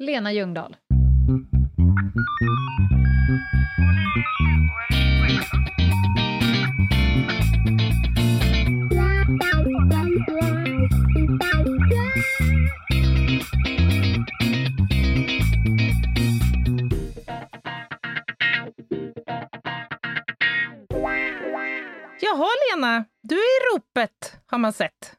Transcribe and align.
Lena 0.00 0.32
Ljungdahl. 0.32 0.76
Jaha 22.20 22.48
Lena, 22.70 23.04
du 23.22 23.34
är 23.34 23.38
i 23.38 23.74
ropet 23.74 24.40
har 24.46 24.58
man 24.58 24.72
sett. 24.72 25.16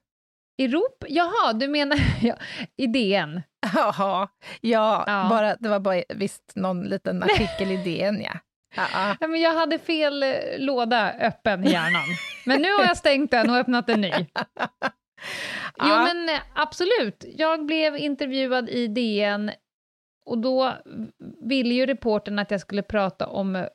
I 0.58 0.68
rop? 0.68 1.04
Jaha, 1.10 1.54
du 1.54 1.68
menar 1.68 1.98
ja, 2.22 2.36
i 2.78 2.88
DN? 2.88 3.42
Jaha, 3.74 4.28
ja, 4.62 5.04
Ja. 5.08 5.28
Bara, 5.30 5.56
det 5.56 5.70
var 5.70 5.80
bara 5.80 6.04
visst 6.10 6.52
någon 6.56 6.84
liten 6.84 7.24
artikel 7.24 7.72
i 7.72 7.78
DN 7.78 8.22
ja. 8.22 8.34
Ja, 8.76 8.84
ja. 9.20 9.28
Men 9.28 9.42
jag 9.42 9.54
hade 9.54 9.80
fel 9.80 10.24
eh, 10.24 10.30
låda 10.58 11.12
öppen 11.12 11.64
i 11.68 11.72
hjärnan. 11.72 12.04
Men 12.46 12.62
nu 12.62 12.74
har 12.74 12.84
jag 12.84 12.98
stängt 12.98 13.32
den 13.32 13.50
och 13.50 13.56
öppnat 13.56 13.90
en 13.90 14.02
ny. 14.02 14.12
Jo, 15.80 15.88
Ja. 15.88 16.04
men 16.04 16.30
eh, 16.30 16.40
absolut. 16.56 17.26
Jag 17.38 17.66
blev 17.66 17.98
intervjuad 17.98 18.70
i 18.70 18.88
DN 18.88 19.52
och 20.26 20.38
då 20.38 20.74
ville 21.42 21.74
ju 21.74 21.86
reportern 21.86 22.40
att 22.40 22.52
jag 22.52 22.62
skulle 22.62 22.84
prata 22.84 23.28
om 23.28 23.56
eh, 23.56 23.66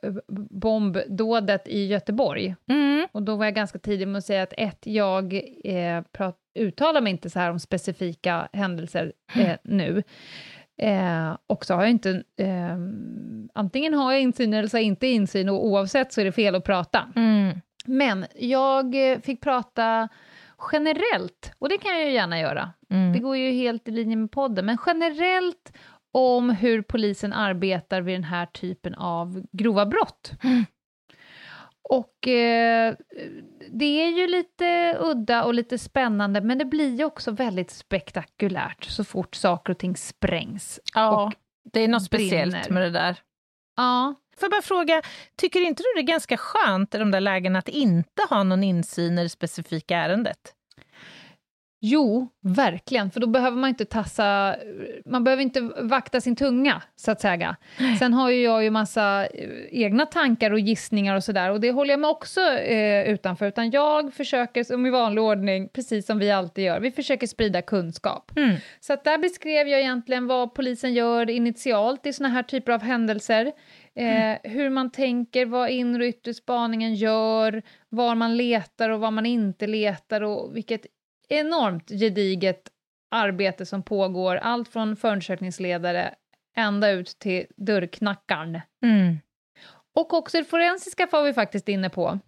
bombdådet 0.51 1.67
i 1.67 1.85
Göteborg. 1.85 2.55
Mm. 2.69 3.07
Och 3.11 3.23
då 3.23 3.35
var 3.35 3.45
jag 3.45 3.55
ganska 3.55 3.79
tidig 3.79 4.07
med 4.07 4.19
att 4.19 4.25
säga 4.25 4.43
att 4.43 4.53
ett, 4.57 4.79
jag 4.83 5.33
eh, 5.63 6.01
prat, 6.11 6.37
uttalar 6.57 7.01
mig 7.01 7.11
inte 7.11 7.29
så 7.29 7.39
här 7.39 7.51
om 7.51 7.59
specifika 7.59 8.47
händelser 8.53 9.13
eh, 9.35 9.55
nu. 9.63 10.03
Eh, 10.81 11.37
och 11.47 11.65
så 11.65 11.73
har 11.73 11.81
jag 11.81 11.91
inte, 11.91 12.23
eh, 12.37 12.77
antingen 13.53 13.93
har 13.93 14.11
jag 14.11 14.21
insyn 14.21 14.53
eller 14.53 14.67
så 14.69 14.77
har 14.77 14.81
jag 14.81 14.87
inte 14.87 15.07
insyn 15.07 15.49
och 15.49 15.65
oavsett 15.65 16.13
så 16.13 16.21
är 16.21 16.25
det 16.25 16.31
fel 16.31 16.55
att 16.55 16.63
prata. 16.63 17.09
Mm. 17.15 17.61
Men 17.85 18.25
jag 18.35 19.11
eh, 19.11 19.19
fick 19.19 19.41
prata 19.41 20.09
generellt, 20.71 21.51
och 21.59 21.69
det 21.69 21.77
kan 21.77 21.91
jag 21.91 22.05
ju 22.05 22.11
gärna 22.11 22.39
göra. 22.39 22.71
Det 22.89 22.95
Mm. 22.95 23.21
går 23.21 23.37
ju 23.37 23.51
helt 23.51 23.87
i 23.87 23.91
linje 23.91 24.15
med 24.15 24.31
podden, 24.31 24.65
men 24.65 24.77
generellt 24.85 25.73
om 26.11 26.49
hur 26.49 26.81
polisen 26.81 27.33
arbetar 27.33 28.01
vid 28.01 28.15
den 28.15 28.23
här 28.23 28.45
typen 28.45 28.95
av 28.95 29.43
grova 29.51 29.85
brott. 29.85 30.31
Och 31.89 32.27
eh, 32.27 32.95
det 33.71 33.85
är 33.85 34.09
ju 34.09 34.27
lite 34.27 34.97
udda 34.99 35.43
och 35.43 35.53
lite 35.53 35.77
spännande, 35.77 36.41
men 36.41 36.57
det 36.57 36.65
blir 36.65 36.95
ju 36.95 37.05
också 37.05 37.31
väldigt 37.31 37.71
spektakulärt 37.71 38.85
så 38.85 39.03
fort 39.03 39.35
saker 39.35 39.71
och 39.73 39.79
ting 39.79 39.97
sprängs. 39.97 40.79
Ja, 40.93 41.31
det 41.73 41.79
är 41.79 41.87
något 41.87 42.03
speciellt 42.03 42.51
brinner. 42.51 42.69
med 42.69 42.83
det 42.83 42.89
där. 42.99 43.19
ja, 43.77 44.15
Får 44.37 44.45
jag 44.45 44.51
bara 44.51 44.61
fråga, 44.61 45.01
tycker 45.35 45.61
inte 45.61 45.83
du 45.83 46.01
det 46.01 46.01
är 46.01 46.13
ganska 46.13 46.37
skönt 46.37 46.95
i 46.95 46.97
de 46.97 47.11
där 47.11 47.19
lägena 47.19 47.59
att 47.59 47.69
inte 47.69 48.23
ha 48.29 48.43
någon 48.43 48.63
insyn 48.63 49.19
i 49.19 49.23
det 49.23 49.29
specifika 49.29 49.97
ärendet? 49.97 50.53
Jo, 51.89 52.27
verkligen, 52.41 53.11
för 53.11 53.19
då 53.19 53.27
behöver 53.27 53.57
man 53.57 53.69
inte 53.69 53.85
tassa, 53.85 54.55
man 55.05 55.23
behöver 55.23 55.43
inte 55.43 55.61
vakta 55.81 56.21
sin 56.21 56.35
tunga, 56.35 56.81
så 56.95 57.11
att 57.11 57.21
säga. 57.21 57.55
Sen 57.99 58.13
har 58.13 58.29
ju 58.29 58.41
jag 58.41 58.63
ju 58.63 58.69
massa 58.69 59.25
eh, 59.25 59.49
egna 59.71 60.05
tankar 60.05 60.51
och 60.51 60.59
gissningar 60.59 61.15
och 61.15 61.23
sådär, 61.23 61.51
och 61.51 61.59
det 61.59 61.71
håller 61.71 61.91
jag 61.91 61.99
mig 61.99 62.09
också 62.09 62.41
eh, 62.41 63.09
utanför, 63.09 63.45
utan 63.45 63.71
jag 63.71 64.13
försöker, 64.13 64.63
som 64.63 64.85
i 64.85 64.89
vanlig 64.89 65.23
ordning, 65.23 65.69
precis 65.69 66.05
som 66.05 66.19
vi 66.19 66.31
alltid 66.31 66.65
gör, 66.65 66.79
vi 66.79 66.91
försöker 66.91 67.27
sprida 67.27 67.61
kunskap. 67.61 68.31
Mm. 68.37 68.55
Så 68.79 68.93
att 68.93 69.03
där 69.03 69.17
beskrev 69.17 69.67
jag 69.67 69.79
egentligen 69.79 70.27
vad 70.27 70.53
polisen 70.53 70.93
gör 70.93 71.29
initialt 71.29 72.05
i 72.05 72.13
såna 72.13 72.29
här 72.29 72.43
typer 72.43 72.71
av 72.71 72.81
händelser, 72.81 73.51
eh, 73.95 74.51
hur 74.51 74.69
man 74.69 74.91
tänker, 74.91 75.45
vad 75.45 75.69
inre 75.69 76.03
och 76.03 76.09
yttre 76.09 76.33
spaningen 76.33 76.95
gör, 76.95 77.61
var 77.89 78.15
man 78.15 78.37
letar 78.37 78.89
och 78.89 78.99
var 78.99 79.11
man 79.11 79.25
inte 79.25 79.67
letar 79.67 80.21
och 80.21 80.55
vilket 80.55 80.85
enormt 81.27 81.89
gediget 81.89 82.61
arbete 83.11 83.65
som 83.65 83.83
pågår, 83.83 84.35
allt 84.35 84.69
från 84.69 84.95
förundersökningsledare 84.95 86.13
ända 86.57 86.89
ut 86.89 87.07
till 87.19 87.45
dörrknackaren. 87.57 88.59
Mm. 88.83 89.17
Och 89.95 90.13
också 90.13 90.37
det 90.37 90.43
forensiska 90.43 91.07
var 91.11 91.23
vi 91.23 91.33
faktiskt 91.33 91.69
inne 91.69 91.89
på. 91.89 92.19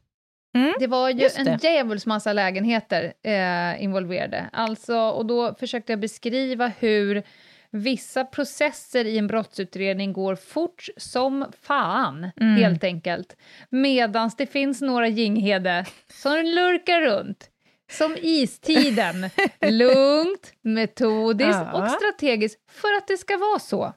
Mm, 0.55 0.73
Det 0.79 0.87
var 0.87 1.09
ju 1.09 1.29
en 1.37 1.45
det. 1.45 1.59
djävulskt 1.63 2.05
massa 2.07 2.33
lägenheter 2.33 3.13
eh, 3.23 3.83
involverade. 3.83 4.49
Alltså, 4.53 4.97
och 4.99 5.25
då 5.25 5.53
försökte 5.55 5.91
jag 5.91 5.99
beskriva 5.99 6.67
hur 6.67 7.23
vissa 7.71 8.25
processer 8.25 9.05
i 9.05 9.17
en 9.17 9.27
brottsutredning 9.27 10.13
går 10.13 10.35
fort 10.35 10.85
som 10.97 11.45
fan, 11.61 12.31
Mm. 12.41 12.55
helt 12.55 12.83
enkelt. 12.83 13.35
Medan 13.69 14.31
det 14.37 14.45
finns 14.45 14.81
några 14.81 15.07
Jinghede 15.07 15.85
som 16.13 16.35
lurkar 16.45 17.01
runt. 17.01 17.49
Som 17.91 18.17
istiden. 18.21 19.29
Lugnt, 19.61 20.53
metodiskt 20.61 21.61
Ja. 21.73 21.83
och 21.83 21.91
strategiskt 21.91 22.59
för 22.71 22.97
att 22.97 23.07
det 23.07 23.17
ska 23.17 23.37
vara 23.37 23.59
så. 23.59 23.93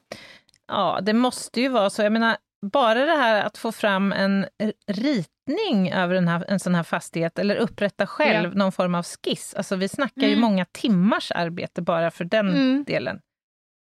Ja, 0.67 0.99
det 1.01 1.13
måste 1.13 1.61
ju 1.61 1.67
vara 1.69 1.89
så. 1.89 2.01
Jag 2.01 2.11
menar, 2.11 2.37
bara 2.71 3.05
det 3.05 3.15
här 3.15 3.43
att 3.45 3.57
få 3.57 3.71
fram 3.71 4.11
en 4.11 4.45
ritning 4.87 5.91
över 5.91 6.21
här, 6.21 6.45
en 6.47 6.59
sån 6.59 6.75
här 6.75 6.83
fastighet, 6.83 7.39
eller 7.39 7.55
upprätta 7.55 8.07
själv 8.07 8.49
Ja. 8.53 8.57
någon 8.57 8.71
form 8.71 8.95
av 8.95 9.03
skiss. 9.05 9.53
Alltså 9.53 9.75
vi 9.75 9.89
snackar 9.89 10.21
ju 10.21 10.27
Mm. 10.27 10.41
många 10.41 10.65
timmars 10.65 11.31
arbete 11.31 11.81
bara 11.81 12.11
för 12.11 12.23
den 12.25 12.49
Mm. 12.49 12.83
delen. 12.83 13.19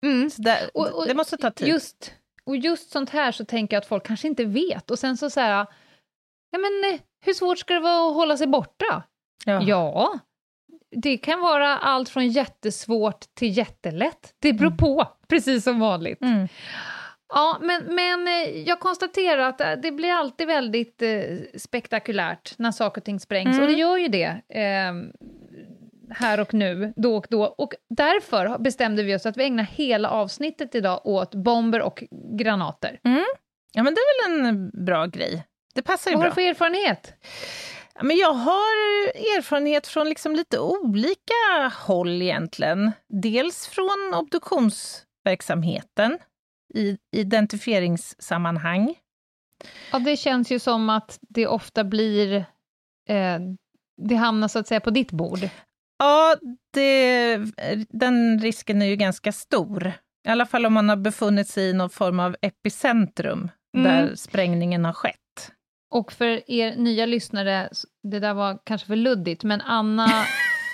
Mm. 0.05 0.29
Där, 0.37 0.69
Och- 0.73 0.87
och 0.87 1.07
det 1.07 1.13
måste 1.13 1.37
ta 1.37 1.51
tid. 1.51 1.67
Just, 1.67 2.13
och 2.45 2.57
just 2.57 2.91
sånt 2.91 3.09
här 3.09 3.31
så 3.31 3.45
tänker 3.45 3.75
jag 3.75 3.81
att 3.81 3.87
folk 3.87 4.05
kanske 4.05 4.27
inte 4.27 4.45
vet. 4.45 4.91
Och 4.91 4.99
sen 4.99 5.17
så 5.17 5.29
säger 5.29 5.49
ja 6.51 6.57
men 6.57 6.93
eh, 6.93 6.99
hur 7.25 7.33
svårt 7.33 7.59
ska 7.59 7.73
det 7.73 7.79
vara 7.79 8.09
att 8.09 8.15
hålla 8.15 8.37
sig 8.37 8.47
borta? 8.47 9.03
Ja. 9.45 9.61
Ja, 9.65 10.19
det 10.95 11.17
kan 11.17 11.41
vara 11.41 11.77
allt 11.77 12.09
från 12.09 12.27
jättesvårt 12.27 13.19
till 13.35 13.57
jättelätt. 13.57 14.33
Det 14.39 14.53
beror 14.53 14.67
Mm. 14.67 14.77
på, 14.77 15.07
precis 15.29 15.63
som 15.63 15.79
vanligt. 15.79 16.21
Mm. 16.21 16.47
Ja, 17.33 17.57
men, 17.61 17.95
men 17.95 18.27
eh, 18.27 18.61
jag 18.67 18.79
konstaterar 18.79 19.41
att 19.49 19.61
eh, 19.61 19.71
det 19.71 19.91
blir 19.91 20.11
alltid 20.11 20.47
väldigt 20.47 21.01
eh, 21.01 21.21
spektakulärt 21.57 22.53
när 22.57 22.71
saker 22.71 23.01
och 23.01 23.05
ting 23.05 23.19
sprängs, 23.19 23.47
Mm. 23.57 23.61
och 23.61 23.67
det 23.67 23.73
gör 23.73 23.97
ju 23.97 24.07
det. 24.07 24.41
Eh, 24.49 24.93
här 26.15 26.39
och 26.39 26.53
nu, 26.53 26.93
då 26.95 27.15
och 27.17 27.25
då. 27.29 27.43
Och 27.43 27.73
därför 27.89 28.57
bestämde 28.57 29.03
vi 29.03 29.15
oss 29.15 29.25
att 29.25 29.37
vi 29.37 29.43
ägnar 29.45 29.63
hela 29.63 30.09
avsnittet 30.09 30.75
idag 30.75 31.01
åt 31.05 31.35
bomber 31.35 31.81
och 31.81 32.03
granater. 32.39 32.99
ja, 33.73 33.83
men 33.83 33.93
det 33.95 33.99
är 34.01 34.29
väl 34.29 34.45
en 34.45 34.69
bra 34.85 35.05
grej. 35.05 35.43
Det 35.75 35.81
passar 35.81 36.11
ju 36.11 36.17
Vad 36.17 36.23
har 36.25 36.29
bra. 36.31 36.35
du 36.35 36.41
för 36.43 36.49
erfarenhet? 36.49 37.13
Men 38.01 38.17
jag 38.17 38.33
har 38.33 39.07
erfarenhet 39.37 39.87
från 39.87 40.09
liksom 40.09 40.35
lite 40.35 40.59
olika 40.59 41.71
håll 41.87 42.21
egentligen. 42.21 42.91
Dels 43.09 43.67
från 43.67 44.13
obduktionsverksamheten 44.13 46.17
i 46.73 46.97
identifieringssammanhang. 47.15 48.95
Ja, 49.91 49.99
det 49.99 50.17
känns 50.17 50.51
ju 50.51 50.59
som 50.59 50.89
att 50.89 51.19
det 51.21 51.47
ofta 51.47 51.83
blir... 51.83 52.35
Eh, 53.09 53.39
det 54.01 54.15
hamnar 54.15 54.47
så 54.47 54.59
att 54.59 54.67
säga 54.67 54.79
på 54.79 54.89
ditt 54.89 55.11
bord. 55.11 55.39
Ja, 55.99 56.35
det, 56.73 57.37
den 57.89 58.39
risken 58.39 58.81
är 58.81 58.85
ju 58.85 58.95
ganska 58.95 59.31
stor. 59.31 59.93
I 60.27 60.29
alla 60.29 60.45
fall 60.45 60.65
om 60.65 60.73
man 60.73 60.89
har 60.89 60.95
befunnit 60.95 61.47
sig 61.47 61.69
i 61.69 61.73
någon 61.73 61.89
form 61.89 62.19
av 62.19 62.35
epicentrum 62.41 63.49
Mm. 63.77 63.85
där 64.07 64.15
sprängningen 64.15 64.85
har 64.85 64.93
skett. 64.93 65.15
Och 65.91 66.11
för 66.11 66.51
er 66.51 66.75
nya 66.75 67.05
lyssnare, 67.05 67.69
det 68.03 68.19
där 68.19 68.33
var 68.33 68.59
kanske 68.63 68.87
för 68.87 68.95
luddigt, 68.95 69.43
men 69.43 69.61
Anna 69.61 70.07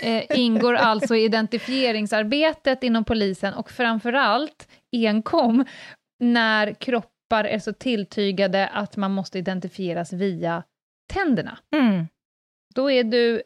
eh, 0.04 0.40
ingår 0.40 0.74
alltså 0.74 1.16
i 1.16 1.24
identifieringsarbetet 1.24 2.84
inom 2.84 3.04
polisen 3.04 3.54
och 3.54 3.72
framförallt 3.72 4.68
enkom 4.92 5.66
när 6.20 6.74
kroppar 6.74 7.44
är 7.44 7.60
så 7.60 7.74
tilltygade 7.74 8.68
att 8.68 8.98
man 8.98 9.12
måste 9.12 9.40
identifieras 9.40 10.14
via 10.14 10.64
tänderna. 11.14 11.58
Mm. 11.76 12.08
Då 12.76 12.92
är 12.92 13.04
du 13.04 13.42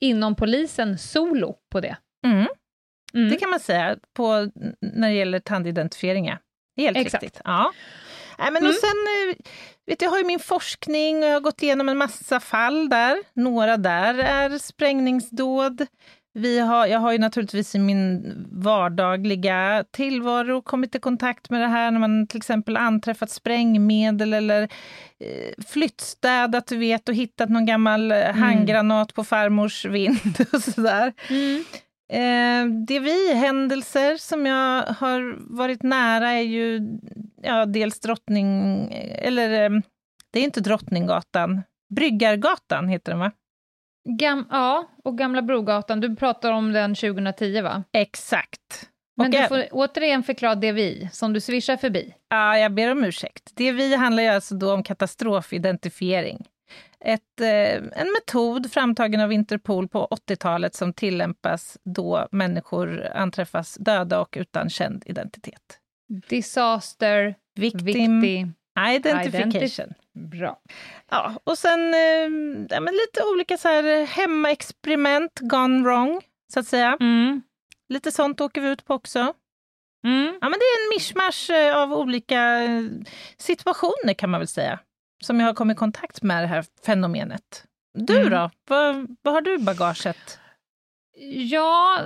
inom 0.00 0.34
polisen 0.34 0.98
solo 0.98 1.56
på 1.70 1.80
det. 1.80 1.96
Mm. 2.26 2.46
Mm. 3.14 3.30
Det 3.30 3.36
kan 3.36 3.50
man 3.50 3.60
säga 3.60 3.96
på, 4.12 4.50
när 4.80 5.08
det 5.08 5.14
gäller 5.14 5.40
tandidentifiering. 5.40 6.26
ja. 6.26 6.36
Helt 6.76 6.96
Exakt. 6.96 7.22
riktigt. 7.22 7.42
Ja. 7.44 7.72
Nej, 8.38 8.50
men 8.52 8.56
Mm. 8.56 8.68
och 8.70 8.74
sen, 8.74 8.88
eh, 9.30 9.36
vet 9.86 10.02
jag 10.02 10.10
har 10.10 10.18
ju 10.18 10.24
min 10.24 10.38
forskning 10.38 11.16
och 11.22 11.28
jag 11.28 11.32
har 11.34 11.40
gått 11.40 11.62
igenom 11.62 11.88
en 11.88 11.96
massa 11.98 12.40
fall 12.40 12.88
där. 12.88 13.18
Några 13.34 13.76
där 13.76 14.14
är 14.18 14.58
sprängningsdåd. 14.58 15.86
Vi 16.34 16.58
har, 16.58 16.86
jag 16.86 16.98
har 16.98 17.12
ju 17.12 17.18
naturligtvis 17.18 17.74
i 17.74 17.78
min 17.78 18.22
vardagliga 18.52 19.84
tillvaro 19.90 20.62
kommit 20.62 20.94
i 20.94 20.98
kontakt 20.98 21.50
med 21.50 21.60
det 21.60 21.66
här 21.66 21.90
när 21.90 22.00
man 22.00 22.26
till 22.26 22.36
exempel 22.36 22.76
anträffat 22.76 23.30
sprängmedel 23.30 24.34
eller 24.34 24.62
eh, 24.62 25.64
flyttstädat, 25.68 26.66
du 26.66 26.76
vet, 26.76 27.08
och 27.08 27.14
hittat 27.14 27.48
någon 27.48 27.66
gammal 27.66 28.12
eh, 28.12 28.30
handgranat 28.32 29.14
på 29.14 29.24
farmors 29.24 29.84
vind 29.84 30.46
och 30.52 30.62
sådär. 30.62 31.12
Mm. 31.28 31.64
Eh, 32.08 32.66
DVI-händelser 32.66 34.16
som 34.16 34.46
jag 34.46 34.82
har 34.82 35.36
varit 35.56 35.82
nära 35.82 36.30
är 36.30 36.42
ju 36.42 36.80
ja, 37.42 37.66
dels 37.66 38.00
Drottning... 38.00 38.88
Eller 39.18 39.64
eh, 39.64 39.80
det 40.30 40.40
är 40.40 40.44
inte 40.44 40.60
Drottninggatan. 40.60 41.62
Bryggargatan 41.94 42.88
heter 42.88 43.12
den, 43.12 43.18
va? 43.18 43.32
Gam 44.18 44.46
ja, 44.50 44.88
och 45.04 45.18
Gamla 45.18 45.42
Brogatan, 45.42 46.00
du 46.00 46.16
pratar 46.16 46.52
om 46.52 46.72
den 46.72 46.94
2010 46.94 47.60
va? 47.62 47.84
Exakt. 47.92 48.88
Men 49.16 49.30
du 49.30 49.48
får 49.48 49.64
återigen 49.70 50.22
förklara 50.22 50.54
det 50.54 50.72
vi, 50.72 51.08
som 51.12 51.32
du 51.32 51.40
swishar 51.40 51.76
förbi. 51.76 52.14
Ja, 52.28 52.58
jag 52.58 52.74
ber 52.74 52.90
om 52.90 53.04
ursäkt. 53.04 53.56
DVI 53.56 53.94
handlar 53.94 54.22
ju 54.22 54.28
alltså 54.28 54.54
då 54.54 54.72
om 54.72 54.82
katastrofidentifiering. 54.82 56.46
Ett, 57.00 57.40
eh, 57.40 57.74
en 57.76 58.12
metod 58.12 58.72
framtagen 58.72 59.20
av 59.20 59.32
Interpol 59.32 59.88
på 59.88 60.08
80-talet 60.10 60.74
som 60.74 60.92
tillämpas 60.92 61.78
då 61.84 62.28
människor 62.30 63.06
anträffas 63.14 63.74
döda 63.74 64.20
och 64.20 64.36
utan 64.40 64.70
känd 64.70 65.02
identitet. 65.06 65.78
Disaster, 66.28 67.34
Victim, 67.54 67.84
victim, 67.84 68.54
identification. 68.96 69.94
bra. 70.14 70.60
Ja, 71.10 71.32
och 71.44 71.58
sen 71.58 71.94
eh, 71.94 72.70
ja, 72.70 72.80
lite 72.80 73.24
olika 73.32 73.56
så 73.56 73.68
här 73.68 74.06
hemmaexperiment 74.06 75.40
gone 75.40 75.82
wrong, 75.82 76.20
så 76.52 76.60
att 76.60 76.66
säga. 76.66 76.96
Mm. 77.00 77.42
Lite 77.88 78.12
sånt 78.12 78.40
åker 78.40 78.60
vi 78.60 78.68
ut 78.68 78.84
på 78.84 78.94
också. 78.94 79.34
Mm. 80.04 80.38
Ja, 80.40 80.48
men 80.48 80.58
det 80.58 80.64
är 80.64 80.84
en 80.84 80.88
mischmasch 80.96 81.50
eh, 81.50 81.76
av 81.76 81.92
olika 81.92 82.58
situationer 83.38 84.14
kan 84.14 84.30
man 84.30 84.40
väl 84.40 84.48
säga, 84.48 84.78
som 85.24 85.40
jag 85.40 85.46
har 85.46 85.54
kommit 85.54 85.74
i 85.74 85.78
kontakt 85.78 86.22
med 86.22 86.42
det 86.42 86.46
här 86.46 86.64
fenomenet. 86.86 87.64
Du 87.94 88.16
Mm. 88.20 88.30
då? 88.30 88.50
Vad, 88.68 89.16
vad 89.22 89.34
har 89.34 89.40
du 89.40 89.54
i 89.54 89.58
bagaget? 89.58 90.38
Ja, 91.50 92.00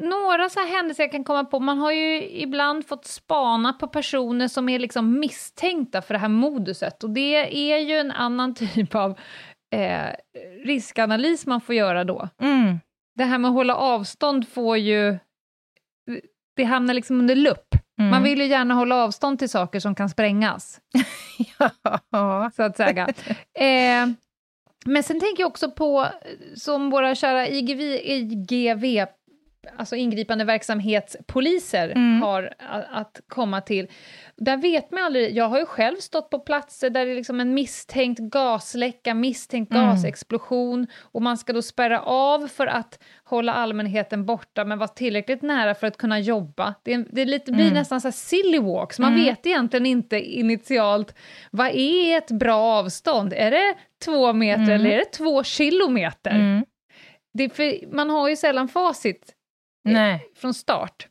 några 0.00 0.48
så 0.48 0.60
här 0.60 0.66
händelser 0.76 1.02
jag 1.02 1.12
kan 1.12 1.24
komma 1.24 1.44
på. 1.44 1.60
Man 1.60 1.78
har 1.78 1.92
ju 1.92 2.28
ibland 2.30 2.86
fått 2.86 3.04
spana 3.06 3.72
på 3.72 3.86
personer 3.88 4.48
som 4.48 4.68
är 4.68 4.78
liksom 4.78 5.20
misstänkta 5.20 6.02
för 6.02 6.14
det 6.14 6.18
här 6.20 6.28
moduset. 6.28 7.04
Och 7.04 7.10
det 7.10 7.72
är 7.72 7.78
ju 7.78 7.96
en 7.98 8.10
annan 8.10 8.54
typ 8.74 8.94
av 8.94 9.18
eh, 9.74 10.08
riskanalys 10.64 11.46
man 11.46 11.60
får 11.60 11.74
göra 11.74 12.04
då. 12.04 12.28
Mm. 12.42 12.80
Det 13.14 13.24
här 13.24 13.38
med 13.38 13.48
att 13.48 13.54
hålla 13.54 13.76
avstånd 13.76 14.48
får 14.48 14.76
ju... 14.76 15.18
Det 16.56 16.64
hamnar 16.64 16.94
liksom 16.94 17.18
under 17.20 17.34
lupp. 17.34 17.74
Mm. 18.00 18.10
Man 18.10 18.22
vill 18.22 18.40
ju 18.40 18.46
gärna 18.46 18.74
hålla 18.74 18.96
avstånd 18.96 19.38
till 19.38 19.48
saker 19.48 19.80
som 19.80 19.94
kan 19.94 20.08
sprängas. 20.08 20.80
ja. 22.10 22.50
så 22.56 22.62
att 22.62 22.76
säga. 22.76 23.08
eh, 23.54 24.08
men 24.84 25.02
sen 25.02 25.20
tänker 25.20 25.42
jag 25.42 25.48
också 25.48 25.70
på, 25.70 26.06
som 26.54 26.90
våra 26.90 27.14
kära 27.14 27.48
IGV, 27.48 27.80
IGV 27.80 29.06
alltså 29.76 29.96
ingripande 29.96 30.44
verksamhetspoliser 30.44 31.88
Mm. 31.88 32.22
har 32.22 32.54
att 32.90 33.20
komma 33.28 33.60
till. 33.60 33.86
Där 34.36 34.56
vet 34.56 34.90
man 34.90 35.02
aldrig, 35.04 35.36
jag 35.36 35.48
har 35.48 35.58
ju 35.58 35.66
själv 35.66 35.96
stått 35.96 36.30
på 36.30 36.38
platser 36.38 36.90
där 36.90 37.06
det 37.06 37.12
är 37.12 37.16
liksom 37.16 37.40
en 37.40 37.54
misstänkt 37.54 38.20
gasläcka, 38.20 39.14
misstänkt 39.14 39.72
Mm. 39.72 39.86
gasexplosion 39.86 40.86
och 41.02 41.22
man 41.22 41.38
ska 41.38 41.52
då 41.52 41.62
spärra 41.62 42.00
av 42.02 42.48
för 42.48 42.66
att 42.66 42.98
hålla 43.24 43.52
allmänheten 43.54 44.26
borta 44.26 44.64
men 44.64 44.78
vara 44.78 44.88
tillräckligt 44.88 45.42
nära 45.42 45.74
för 45.74 45.86
att 45.86 45.96
kunna 45.96 46.18
jobba. 46.20 46.74
Det, 46.82 46.92
är, 46.94 47.04
det 47.12 47.22
är 47.22 47.26
lite, 47.26 47.52
blir 47.52 47.64
Mm. 47.64 47.74
nästan 47.74 48.00
så 48.00 48.12
silly 48.12 48.58
walks, 48.58 48.98
man 48.98 49.12
Mm. 49.12 49.24
vet 49.24 49.46
egentligen 49.46 49.86
inte 49.86 50.20
initialt 50.20 51.14
vad 51.50 51.66
är 51.74 52.18
ett 52.18 52.30
bra 52.30 52.56
avstånd? 52.60 53.32
Är 53.36 53.50
det 53.50 53.74
två 54.04 54.32
meter 54.32 54.62
Mm. 54.62 54.74
eller 54.74 54.90
är 54.90 54.98
det 54.98 55.04
två 55.12 55.42
kilometer? 55.44 56.30
Mm. 56.30 56.64
Det 57.32 57.56
för, 57.56 57.94
man 57.94 58.10
har 58.10 58.28
ju 58.28 58.36
sällan 58.36 58.68
facit 58.68 59.32
Nej. 59.84 60.26
från 60.36 60.54
start. 60.54 61.08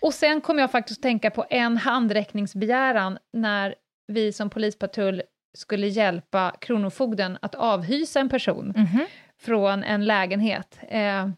Och 0.00 0.14
sen 0.14 0.40
kom 0.40 0.58
jag 0.58 0.70
faktiskt 0.70 0.98
att 0.98 1.02
tänka 1.02 1.30
på 1.30 1.46
en 1.50 1.76
handräckningsbegäran 1.76 3.18
när 3.32 3.74
vi 4.06 4.32
som 4.32 4.50
polispatrull 4.50 5.22
skulle 5.58 5.86
hjälpa 5.86 6.54
Kronofogden 6.60 7.38
att 7.42 7.54
avhysa 7.54 8.20
en 8.20 8.28
person 8.28 8.72
Mhm. 8.76 9.06
från 9.40 9.84
en 9.84 10.04
lägenhet. 10.04 10.78
Eh, 10.88 11.28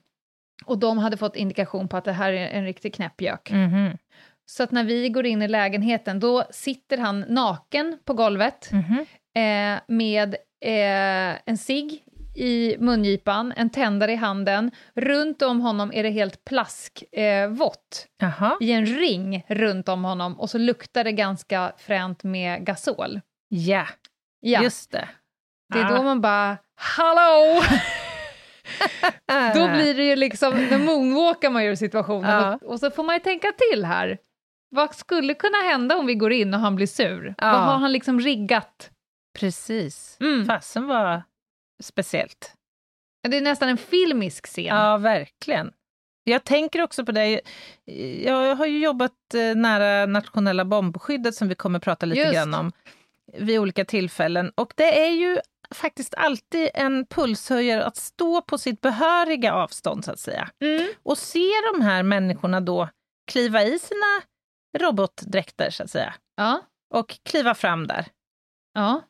och 0.64 0.78
de 0.78 0.98
hade 0.98 1.16
fått 1.16 1.36
indikation 1.36 1.88
på 1.88 1.96
att 1.96 2.04
det 2.04 2.12
här 2.12 2.32
är 2.32 2.46
en 2.48 2.64
riktig 2.64 2.94
knäppjök. 2.94 3.50
Mhm. 3.50 3.98
Så 4.46 4.62
att 4.62 4.70
när 4.70 4.84
vi 4.84 5.08
går 5.08 5.26
in 5.26 5.42
i 5.42 5.48
lägenheten, 5.48 6.20
då 6.20 6.44
sitter 6.50 6.98
han 6.98 7.20
naken 7.28 7.98
på 8.04 8.12
golvet 8.14 8.68
Mhm. 8.72 9.06
eh, 9.34 9.80
med 9.88 10.34
eh, 10.64 11.38
en 11.46 11.58
cigg 11.58 12.02
i 12.34 12.76
mungipan, 12.78 13.52
en 13.56 13.70
tändare 13.70 14.12
i 14.12 14.16
handen. 14.16 14.70
Runt 14.94 15.42
om 15.42 15.60
honom 15.60 15.92
är 15.94 16.02
det 16.02 16.10
helt 16.10 16.44
plaskvått 16.44 18.06
eh, 18.22 18.52
i 18.60 18.72
en 18.72 18.86
ring 18.86 19.44
runt 19.48 19.88
om 19.88 20.04
honom 20.04 20.40
och 20.40 20.50
så 20.50 20.58
luktar 20.58 21.04
det 21.04 21.12
ganska 21.12 21.72
fränt 21.78 22.24
med 22.24 22.66
gasol. 22.66 23.20
Ja, 23.48 23.86
Ja, 24.40 24.62
just 24.62 24.90
det. 24.92 25.08
det 25.72 25.78
är 25.78 25.84
Ah. 25.84 25.96
då 25.96 26.02
man 26.02 26.20
bara 26.20 26.56
“Hallå!” 26.76 27.62
Då 29.54 29.68
blir 29.68 29.94
det 29.94 30.04
ju 30.04 30.16
liksom, 30.16 30.66
då 30.70 30.78
moonwalkar 30.78 31.50
man 31.50 31.64
ju 31.64 31.70
ur 31.70 31.74
situationen 31.74 32.30
Ja. 32.30 32.54
och, 32.54 32.62
och 32.62 32.80
så 32.80 32.90
får 32.90 33.02
man 33.04 33.14
ju 33.16 33.20
tänka 33.20 33.48
till 33.70 33.84
här. 33.84 34.18
Vad 34.70 34.94
skulle 34.94 35.34
kunna 35.34 35.58
hända 35.58 35.96
om 35.96 36.06
vi 36.06 36.14
går 36.14 36.32
in 36.32 36.54
och 36.54 36.60
han 36.60 36.76
blir 36.76 36.86
sur? 36.86 37.34
Ja. 37.38 37.52
Vad 37.52 37.60
har 37.60 37.78
han 37.78 37.92
liksom 37.92 38.20
riggat? 38.20 38.90
Precis. 39.38 40.16
Mm. 40.20 40.46
Fasen 40.46 40.86
var 40.86 41.22
speciellt. 41.82 42.54
Det 43.28 43.36
är 43.36 43.40
nästan 43.40 43.68
en 43.68 43.78
filmisk 43.78 44.46
scen. 44.46 44.64
Ja, 44.64 44.96
verkligen. 44.96 45.72
Jag 46.24 46.44
tänker 46.44 46.82
också 46.82 47.04
på 47.04 47.12
det. 47.12 47.40
Jag 48.24 48.56
har 48.56 48.66
ju 48.66 48.78
jobbat 48.78 49.34
eh, 49.34 49.54
nära 49.56 50.06
nationella 50.06 50.64
bombskyddet 50.64 51.34
som 51.34 51.48
vi 51.48 51.54
kommer 51.54 51.78
prata 51.78 52.06
lite 52.06 52.20
Just. 52.20 52.34
grann 52.34 52.54
om 52.54 52.72
vid 53.32 53.58
olika 53.58 53.84
tillfällen. 53.84 54.52
Och 54.54 54.72
det 54.76 55.04
är 55.06 55.10
ju 55.10 55.38
faktiskt 55.74 56.14
alltid 56.14 56.70
en 56.74 57.06
pulshöjare 57.06 57.84
att 57.84 57.96
stå 57.96 58.42
på 58.42 58.58
sitt 58.58 58.80
behöriga 58.80 59.54
avstånd, 59.54 60.04
så 60.04 60.12
att 60.12 60.20
säga. 60.20 60.50
Mm. 60.60 60.88
Och 61.02 61.18
se 61.18 61.50
de 61.72 61.82
här 61.82 62.02
människorna 62.02 62.60
då 62.60 62.88
kliva 63.26 63.62
i 63.62 63.78
sina 63.78 64.22
robotdräkter, 64.78 65.70
så 65.70 65.82
att 65.82 65.90
säga. 65.90 66.14
Ja. 66.36 66.60
Och 66.94 67.18
kliva 67.22 67.54
fram 67.54 67.86
där. 67.86 68.06
ja. 68.74 69.02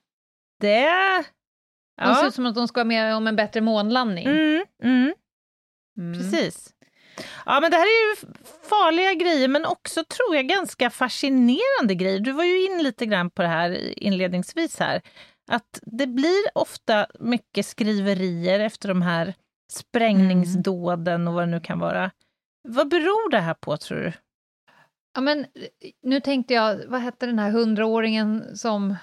Det... 0.60 1.24
De 2.06 2.14
ser 2.14 2.22
Ja. 2.22 2.28
ut 2.28 2.34
som 2.34 2.46
att 2.46 2.54
de 2.54 2.68
ska 2.68 2.78
vara 2.80 2.84
med 2.84 3.14
om 3.16 3.26
en 3.26 3.36
bättre 3.36 3.60
månlandning. 3.60 4.26
Mm, 4.26 4.64
mm. 4.82 5.14
Mm. 5.98 6.18
Precis. 6.18 6.68
Ja, 7.46 7.60
men 7.60 7.70
det 7.70 7.76
här 7.76 7.84
är 7.84 8.10
ju 8.10 8.32
farliga 8.68 9.12
grejer, 9.14 9.48
men 9.48 9.64
också 9.66 10.04
tror 10.04 10.36
jag 10.36 10.46
ganska 10.48 10.90
fascinerande 10.90 11.94
grejer. 11.94 12.20
Du 12.20 12.32
var 12.32 12.44
ju 12.44 12.66
in 12.66 12.82
lite 12.82 13.06
grann 13.06 13.30
på 13.30 13.42
det 13.42 13.48
här 13.48 13.98
inledningsvis 14.02 14.78
här. 14.78 15.02
Att 15.50 15.78
det 15.82 16.06
blir 16.06 16.42
ofta 16.54 17.06
mycket 17.20 17.66
skriverier 17.66 18.60
efter 18.60 18.88
de 18.88 19.02
här 19.02 19.34
sprängningsdåden 19.72 21.28
och 21.28 21.34
vad 21.34 21.42
det 21.42 21.50
nu 21.50 21.60
kan 21.60 21.78
vara. 21.78 22.10
Vad 22.68 22.88
beror 22.88 23.30
det 23.30 23.40
här 23.40 23.54
på, 23.54 23.76
tror 23.76 23.98
du? 23.98 24.12
Ja, 25.14 25.20
men 25.20 25.38
eh, 25.40 25.46
nu 26.02 26.20
tänkte 26.20 26.54
jag, 26.54 26.80
vad 26.88 27.00
hette 27.00 27.26
den 27.26 27.38
här 27.38 27.50
hundraåringen 27.50 28.56
som 28.56 28.96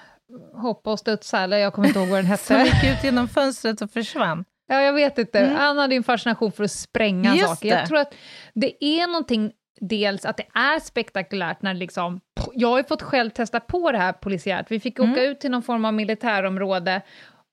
hoppade 0.54 0.92
och 0.92 0.98
studsade, 0.98 1.42
eller 1.44 1.56
jag 1.58 1.72
kommer 1.72 1.88
inte 1.88 2.00
ihåg 2.00 2.08
vad 2.08 2.24
den 2.24 2.38
Som 2.38 2.56
hette. 2.56 2.70
gick 2.86 2.98
ut 2.98 3.04
genom 3.04 3.28
fönstret 3.28 3.80
och 3.80 3.90
försvann. 3.90 4.44
Ja, 4.66 4.80
jag 4.82 4.92
vet 4.92 5.18
inte. 5.18 5.38
Mm. 5.40 5.56
Han 5.56 5.78
hade 5.78 5.94
en 5.94 6.02
fascination 6.02 6.52
för 6.52 6.64
att 6.64 6.70
spränga 6.70 7.34
Just 7.34 7.48
saker. 7.48 7.68
Jag 7.68 7.86
tror 7.86 7.98
att 7.98 8.14
det 8.54 8.84
är 8.84 9.06
någonting, 9.06 9.52
dels 9.80 10.24
att 10.24 10.36
det 10.36 10.46
är 10.54 10.80
spektakulärt 10.80 11.62
när 11.62 11.74
liksom... 11.74 12.20
Jag 12.54 12.68
har 12.68 12.78
ju 12.78 12.84
fått 12.84 13.02
själv 13.02 13.30
testa 13.30 13.60
på 13.60 13.92
det 13.92 13.98
här 13.98 14.12
polisiärt. 14.12 14.66
Vi 14.70 14.80
fick 14.80 14.98
Mm. 14.98 15.12
åka 15.12 15.22
ut 15.22 15.40
till 15.40 15.50
någon 15.50 15.62
form 15.62 15.84
av 15.84 15.94
militärområde 15.94 17.02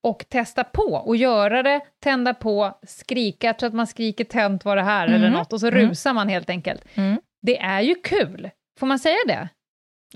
och 0.04 0.26
testa 0.30 0.64
på 0.64 0.82
och 1.06 1.16
göra 1.16 1.64
det, 1.64 1.80
tända 2.04 2.34
på, 2.34 2.80
skrika, 2.88 3.48
jag 3.48 3.60
tror 3.60 3.68
att 3.68 3.74
man 3.74 3.88
skriker 3.88 4.24
tänt 4.24 4.66
var 4.66 4.76
det 4.76 4.82
här 4.84 5.08
eller 5.08 5.18
Mm. 5.28 5.32
något 5.34 5.54
och 5.54 5.60
så 5.60 5.68
Mm. 5.68 5.90
rusar 5.90 6.14
man 6.14 6.30
helt 6.30 6.50
enkelt. 6.50 6.82
Mm. 6.94 7.22
Det 7.42 7.58
är 7.60 7.82
ju 7.82 7.96
kul, 7.96 8.50
får 8.80 8.88
man 8.88 9.00
säga 9.00 9.16
det? 9.28 9.50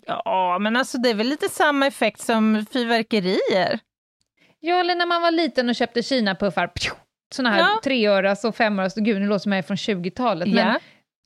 Ja, 0.05 0.57
men 0.61 0.75
alltså 0.75 0.97
det 0.97 1.09
är 1.09 1.13
väl 1.15 1.27
lite 1.27 1.49
samma 1.49 1.87
effekt 1.87 2.21
som 2.21 2.65
fyrverkerier? 2.73 3.79
Ja, 4.59 4.75
eller 4.79 4.95
när 4.95 5.05
man 5.05 5.21
var 5.21 5.31
liten 5.31 5.69
och 5.69 5.75
köpte 5.75 6.03
Kina-puffar, 6.03 6.71
såna 7.33 7.49
här 7.49 7.59
Ja. 7.59 7.79
treöras 7.83 8.43
och 8.45 8.55
femöras, 8.55 8.95
gud 8.95 9.21
nu 9.21 9.27
låter 9.27 9.49
jag 9.49 9.57
är 9.57 9.61
från 9.63 9.77
20-talet, 9.77 10.47
men 10.47 10.67
Ja. 10.67 10.79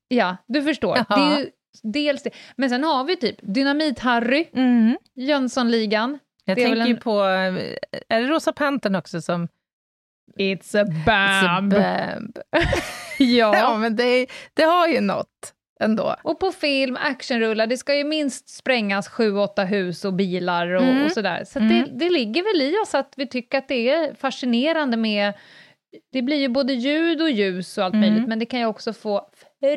Ja, 0.07 0.37
du 0.47 0.61
förstår. 0.63 0.97
Ja. 1.09 1.15
Det 1.15 1.21
är 1.21 1.39
ju 1.39 1.49
dels 1.83 2.23
det. 2.23 2.29
Men 2.55 2.69
sen 2.69 2.83
har 2.83 3.03
vi 3.03 3.15
typ 3.15 3.41
Dynamit-Harry, 3.41 4.45
Mm. 4.53 4.97
Jönssonligan. 5.15 6.19
Jag 6.45 6.57
tänker 6.57 6.75
väl 6.75 6.87
ju 6.87 6.93
en- 6.93 6.99
på, 6.99 7.11
eh, 7.23 7.55
är 8.09 8.21
det 8.21 8.27
Rosa 8.27 8.53
Pantern 8.53 8.95
också 8.95 9.21
som... 9.21 9.47
It's 10.39 10.81
a 10.81 10.85
It's 10.85 11.47
a 11.47 11.61
bamb. 11.61 12.33
Ja. 13.19 13.55
Ja, 13.57 13.77
men 13.77 13.95
det, 13.95 14.27
det 14.53 14.63
har 14.63 14.87
ju 14.87 15.01
något 15.01 15.53
ändå. 15.79 16.15
Och 16.23 16.39
på 16.39 16.51
film, 16.51 16.97
actionrullar, 17.01 17.67
det 17.67 17.77
ska 17.77 17.95
ju 17.95 18.03
minst 18.03 18.49
sprängas 18.49 19.07
sju, 19.09 19.37
åtta 19.37 19.63
hus 19.63 20.05
och 20.05 20.13
bilar 20.13 20.67
och, 20.67 20.83
Mm. 20.83 21.05
och 21.05 21.11
sådär. 21.11 21.43
Så 21.45 21.59
Mm. 21.59 21.69
det, 21.69 22.05
det 22.05 22.09
ligger 22.09 22.43
väl 22.43 22.61
i 22.61 22.77
oss 22.83 22.95
att 22.95 23.13
vi 23.17 23.27
tycker 23.27 23.57
att 23.57 23.67
det 23.67 23.89
är 23.89 24.13
fascinerande 24.15 24.97
med... 24.97 25.33
Det 26.11 26.21
blir 26.21 26.37
ju 26.37 26.47
både 26.49 26.73
ljud 26.73 27.21
och 27.21 27.29
ljus 27.29 27.77
och 27.77 27.83
allt 27.83 27.93
Mm. 27.93 28.09
möjligt, 28.09 28.29
men 28.29 28.39
det 28.39 28.45
kan 28.45 28.59
ju 28.59 28.65
också 28.65 28.93
få 28.93 29.29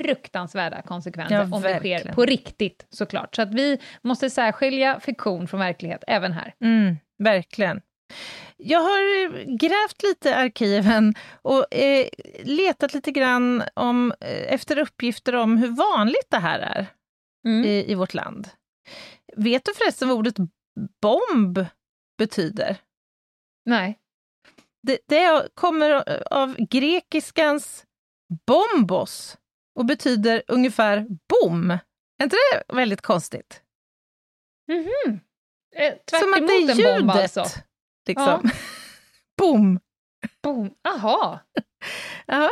fruktansvärda 0.03 0.83
konsekvenser 0.83 1.35
Ja, 1.37 1.43
om 1.43 1.51
det 1.51 1.59
sker 1.61 1.73
verkligen. 1.91 2.15
på 2.15 2.25
riktigt 2.25 2.87
såklart. 2.91 3.37
Så 3.37 3.43
att 3.43 3.55
vi 3.55 3.79
måste 4.03 4.31
särskilja 4.31 5.01
fiktion 5.01 5.49
från 5.49 5.61
verklighet 5.61 6.05
även 6.07 6.33
här. 6.33 6.55
Mm, 6.65 6.97
verkligen. 7.19 7.81
Jag 8.57 8.81
har 8.81 9.25
eh, 9.25 9.45
grävt 9.47 10.03
lite 10.03 10.29
i 10.29 10.33
arkiven 10.33 11.15
och 11.43 11.75
eh, 11.75 12.09
letat 12.45 12.95
lite 12.95 13.11
grann 13.11 13.63
om, 13.75 14.13
eh, 14.21 14.53
efter 14.55 14.79
uppgifter 14.79 15.35
om 15.35 15.57
hur 15.57 15.69
vanligt 15.69 16.27
det 16.31 16.39
här 16.39 16.59
är 16.59 16.87
Mm. 17.47 17.65
i, 17.65 17.91
i 17.93 17.95
vårt 17.95 18.15
land. 18.15 18.49
Vet 19.37 19.65
du 19.65 19.75
förresten 19.75 20.09
vad 20.09 20.19
ordet 20.19 20.35
bomb 21.03 21.67
betyder? 22.19 22.77
Nej. 23.65 23.99
Det, 24.83 24.99
det 25.09 25.49
kommer 25.55 25.91
av 26.33 26.57
grekiskans 26.59 27.85
bombos 28.47 29.39
och 29.79 29.85
betyder 29.87 30.43
ungefär 30.49 31.07
bom. 31.29 31.71
Är 31.71 32.25
inte 32.25 32.37
det 32.53 32.75
väldigt 32.75 33.01
konstigt? 33.03 33.63
Mhm. 34.69 35.21
Eh, 35.77 35.95
tvärt 36.11 36.21
Som 36.21 36.35
att 36.35 36.47
det 36.49 36.53
är 36.55 36.75
ljudet. 36.75 36.99
bomb 36.99 37.11
alltså. 37.11 37.45
Liksom. 38.09 38.51
Bom. 39.39 39.81
Boom. 40.43 40.71
Aha. 40.89 41.41
Ja, 42.27 42.49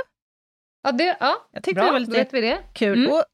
Ja, 0.83 0.93
det, 0.93 1.17
ja. 1.21 1.37
jag 1.53 1.63
tyckte 1.63 1.75
Bra, 1.81 1.85
det 1.85 1.93
var 1.93 1.99
lite 2.01 2.13
vet 2.13 2.35
vi 2.35 2.41
det. 2.41 2.59
kul. 2.75 2.99
Mm. 2.99 3.13
Och 3.13 3.25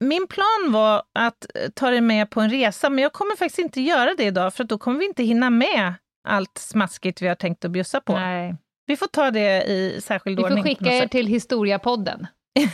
min 0.00 0.26
plan 0.26 0.66
var 0.72 1.02
att 1.12 1.46
eh, 1.54 1.70
ta 1.74 1.90
dig 1.90 2.00
med 2.00 2.30
på 2.30 2.40
en 2.40 2.50
resa, 2.50 2.90
men 2.90 3.02
jag 3.02 3.12
kommer 3.12 3.36
faktiskt 3.36 3.58
inte 3.58 3.80
göra 3.80 4.14
det 4.14 4.24
idag, 4.24 4.54
för 4.54 4.64
då 4.64 4.78
kommer 4.78 4.98
vi 4.98 5.04
inte 5.06 5.22
hinna 5.22 5.50
med 5.50 5.94
allt 6.28 6.58
smaskigt 6.58 7.22
vi 7.22 7.28
har 7.28 7.34
tänkt 7.34 7.64
att 7.64 7.70
bjussa 7.70 8.00
på. 8.00 8.12
Nej. 8.12 8.54
Vi 8.86 8.96
får 8.96 9.06
ta 9.06 9.30
det 9.30 9.62
i 9.64 10.00
särskild 10.00 10.36
Vi 10.38 10.42
får 10.42 10.50
ordning. 10.50 10.62
på 10.64 10.68
skicka 10.68 10.84
något 10.84 10.92
er 10.92 11.06
till 11.08 11.26
Historiapodden. 11.26 12.26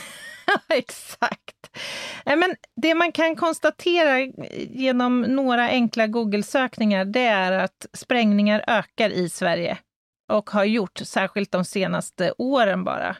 Exakt. 0.68 1.76
Nej, 2.26 2.36
men 2.36 2.54
det 2.76 2.94
man 2.94 3.12
kan 3.12 3.36
konstatera 3.36 4.20
genom 4.70 5.20
några 5.20 5.68
enkla 5.68 6.06
Google-sökningar, 6.06 7.04
det 7.04 7.24
är 7.24 7.52
att 7.52 7.86
sprängningar 7.92 8.64
ökar 8.66 9.10
i 9.10 9.28
Sverige 9.28 9.78
och 10.32 10.50
har 10.50 10.64
gjort, 10.64 10.98
särskilt 10.98 11.52
de 11.52 11.64
senaste 11.64 12.32
åren 12.38 12.84
bara. 12.84 13.16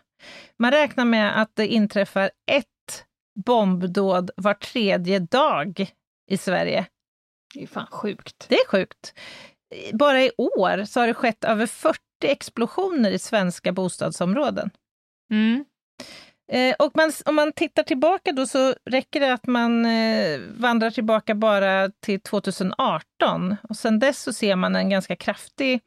Man 0.59 0.71
räknar 0.71 1.05
med 1.05 1.43
att 1.43 1.51
det 1.55 1.67
inträffar 1.67 2.31
ett 2.51 3.05
bombdåd 3.47 4.31
var 4.37 4.55
tredje 4.55 5.19
dag 5.19 5.91
i 6.31 6.37
Sverige. 6.37 6.87
Det 7.55 7.63
är 7.63 7.67
fan 7.67 7.87
sjukt. 7.91 8.47
Det 8.49 8.55
är 8.55 8.69
sjukt. 8.69 9.15
Bara 9.93 10.23
i 10.23 10.31
år 10.37 10.85
så 10.85 11.01
har 11.01 11.07
det 11.07 11.15
skett 11.15 11.45
över 11.45 11.67
40 11.67 11.99
explosioner 12.23 13.11
i 13.11 13.19
svenska 13.19 13.73
bostadsområden. 13.73 14.71
Mm. 15.31 15.65
Eh, 16.53 16.75
och 16.79 16.93
man, 16.95 17.13
om 17.25 17.35
man 17.35 17.53
tittar 17.53 17.83
tillbaka 17.83 18.33
då 18.33 18.47
så 18.47 18.75
räcker 18.91 19.21
det 19.21 19.33
att 19.33 19.47
man 19.47 19.87
eh, 19.87 20.41
vandrar 20.57 20.91
tillbaka 20.91 21.35
bara 21.35 21.91
till 22.01 22.21
2018. 22.21 23.57
Och 23.69 23.77
sen 23.77 23.99
dess 23.99 24.23
så 24.23 24.33
ser 24.33 24.57
man 24.57 24.77
en 24.77 24.91
ganska 24.91 25.17
kraftig 25.17 25.81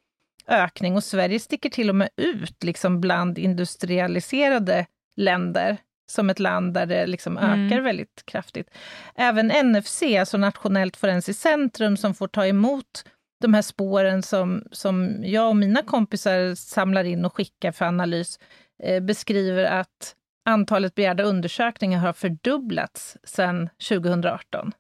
ökning 0.48 0.96
och 0.96 1.04
Sverige 1.04 1.40
sticker 1.40 1.70
till 1.70 1.90
och 1.90 1.96
med 1.96 2.10
ut 2.18 2.64
liksom 2.64 3.02
bland 3.02 3.38
industrialiserade 3.38 4.86
länder 5.16 5.78
som 6.12 6.30
ett 6.30 6.40
land 6.40 6.74
där 6.74 6.86
det 6.86 7.08
liksom 7.08 7.38
Mm. 7.38 7.68
ökar 7.68 7.82
väldigt 7.82 8.24
kraftigt. 8.26 8.70
Även 9.16 9.48
NFC, 9.48 10.04
alltså 10.20 10.38
Nationellt 10.38 10.98
forensiskt 10.98 11.42
centrum, 11.42 11.98
som 11.98 12.14
får 12.14 12.28
ta 12.28 12.46
emot 12.48 13.06
de 13.42 13.54
här 13.54 13.62
spåren 13.62 14.24
som, 14.24 14.64
som 14.72 15.16
jag 15.24 15.50
och 15.50 15.56
mina 15.56 15.82
kompisar 15.82 16.56
samlar 16.56 17.04
in 17.04 17.26
och 17.26 17.36
skickar 17.36 17.72
för 17.72 17.86
analys, 17.86 18.40
eh, 18.84 19.00
beskriver 19.00 19.64
att 19.64 20.16
antalet 20.46 20.96
begärda 20.96 21.24
undersökningar 21.24 22.00
har 22.00 22.14
fördubblats 22.14 23.18
sedan 23.24 23.70
2018. 23.90 24.72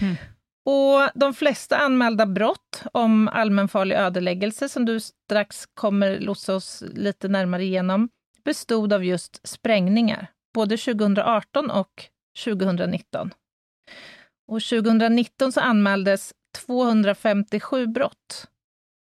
Mm. 0.00 0.16
Och 0.64 1.10
de 1.14 1.34
flesta 1.34 1.76
anmälda 1.76 2.26
brott 2.26 2.82
om 2.92 3.28
allmänfarlig 3.28 3.96
ödeläggelse, 3.96 4.68
som 4.68 4.84
du 4.84 5.00
strax 5.00 5.66
kommer 5.74 6.20
lotsa 6.20 6.54
oss 6.54 6.84
lite 6.94 7.28
närmare 7.28 7.64
igenom, 7.64 8.08
bestod 8.44 8.92
av 8.92 9.04
just 9.04 9.48
sprängningar, 9.48 10.26
både 10.54 10.76
2018 10.76 11.70
och 11.70 12.04
2019. 12.44 13.30
Och 14.48 14.62
2019 14.62 15.52
så 15.52 15.60
anmäldes 15.60 16.32
257 16.66 17.86
brott 17.86 18.48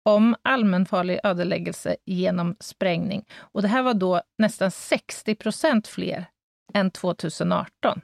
om 0.04 0.36
allmänfarlig 0.42 1.20
ödeläggelse 1.24 1.96
genom 2.06 2.56
sprängning. 2.60 3.26
Och 3.38 3.62
det 3.62 3.68
här 3.68 3.84
var 3.84 3.94
då 3.94 4.22
nästan 4.38 4.72
60 4.72 5.36
procent 5.36 5.88
fler 5.88 6.26
än 6.74 6.92
2018. 6.92 8.02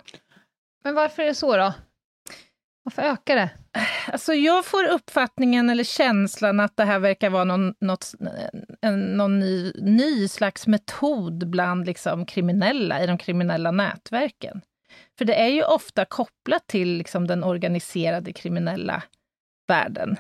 Men 0.83 0.95
varför 0.95 1.23
är 1.23 1.27
det 1.27 1.35
så 1.35 1.57
då? 1.57 1.73
Varför 2.83 3.01
ökar 3.01 3.35
det? 3.35 3.49
Alltså 4.07 4.33
jag 4.33 4.65
får 4.65 4.87
uppfattningen 4.87 5.69
eller 5.69 5.83
känslan 5.83 6.59
att 6.59 6.77
det 6.77 6.83
här 6.83 6.99
verkar 6.99 7.29
vara 7.29 7.43
någon, 7.43 7.73
något, 7.79 8.11
en, 8.81 8.99
någon 8.99 9.39
ny, 9.39 9.71
ny 9.75 10.27
slags 10.27 10.67
metod 10.67 11.49
bland 11.49 11.85
liksom 11.85 12.25
kriminella 12.25 13.03
i 13.03 13.07
de 13.07 13.17
kriminella 13.17 13.71
nätverken. 13.71 14.61
För 15.17 15.25
det 15.25 15.35
är 15.35 15.47
ju 15.47 15.63
ofta 15.63 16.05
kopplat 16.05 16.67
till 16.67 16.97
liksom 16.97 17.27
den 17.27 17.43
organiserade 17.43 18.33
kriminella 18.33 19.03
världen. 19.67 20.17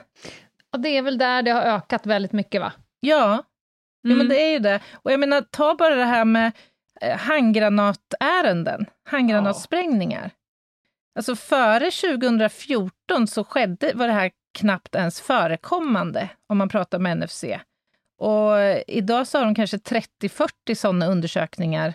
Och 0.75 0.81
det 0.81 0.89
är 0.97 1.01
väl 1.01 1.17
där 1.17 1.41
det 1.41 1.51
har 1.51 1.61
ökat 1.61 2.05
väldigt 2.05 2.31
mycket 2.31 2.61
va? 2.61 2.71
Ja, 2.99 3.43
Mm. 4.05 4.17
men 4.17 4.27
det 4.27 4.41
är 4.41 4.51
ju 4.51 4.59
det. 4.59 4.79
Och 4.93 5.11
jag 5.11 5.19
menar, 5.19 5.41
ta 5.41 5.75
bara 5.75 5.95
det 5.95 6.03
här 6.05 6.25
med 6.25 6.51
eh, 7.01 7.17
handgranatärenden, 7.17 8.85
handgranatsprängningar. 9.09 10.31
Alltså 11.15 11.35
före 11.35 11.91
2014 11.91 13.27
så 13.27 13.43
skedde, 13.43 13.91
var 13.95 14.07
det 14.07 14.13
här 14.13 14.31
knappt 14.57 14.95
ens 14.95 15.21
förekommande, 15.21 16.29
om 16.49 16.57
man 16.57 16.69
pratar 16.69 16.99
med 16.99 17.17
NFC. 17.17 17.43
Och 18.19 18.59
eh, 18.59 18.83
idag 18.87 19.27
så 19.27 19.37
har 19.37 19.45
de 19.45 19.55
kanske 19.55 19.77
30-40 19.77 20.75
sådana 20.75 21.07
undersökningar 21.07 21.93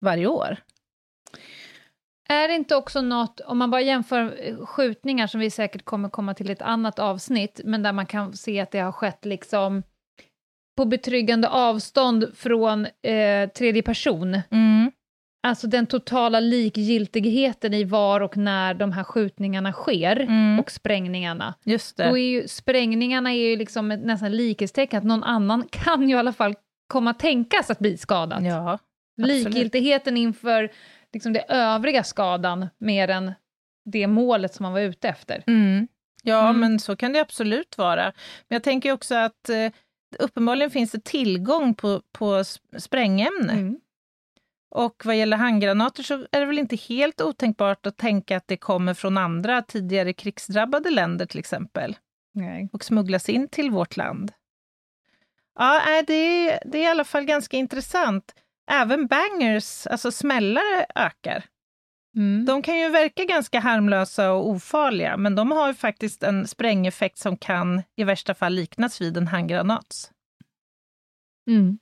varje 0.00 0.26
år. 0.26 0.56
Är 2.30 2.48
det 2.48 2.54
inte 2.54 2.76
också 2.76 3.00
något, 3.00 3.40
om 3.40 3.58
man 3.58 3.70
bara 3.70 3.80
jämför 3.80 4.36
eh, 4.48 4.66
skjutningar 4.66 5.26
som 5.26 5.40
vi 5.40 5.50
säkert 5.50 5.84
kommer 5.84 6.08
komma 6.08 6.34
till 6.34 6.50
ett 6.50 6.62
annat 6.62 6.98
avsnitt, 6.98 7.60
men 7.64 7.82
där 7.82 7.92
man 7.92 8.06
kan 8.06 8.32
se 8.36 8.60
att 8.60 8.70
det 8.70 8.78
har 8.78 8.92
skett 8.92 9.24
liksom 9.24 9.82
på 10.76 10.84
betryggande 10.84 11.48
avstånd 11.48 12.26
från 12.34 12.84
eh, 13.02 13.48
tredje 13.56 13.82
person. 13.82 14.40
Mm. 14.50 14.92
Alltså 15.46 15.66
den 15.66 15.86
totala 15.86 16.40
likgiltigheten 16.40 17.74
i 17.74 17.84
var 17.84 18.20
och 18.20 18.36
när 18.36 18.74
de 18.74 18.92
här 18.92 19.04
skjutningarna 19.04 19.72
sker 19.72 20.20
Mm. 20.20 20.60
och 20.60 20.70
sprängningarna. 20.70 21.54
Just 21.64 21.96
Då 21.96 22.02
det. 22.02 22.08
är 22.10 22.16
ju 22.16 22.48
sprängningarna 22.48 23.30
är 23.32 23.48
ju 23.50 23.56
liksom 23.56 23.90
ett 23.90 24.04
nästan 24.04 24.36
likhetstecken, 24.36 24.98
att 24.98 25.04
någon 25.04 25.24
annan 25.24 25.66
kan 25.70 26.08
ju 26.08 26.14
i 26.14 26.18
alla 26.18 26.32
fall 26.32 26.54
komma 26.92 27.14
tänkas 27.14 27.70
att 27.70 27.78
bli 27.78 27.96
skadad. 27.96 28.42
Ja, 28.46 28.78
absolut. 29.18 29.44
Likgiltigheten 29.44 30.16
inför 30.16 30.70
liksom 31.12 31.32
det 31.32 31.44
övriga 31.48 32.04
skadan 32.04 32.66
mer 32.78 33.08
än 33.08 33.32
det 33.84 34.06
målet 34.06 34.54
som 34.54 34.62
man 34.64 34.72
var 34.72 34.80
ute 34.80 35.08
efter. 35.08 35.44
Mm. 35.46 35.88
Ja, 36.22 36.48
Mm. 36.48 36.60
men 36.60 36.80
så 36.80 36.96
kan 36.96 37.12
det 37.12 37.20
absolut 37.20 37.78
vara. 37.78 38.04
Men 38.48 38.56
jag 38.56 38.62
tänker 38.62 38.92
också 38.92 39.14
att 39.14 39.48
eh, 39.48 39.72
uppenbarligen 40.18 40.70
finns 40.70 40.90
det 40.90 41.04
tillgång 41.04 41.74
på, 41.74 42.02
på 42.12 42.44
sprängämne. 42.78 43.52
Mm. 43.52 43.80
Och 44.74 45.02
vad 45.04 45.16
gäller 45.16 45.36
handgranater 45.36 46.02
så 46.02 46.14
är 46.32 46.40
det 46.40 46.46
väl 46.46 46.58
inte 46.58 46.76
helt 46.76 47.20
otänkbart 47.20 47.86
att 47.86 47.96
tänka 47.96 48.36
att 48.36 48.48
det 48.48 48.56
kommer 48.56 48.94
från 48.94 49.18
andra 49.18 49.62
tidigare 49.62 50.12
krigsdrabbade 50.12 50.90
länder 50.90 51.26
till 51.26 51.38
exempel 51.38 51.96
Nej. 52.34 52.68
och 52.72 52.84
smugglas 52.84 53.28
in 53.28 53.48
till 53.48 53.70
vårt 53.70 53.96
land. 53.96 54.32
Ja, 55.58 56.02
det, 56.06 56.46
det 56.64 56.78
är 56.78 56.82
i 56.82 56.86
alla 56.86 57.04
fall 57.04 57.24
ganska 57.24 57.56
intressant. 57.56 58.34
Även 58.70 59.06
bangers, 59.06 59.86
alltså 59.86 60.10
smällare, 60.12 60.86
ökar. 60.94 61.44
Mm. 62.16 62.44
De 62.44 62.62
kan 62.62 62.78
ju 62.78 62.88
verka 62.88 63.24
ganska 63.24 63.60
harmlösa 63.60 64.32
och 64.32 64.48
ofarliga, 64.48 65.16
men 65.16 65.34
de 65.34 65.50
har 65.50 65.68
ju 65.68 65.74
faktiskt 65.74 66.22
en 66.22 66.48
sprängeffekt 66.48 67.18
som 67.18 67.36
kan 67.36 67.82
i 67.96 68.04
värsta 68.04 68.34
fall 68.34 68.52
liknas 68.52 69.00
vid 69.00 69.16
en 69.16 69.26
handgranats. 69.26 70.10
Mm. 71.50 71.78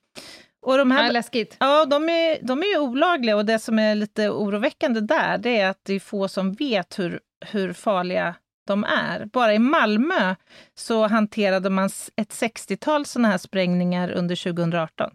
Och 0.66 0.78
de 0.78 0.90
Ja, 0.90 0.96
här, 0.96 1.12
läskigt. 1.12 1.56
ja, 1.60 1.84
de 1.84 2.08
är, 2.08 2.38
de 2.42 2.62
är 2.62 2.66
ju 2.66 2.78
olagliga 2.78 3.36
och 3.36 3.44
det 3.46 3.58
som 3.58 3.78
är 3.78 3.94
lite 3.94 4.30
oroväckande 4.30 5.00
där, 5.00 5.38
det 5.38 5.60
är 5.60 5.70
att 5.70 5.80
det 5.82 5.94
är 5.94 6.00
få 6.00 6.28
som 6.28 6.52
vet 6.52 6.98
hur, 6.98 7.20
hur 7.46 7.72
farliga 7.72 8.34
de 8.66 8.84
är. 8.84 9.24
Bara 9.24 9.54
i 9.54 9.58
Malmö 9.58 10.34
så 10.74 11.06
hanterade 11.06 11.70
man 11.70 11.86
ett 12.16 12.30
60-tal 12.30 13.06
sådana 13.06 13.28
här 13.28 13.38
sprängningar 13.38 14.10
under 14.10 14.36
2018. 14.36 15.10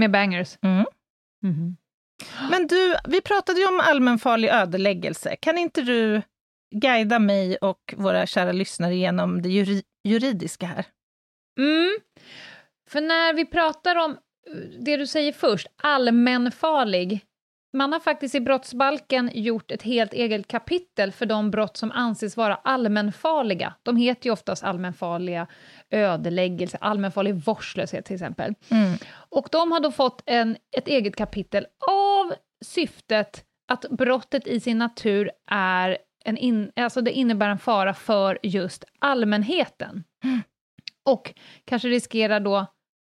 Med 0.00 0.10
bangers. 0.10 0.58
Mm. 0.62 0.84
Mhm. 1.42 1.76
Men 2.50 2.66
du, 2.66 2.94
vi 3.08 3.20
pratade 3.20 3.60
ju 3.60 3.66
om 3.68 3.80
allmänfarlig 3.80 4.48
ödeläggelse. 4.48 5.36
Kan 5.36 5.58
inte 5.58 5.82
du 5.82 6.22
guida 6.74 7.18
mig 7.18 7.56
och 7.56 7.94
våra 7.96 8.26
kära 8.26 8.52
lyssnare 8.52 8.94
genom 8.96 9.42
det 9.42 9.48
juri- 9.48 9.82
juridiska 10.04 10.66
här? 10.66 10.84
Mm. 11.58 11.98
För 12.90 13.00
när 13.00 13.32
vi 13.34 13.46
pratar 13.46 13.96
om 13.96 14.10
eh, 14.10 14.56
det 14.84 14.96
du 14.96 15.06
säger 15.06 15.32
först, 15.32 15.66
allmänfarlig, 15.82 17.20
man 17.72 17.92
har 17.92 18.00
faktiskt 18.00 18.34
i 18.34 18.40
brottsbalken 18.40 19.30
gjort 19.34 19.70
ett 19.70 19.82
helt 19.82 20.12
eget 20.12 20.48
kapitel 20.48 21.12
för 21.12 21.26
de 21.26 21.50
brott 21.50 21.76
som 21.76 21.92
anses 21.92 22.36
vara 22.36 22.54
allmänfarliga. 22.54 23.74
De 23.82 23.96
heter 23.96 24.26
ju 24.26 24.32
oftast 24.32 24.64
allmänfarliga 24.64 25.46
ödeläggelse, 25.90 26.78
allmänfarlig 26.80 27.34
vårdslöshet 27.34 28.04
till 28.04 28.14
exempel. 28.14 28.54
Mm. 28.68 28.98
Och 29.12 29.48
de 29.52 29.72
har 29.72 29.80
då 29.80 29.92
fått 29.92 30.22
en, 30.26 30.56
ett 30.76 30.88
eget 30.88 31.16
kapitel 31.16 31.66
av 31.88 32.34
syftet 32.64 33.44
att 33.68 33.84
brottet 33.90 34.46
i 34.46 34.60
sin 34.60 34.78
natur 34.78 35.30
är 35.50 35.98
en 36.24 36.36
in, 36.36 36.72
alltså 36.76 37.00
det 37.00 37.12
innebär 37.12 37.48
en 37.48 37.58
fara 37.58 37.94
för 37.94 38.38
just 38.42 38.84
allmänheten. 38.98 40.04
Och 41.04 41.34
kanske 41.64 41.88
riskerar 41.88 42.40
då 42.40 42.66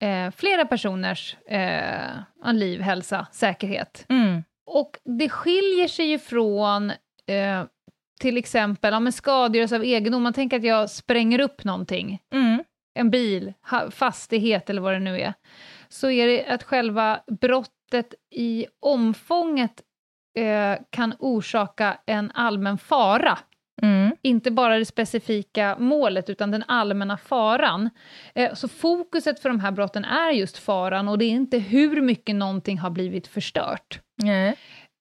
eh, 0.00 0.30
flera 0.30 0.64
personers 0.64 1.37
eh, 1.47 2.52
liv, 2.52 2.80
hälsa, 2.80 3.26
säkerhet. 3.33 4.07
Mm. 4.09 4.45
Och 4.66 4.90
det 5.19 5.28
skiljer 5.28 5.88
sig 5.88 6.07
ju 6.07 6.19
från 6.19 6.90
eh, 7.26 7.64
till 8.21 8.37
exempel 8.37 8.92
ja, 8.92 9.00
men 9.00 9.12
skadegörelse 9.12 9.76
av 9.76 9.85
egendom. 9.85 10.23
Man 10.23 10.33
tänker 10.33 10.57
att 10.57 10.64
jag 10.64 10.90
spränger 10.90 11.40
upp 11.40 11.64
någonting 11.64 12.19
Mm. 12.33 12.64
en 12.95 13.11
bil, 13.11 13.52
fastighet 13.90 14.71
eller 14.71 14.83
vad 14.83 14.92
det 14.92 14.99
nu 14.99 15.21
är, 15.21 15.35
så 15.88 16.11
är 16.11 16.26
det 16.26 16.47
att 16.47 16.62
själva 16.62 17.21
brottet 17.40 18.14
i 18.30 18.66
omfånget 18.80 19.83
eh, 20.38 20.78
kan 20.90 21.14
orsaka 21.19 21.99
en 22.07 22.30
allmän 22.35 22.78
fara. 22.78 23.38
Mm. 23.83 24.10
Inte 24.22 24.50
bara 24.50 24.78
det 24.78 24.84
specifika 24.84 25.76
målet, 25.78 26.30
utan 26.30 26.50
den 26.50 26.64
allmänna 26.68 27.16
faran. 27.16 27.90
Eh, 28.34 28.54
så 28.54 28.68
fokuset 28.68 29.40
för 29.42 29.48
de 29.48 29.60
här 29.60 29.70
brotten 29.70 30.04
är 30.04 30.30
just 30.30 30.58
faran, 30.58 31.08
och 31.08 31.18
det 31.18 31.24
är 31.24 31.30
inte 31.30 31.58
hur 31.58 32.00
mycket 32.00 32.36
någonting 32.36 32.78
har 32.78 32.90
blivit 32.90 33.26
förstört. 33.26 34.00
Nej. 34.22 34.48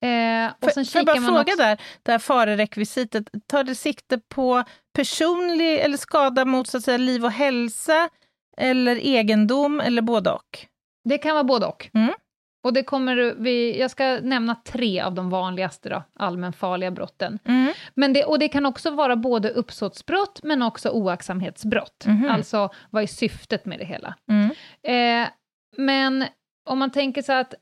Eh, 0.01 0.51
och 0.61 0.71
sen 0.71 0.85
jag 0.93 1.05
bara 1.05 1.15
fråga 1.21 1.41
också- 1.41 1.55
där, 1.57 1.77
det 2.03 2.11
här 2.11 2.19
farerekvisitet, 2.19 3.23
tar 3.47 3.63
det 3.63 3.75
sikte 3.75 4.19
på 4.29 4.63
personlig 4.95 5.79
eller 5.79 5.97
skada 5.97 6.45
mot 6.45 6.67
så 6.67 6.77
att 6.77 6.83
säga, 6.83 6.97
liv 6.97 7.25
och 7.25 7.31
hälsa, 7.31 8.09
eller 8.57 8.95
egendom, 8.95 9.79
eller 9.79 10.01
både 10.01 10.31
och? 10.31 10.65
Det 11.09 11.17
kan 11.17 11.33
vara 11.33 11.43
både 11.43 11.65
och. 11.65 11.89
Mm. 11.93 12.13
Och 12.61 12.73
det 12.73 12.83
kommer 12.83 13.35
vi, 13.37 13.79
jag 13.79 13.91
ska 13.91 14.19
nämna 14.21 14.55
tre 14.55 15.01
av 15.01 15.13
de 15.13 15.29
vanligaste 15.29 15.89
då, 15.89 16.03
allmänfarliga 16.15 16.91
brotten. 16.91 17.39
Mm. 17.45 17.73
Men 17.93 18.13
det, 18.13 18.23
och 18.23 18.39
det 18.39 18.47
kan 18.47 18.65
också 18.65 18.91
vara 18.91 19.15
både 19.15 19.49
uppsåtsbrott, 19.49 20.39
men 20.43 20.61
också 20.61 20.89
oaktsamhetsbrott. 20.89 22.05
Mhm. 22.05 22.29
Alltså, 22.29 22.69
vad 22.89 23.03
är 23.03 23.07
syftet 23.07 23.65
med 23.65 23.79
det 23.79 23.85
hela? 23.85 24.15
Mm. 24.27 24.49
Eh, 24.83 25.29
men 25.77 26.25
om 26.65 26.79
man 26.79 26.91
tänker 26.91 27.21
så 27.21 27.33
att 27.33 27.53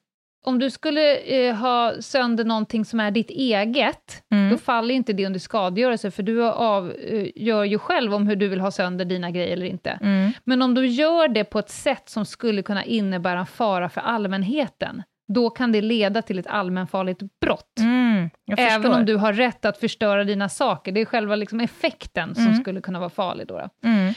om 0.47 0.59
du 0.59 0.69
skulle 0.69 1.15
eh, 1.17 1.55
ha 1.55 1.93
sönder 1.99 2.45
någonting 2.45 2.85
som 2.85 2.99
är 2.99 3.11
ditt 3.11 3.29
eget, 3.29 4.23
Mm. 4.31 4.49
då 4.49 4.57
faller 4.57 4.95
inte 4.95 5.13
det 5.13 5.25
under 5.25 5.39
skadegörelse, 5.39 6.11
för 6.11 6.23
du 6.23 6.43
avgör 6.43 7.63
ju 7.63 7.77
själv 7.79 8.13
om 8.15 8.27
hur 8.27 8.35
du 8.35 8.47
vill 8.47 8.59
ha 8.59 8.71
sönder 8.71 9.05
dina 9.05 9.31
grejer 9.31 9.53
eller 9.53 9.65
inte. 9.65 9.89
Mm. 10.01 10.31
Men 10.43 10.61
om 10.61 10.73
du 10.73 10.87
gör 10.87 11.27
det 11.27 11.43
på 11.43 11.59
ett 11.59 11.69
sätt 11.69 12.09
som 12.09 12.25
skulle 12.25 12.61
kunna 12.61 12.83
innebära 12.85 13.39
en 13.39 13.45
fara 13.45 13.89
för 13.89 14.01
allmänheten, 14.01 15.03
då 15.33 15.49
kan 15.49 15.71
det 15.71 15.81
leda 15.81 16.21
till 16.21 16.39
ett 16.39 16.47
allmänfarligt 16.47 17.21
brott. 17.41 17.79
Mm. 17.79 18.29
Även 18.57 18.93
om 18.93 19.05
du 19.05 19.15
har 19.15 19.33
rätt 19.33 19.65
att 19.65 19.77
förstöra 19.77 20.23
dina 20.23 20.49
saker. 20.49 20.91
Det 20.91 21.01
är 21.01 21.05
själva 21.05 21.35
liksom 21.35 21.59
effekten 21.59 22.35
som 22.35 22.43
Mm. 22.45 22.55
skulle 22.61 22.81
kunna 22.81 22.99
vara 22.99 23.09
farlig. 23.09 23.47
Då. 23.47 23.57
då. 23.59 23.89
Mm. 23.89 24.13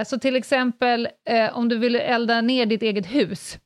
Eh, 0.00 0.04
så 0.04 0.18
till 0.18 0.36
exempel 0.36 1.08
eh, 1.30 1.58
om 1.58 1.68
du 1.68 1.78
vill 1.78 1.96
elda 1.96 2.40
ner 2.40 2.66
ditt 2.66 2.82
eget 2.82 3.06
hus, 3.14 3.58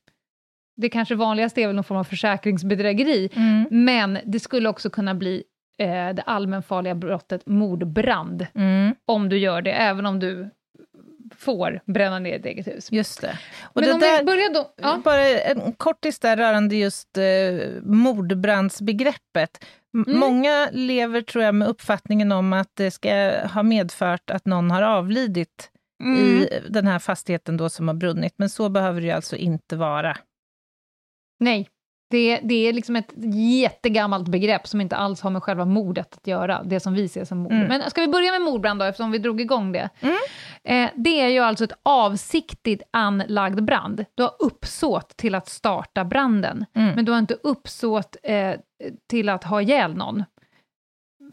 det 0.81 0.88
kanske 0.88 1.14
vanligaste 1.14 1.62
är 1.62 1.66
väl 1.66 1.77
någon 1.77 1.85
form 1.85 1.99
av 1.99 2.05
försäkringsbedrägeri, 2.05 3.31
Mm. 3.37 3.66
men 3.85 4.19
det 4.25 4.40
skulle 4.40 4.69
också 4.69 4.90
kunna 4.90 5.14
bli 5.14 5.43
eh, 5.79 5.87
det 6.14 6.23
allmänfarliga 6.27 6.95
brottet 6.95 7.43
mordbrand, 7.47 8.47
Mm. 8.55 8.95
om 9.07 9.29
du 9.29 9.38
gör 9.38 9.62
det, 9.62 9.73
även 9.73 10.07
om 10.07 10.19
du 10.21 10.51
får 11.37 11.81
bränna 11.87 12.19
ner 12.19 12.37
ditt 12.37 12.47
eget 12.47 12.66
hus. 12.66 12.93
Just 12.93 13.21
det. 13.21 13.38
Och 13.62 13.71
Men 13.81 13.85
det 13.85 13.93
om 13.95 14.01
där, 14.01 14.19
vi 14.19 14.25
börjar 14.25 14.55
då... 14.55 14.71
Ja. 14.83 15.01
Bara 15.05 15.29
en 15.29 15.73
kortis 15.73 16.19
där 16.19 16.37
rörande 16.37 16.77
just 16.77 17.16
eh, 17.19 17.23
mordbrandsbegreppet. 17.83 19.64
Mm. 19.95 20.19
Många 20.19 20.69
lever, 20.73 21.21
tror 21.21 21.45
jag, 21.45 21.55
med 21.55 21.69
uppfattningen 21.69 22.33
om 22.33 22.53
att 22.53 22.71
det 22.75 22.90
ska 22.90 23.33
ha 23.55 23.62
medfört 23.62 24.31
att 24.31 24.47
någon 24.47 24.71
har 24.71 24.83
avlidit 24.83 25.71
Mm. 26.03 26.19
i 26.19 26.49
den 26.69 26.87
här 26.87 26.99
fastigheten 26.99 27.57
då 27.57 27.69
som 27.69 27.88
har 27.88 27.95
brunnit, 27.95 28.35
men 28.37 28.49
så 28.51 28.69
behöver 28.69 29.01
det 29.01 29.07
ju 29.07 29.12
alltså 29.12 29.37
inte 29.37 29.77
vara. 29.77 30.16
Nej, 31.40 31.68
det, 32.11 32.40
det 32.42 32.55
är 32.68 32.72
liksom 32.72 32.96
ett 32.96 33.12
jättegammalt 33.62 34.29
begrepp 34.29 34.66
som 34.66 34.81
inte 34.81 34.96
alls 34.96 35.20
har 35.20 35.31
med 35.31 35.42
själva 35.42 35.64
mordet 35.64 36.14
att 36.16 36.26
göra, 36.26 36.62
det 36.62 36.81
som 36.81 36.94
vi 36.94 37.09
ser 37.09 37.24
som 37.24 37.38
mord. 37.38 37.53
Mm. 37.53 37.68
Men 37.68 37.90
ska 37.90 38.00
vi 38.00 38.09
börja 38.09 38.31
med 38.33 38.42
mordbrand 38.42 38.81
då, 38.81 38.85
eftersom 38.85 39.11
vi 39.11 39.18
drog 39.18 39.40
igång 39.40 39.72
det? 39.72 39.88
Mm. 40.00 40.16
Eh, 40.64 40.90
det 40.94 41.20
är 41.20 41.29
ju 41.29 41.38
alltså 41.38 41.64
ett 41.64 41.79
avsiktligt 41.83 42.83
anlagd 42.90 43.62
brand. 43.64 44.05
Du 44.14 44.22
har 44.22 44.33
uppsåt 44.38 45.16
till 45.16 45.35
att 45.35 45.48
starta 45.48 46.05
branden, 46.05 46.64
Mm. 46.74 46.94
men 46.94 47.05
du 47.05 47.12
har 47.12 47.18
inte 47.18 47.37
uppsåt 47.42 48.16
eh, 48.22 48.55
till 49.11 49.29
att 49.29 49.44
ha 49.44 49.62
ihjäl 49.62 49.94
någon. 49.96 50.24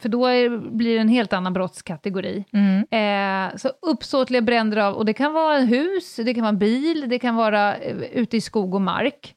För 0.01 0.09
då 0.09 0.25
är, 0.25 0.57
blir 0.75 0.93
det 0.95 1.01
en 1.01 1.07
helt 1.09 1.33
annan 1.33 1.53
brottskategori. 1.53 2.45
Mm. 2.53 3.49
Eh, 3.51 3.55
så 3.57 3.69
uppsåtliga 3.81 4.41
bränder 4.41 4.77
av, 4.77 4.93
och 4.95 5.05
det 5.05 5.13
kan 5.13 5.33
vara 5.33 5.57
hus, 5.59 6.15
det 6.15 6.33
kan 6.33 6.43
vara 6.43 6.53
bil, 6.53 7.05
det 7.09 7.19
kan 7.19 7.35
vara 7.35 7.75
eh, 7.75 7.97
ute 7.97 8.37
i 8.37 8.41
skog 8.41 8.73
och 8.75 8.81
mark. 8.81 9.33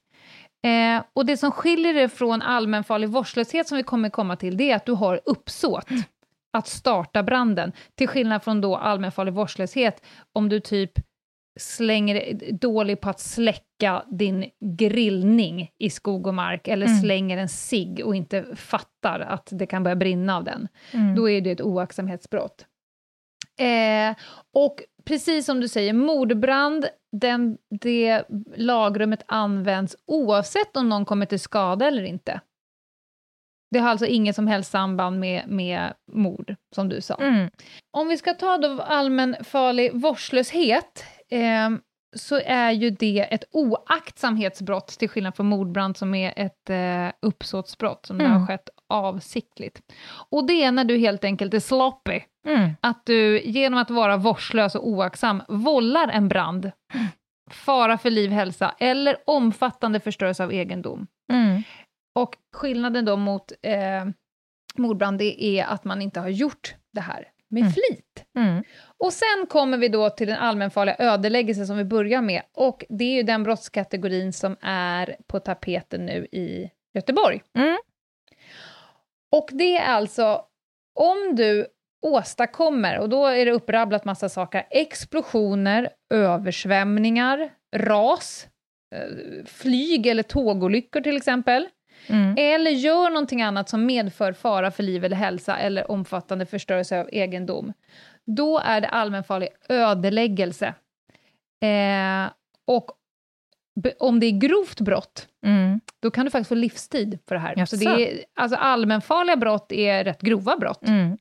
Eh, 0.63 1.03
och 1.13 1.27
det 1.27 1.37
som 1.37 1.51
skiljer 1.53 1.95
det 1.95 2.09
från 2.09 2.43
allmänfarlig 2.43 3.09
vårdslöshet 3.09 3.69
som 3.69 3.77
vi 3.77 3.83
kommer 3.83 4.11
komma 4.11 4.37
till, 4.37 4.57
det 4.57 4.71
är 4.71 4.77
att 4.77 4.87
du 4.87 4.93
har 4.93 5.21
uppsåt 5.25 5.87
att 6.53 6.67
starta 6.69 7.23
branden. 7.23 7.73
Till 7.95 8.09
skillnad 8.09 8.43
från 8.43 8.61
då 8.61 8.77
allmänfarlig 8.77 9.35
vårdslöshet, 9.35 10.03
om 10.33 10.49
du 10.49 10.61
typ 10.61 10.93
slänger, 11.61 12.35
dålig 12.53 13.01
på 13.01 13.11
att 13.11 13.21
släcka 13.21 14.03
din 14.11 14.45
grillning 14.79 15.71
i 15.79 15.91
skog 15.91 16.27
och 16.27 16.35
mark, 16.35 16.69
eller 16.69 16.87
Mm. 16.87 16.99
slänger 17.01 17.39
en 17.39 17.49
cigg 17.49 18.01
och 18.05 18.15
inte 18.15 18.57
fattar 18.57 19.21
att 19.21 19.49
det 19.53 19.67
kan 19.67 19.83
börja 19.83 19.97
brinna 19.97 20.37
av 20.37 20.45
den 20.45 20.69
Mm. 20.93 21.15
då 21.15 21.31
är 21.31 21.41
det 21.41 21.51
ett 21.51 21.61
oaktsamhetsbrott. 21.61 22.67
Eh, 23.61 24.17
och 24.55 24.83
precis 25.05 25.47
som 25.47 25.61
du 25.61 25.69
säger, 25.69 25.93
mordbrand, 25.93 26.87
den, 27.13 27.59
det 27.81 28.25
lagrummet 28.57 29.23
används 29.29 29.97
oavsett 30.07 30.77
om 30.77 30.89
någon 30.89 31.05
kommer 31.05 31.27
till 31.27 31.41
skada 31.41 31.87
eller 31.87 32.03
inte. 32.05 32.41
Det 33.71 33.79
har 33.79 33.91
alltså 33.91 34.07
inget 34.07 34.35
som 34.37 34.47
helst 34.47 34.71
samband 34.71 35.21
med, 35.21 35.49
med 35.49 35.93
mord, 36.13 36.55
som 36.75 36.89
du 36.89 37.01
sa. 37.01 37.15
Mm. 37.15 37.51
Om 37.91 38.09
vi 38.09 38.17
ska 38.17 38.35
ta 38.35 38.59
då 38.59 38.83
allmänfarlig 38.83 39.95
vårdslöshet, 39.95 41.05
eh, 41.31 41.71
så 42.17 42.41
är 42.45 42.71
ju 42.71 42.91
det 42.91 43.19
ett 43.31 43.45
oaktsamhetsbrott, 43.53 44.89
till 44.89 45.09
skillnad 45.09 45.37
från 45.37 45.47
mordbrand 45.47 45.97
som 45.97 46.15
är 46.15 46.33
ett 46.37 46.71
eh, 46.71 47.13
uppsåtsbrott, 47.23 48.07
som 48.07 48.21
Mm. 48.21 48.33
har 48.33 48.47
skett 48.47 48.69
avsiktligt. 48.91 49.83
Och 50.31 50.47
det 50.47 50.65
är 50.65 50.73
när 50.73 50.85
du 50.85 50.99
helt 50.99 51.25
enkelt 51.25 51.55
är 51.55 51.61
sloppy, 51.61 52.21
Mm. 52.47 52.71
att 52.81 53.07
du 53.07 53.41
genom 53.43 53.79
att 53.79 53.91
vara 53.91 54.17
vårdslös 54.17 54.75
och 54.75 54.89
oaktsam 54.89 55.43
vållar 55.49 56.09
en 56.09 56.29
brand, 56.29 56.71
fara 57.51 57.99
för 57.99 58.11
liv, 58.11 58.31
hälsa 58.31 58.75
eller 58.79 59.17
omfattande 59.27 60.01
förstörelse 60.01 60.45
av 60.45 60.53
egendom. 60.53 61.07
Mm. 61.33 61.63
Och 62.15 62.37
skillnaden 62.55 63.05
då 63.05 63.17
mot 63.17 63.53
eh, 63.63 64.05
mordbrand, 64.77 65.19
det 65.19 65.45
är 65.45 65.65
att 65.65 65.85
man 65.85 66.03
inte 66.03 66.21
har 66.21 66.29
gjort 66.29 66.75
det 66.93 67.01
här 67.01 67.29
med 67.51 67.61
Mm. 67.61 67.73
flit. 67.73 68.25
Mm. 68.39 68.65
Och 69.05 69.13
sen 69.13 69.47
kommer 69.49 69.79
vi 69.79 69.89
då 69.89 70.11
till 70.11 70.27
den 70.27 70.39
allmänfarliga 70.39 70.97
ödeläggelse 70.99 71.67
som 71.67 71.77
vi 71.77 71.85
börjar 71.85 72.23
med, 72.23 72.43
och 72.55 72.85
det 72.89 73.05
är 73.05 73.15
ju 73.17 73.23
den 73.23 73.43
brottskategorin 73.43 74.33
som 74.33 74.57
är 74.61 75.17
på 75.27 75.41
tapeten 75.41 76.07
nu 76.07 76.27
i 76.33 76.71
Göteborg. 76.95 77.43
Mm. 77.59 77.79
Och 79.33 79.49
det 79.53 79.77
är 79.77 79.87
alltså 79.87 80.43
om 80.95 81.35
du 81.37 81.67
åstadkommer, 82.07 82.99
och 82.99 83.09
då 83.09 83.27
är 83.27 83.47
det 83.47 83.53
upprabblat 83.53 84.05
massa 84.05 84.29
saker, 84.29 84.67
explosioner, 84.71 85.89
översvämningar, 86.15 87.51
ras, 87.77 88.49
eh, 88.95 89.45
flyg 89.47 90.07
eller 90.07 90.23
tågolyckor 90.23 91.01
till 91.01 91.17
exempel, 91.17 91.69
Mm. 92.07 92.35
eller 92.39 92.71
gör 92.71 93.11
någonting 93.11 93.43
annat 93.43 93.69
som 93.69 93.87
medför 93.87 94.33
fara 94.33 94.71
för 94.71 94.83
liv 94.83 95.05
eller 95.05 95.17
hälsa 95.17 95.57
eller 95.59 95.91
omfattande 95.91 96.47
förstörelse 96.47 97.01
av 97.01 97.09
egendom, 97.13 97.73
då 98.27 98.59
är 98.59 98.81
det 98.81 98.89
allmänfarlig 98.89 99.49
ödeläggelse. 99.69 100.75
Eh, 101.63 102.31
och 102.67 102.91
om 103.99 104.21
det 104.21 104.27
är 104.27 104.39
grovt 104.39 104.81
brott, 104.81 105.29
Mm. 105.47 105.81
då 106.03 106.11
kan 106.11 106.25
du 106.25 106.31
faktiskt 106.31 106.49
få 106.49 106.55
livstid 106.55 107.19
för 107.29 107.35
det 107.35 107.41
här. 107.41 107.55
Jaså? 107.57 107.77
Så 107.77 107.85
det 107.85 108.13
är, 108.13 108.25
alltså 108.35 108.57
allmänfarliga 108.57 109.37
brott 109.37 109.73
är 109.73 110.05
rätt 110.05 110.21
grova 110.21 110.57
brott. 110.57 110.89
Mm. 110.89 111.19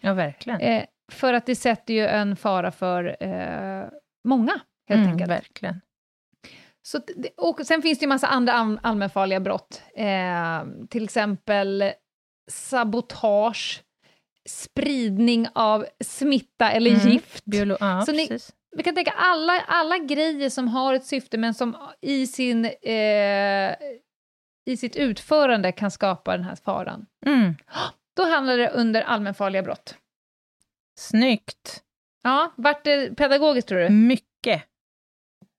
Ja, 0.00 0.14
verkligen. 0.14 0.60
Eh, 0.60 0.84
för 1.12 1.32
att 1.32 1.46
det 1.46 1.56
sätter 1.56 1.94
ju 1.94 2.06
en 2.06 2.36
fara 2.36 2.70
för 2.72 3.16
eh, 3.20 3.84
många, 4.28 4.60
helt 4.88 4.98
Mm, 5.00 5.12
enkelt. 5.12 5.30
verkligen. 5.30 5.80
Så, 6.82 7.00
och 7.36 7.66
sen 7.66 7.82
finns 7.82 7.98
det 7.98 8.02
ju 8.04 8.08
massa 8.08 8.26
andra 8.26 8.52
all, 8.52 8.80
allmänfarliga 8.82 9.40
brott. 9.40 9.82
Eh, 9.96 10.64
till 10.90 11.04
exempel 11.04 11.92
sabotage, 12.50 13.82
spridning 14.48 15.46
av 15.54 15.86
smitta 16.04 16.70
eller 16.70 16.90
Mm. 16.90 17.08
gift. 17.12 17.44
Biolo- 17.44 17.76
ja, 17.80 18.02
Så 18.06 18.12
ni- 18.12 18.28
precis. 18.28 18.52
Vi 18.76 18.82
kan 18.82 18.94
tänka 18.94 19.10
alla, 19.10 19.60
alla 19.60 19.98
grejer 19.98 20.50
som 20.50 20.68
har 20.68 20.94
ett 20.94 21.06
syfte 21.06 21.38
men 21.38 21.54
som 21.54 21.76
i, 22.00 22.26
sin, 22.26 22.64
eh, 22.64 23.74
i 24.66 24.76
sitt 24.76 24.96
utförande 24.96 25.72
kan 25.72 25.90
skapa 25.90 26.36
den 26.36 26.44
här 26.44 26.56
faran. 26.56 27.06
Mm. 27.26 27.54
Då 28.16 28.24
handlar 28.24 28.56
det 28.56 28.70
under 28.70 29.02
allmänfarliga 29.02 29.62
brott. 29.62 29.96
Snyggt. 30.98 31.82
Ja, 32.22 32.52
vart 32.56 32.84
det 32.84 33.16
pedagogiskt 33.16 33.68
tror 33.68 33.78
du? 33.78 33.88
Mycket. 33.88 34.62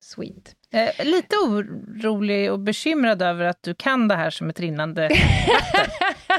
Sweet. 0.04 0.56
Eh, 0.72 1.06
lite 1.06 1.36
orolig 1.36 2.52
och 2.52 2.60
bekymrad 2.60 3.22
över 3.22 3.46
att 3.46 3.64
du 3.64 3.76
kan 3.76 4.08
det 4.08 4.16
här 4.16 4.30
som 4.30 4.50
ett 4.50 4.60
rinnande 4.60 5.02
vatten. 5.10 5.92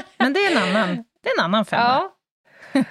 Men 0.17 0.33
det 0.33 0.39
är 0.39 0.51
en 0.51 0.57
annan, 0.57 1.03
det 1.21 1.29
är 1.29 1.39
en 1.39 1.45
annan 1.45 1.65
femma. 1.65 2.11
Ja. 2.73 2.81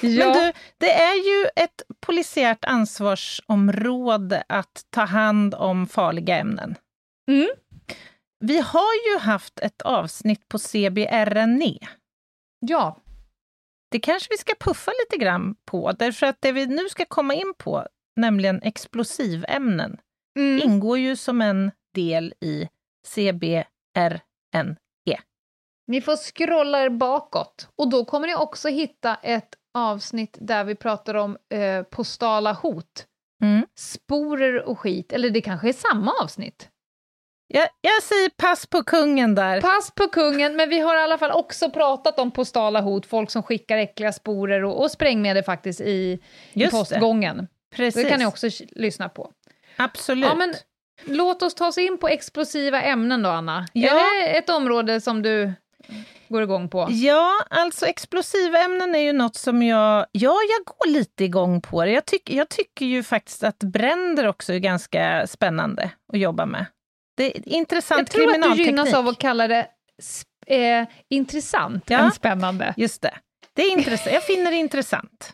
Men 0.00 0.32
du, 0.32 0.52
det 0.78 0.92
är 0.92 1.14
ju 1.14 1.48
ett 1.56 1.82
polisiärt 2.00 2.64
ansvarsområde 2.64 4.44
att 4.48 4.86
ta 4.90 5.04
hand 5.04 5.54
om 5.54 5.86
farliga 5.86 6.38
ämnen. 6.38 6.74
Mm. 7.30 7.48
Vi 8.40 8.58
har 8.60 9.12
ju 9.12 9.18
haft 9.18 9.60
ett 9.60 9.82
avsnitt 9.82 10.48
på 10.48 10.58
CBRNE. 10.58 11.78
ja. 12.60 13.02
Det 13.90 14.00
kanske 14.00 14.28
vi 14.30 14.36
ska 14.38 14.54
puffa 14.60 14.90
lite 15.04 15.24
grann 15.24 15.56
på, 15.64 15.92
därför 15.92 16.26
att 16.26 16.36
det 16.40 16.52
vi 16.52 16.66
nu 16.66 16.88
ska 16.88 17.04
komma 17.04 17.34
in 17.34 17.52
på, 17.58 17.86
nämligen 18.16 18.62
explosivämnen, 18.62 19.96
Mm. 20.38 20.62
ingår 20.62 20.98
ju 20.98 21.16
som 21.16 21.40
en 21.40 21.70
del 21.94 22.34
i 22.40 22.68
CBRN. 23.06 24.76
Ni 25.88 26.00
får 26.00 26.16
scrolla 26.16 26.82
er 26.82 26.88
bakåt 26.88 27.68
och 27.76 27.90
då 27.90 28.04
kommer 28.04 28.26
ni 28.26 28.34
också 28.34 28.68
hitta 28.68 29.14
ett 29.14 29.48
avsnitt 29.76 30.38
där 30.40 30.64
vi 30.64 30.74
pratar 30.74 31.14
om 31.14 31.36
eh, 31.50 31.82
postala 31.82 32.52
hot. 32.52 33.06
Mm. 33.42 33.66
Sporer 33.78 34.62
och 34.62 34.78
skit, 34.78 35.12
eller 35.12 35.30
det 35.30 35.40
kanske 35.40 35.68
är 35.68 35.72
samma 35.72 36.12
avsnitt. 36.22 36.68
Jag, 37.48 37.68
jag 37.80 38.02
säger 38.02 38.30
pass 38.30 38.66
på 38.66 38.82
kungen 38.82 39.34
där. 39.34 39.60
Pass 39.60 39.90
på 39.90 40.08
kungen, 40.08 40.56
men 40.56 40.68
vi 40.68 40.78
har 40.80 40.96
i 40.96 40.98
alla 40.98 41.18
fall 41.18 41.30
också 41.30 41.70
pratat 41.70 42.18
om 42.18 42.30
postala 42.30 42.80
hot, 42.80 43.06
folk 43.06 43.30
som 43.30 43.42
skickar 43.42 43.78
äckliga 43.78 44.12
sporer 44.12 44.64
och, 44.64 44.82
och 44.82 44.90
sprängmedel 44.90 45.44
faktiskt 45.44 45.80
i, 45.80 45.84
i 45.84 46.20
Just 46.52 46.72
det. 46.72 46.78
postgången. 46.78 47.48
Precis. 47.74 48.02
Det 48.02 48.10
kan 48.10 48.18
ni 48.18 48.26
också 48.26 48.48
lyssna 48.70 49.08
på. 49.08 49.32
Absolut. 49.76 50.28
Ja, 50.28 50.34
men 50.34 50.54
låt 51.04 51.42
oss 51.42 51.54
ta 51.54 51.66
oss 51.66 51.78
in 51.78 51.98
på 51.98 52.08
explosiva 52.08 52.82
ämnen 52.82 53.22
då, 53.22 53.30
Anna. 53.30 53.66
Ja. 53.72 53.90
Är 53.90 54.22
det 54.22 54.38
ett 54.38 54.50
område 54.50 55.00
som 55.00 55.22
du 55.22 55.52
går 56.28 56.42
igång 56.42 56.68
på? 56.68 56.86
Ja, 56.90 57.32
alltså 57.50 57.86
explosivämnen 57.86 58.94
är 58.94 58.98
ju 58.98 59.12
något 59.12 59.36
som 59.36 59.62
jag... 59.62 60.06
Ja, 60.12 60.34
jag 60.48 60.64
går 60.76 60.90
lite 60.92 61.24
igång 61.24 61.60
på 61.60 61.84
det. 61.84 61.90
Jag, 61.90 62.04
tyck, 62.04 62.30
jag 62.30 62.48
tycker 62.48 62.86
ju 62.86 63.02
faktiskt 63.02 63.42
att 63.44 63.58
bränder 63.58 64.26
också 64.26 64.52
är 64.52 64.58
ganska 64.58 65.26
spännande 65.26 65.90
att 66.12 66.18
jobba 66.18 66.46
med. 66.46 66.66
Det 67.16 67.36
är 67.36 67.48
intressant 67.48 67.98
Jag 67.98 68.10
tror 68.10 68.22
att 68.22 68.28
du 68.28 68.32
kriminalteknik. 68.32 68.66
gynnas 68.66 68.94
av 68.94 69.08
att 69.08 69.18
kalla 69.18 69.48
det 69.48 69.66
eh, 70.46 70.84
intressant 71.08 71.90
Ja. 71.90 71.98
än 71.98 72.12
spännande. 72.12 72.74
Just 72.76 73.02
det. 73.02 73.14
det 73.54 73.62
är 73.62 73.72
intressant. 73.72 74.12
Jag 74.14 74.22
finner 74.22 74.50
det 74.50 74.56
intressant 74.56 75.32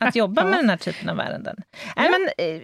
att 0.00 0.16
jobba 0.16 0.44
med 0.44 0.58
den 0.58 0.70
här 0.70 0.76
typen 0.76 1.08
av 1.08 1.20
ärenden. 1.20 1.56
Nej, 1.96 2.10
men, 2.10 2.28
eh, 2.46 2.62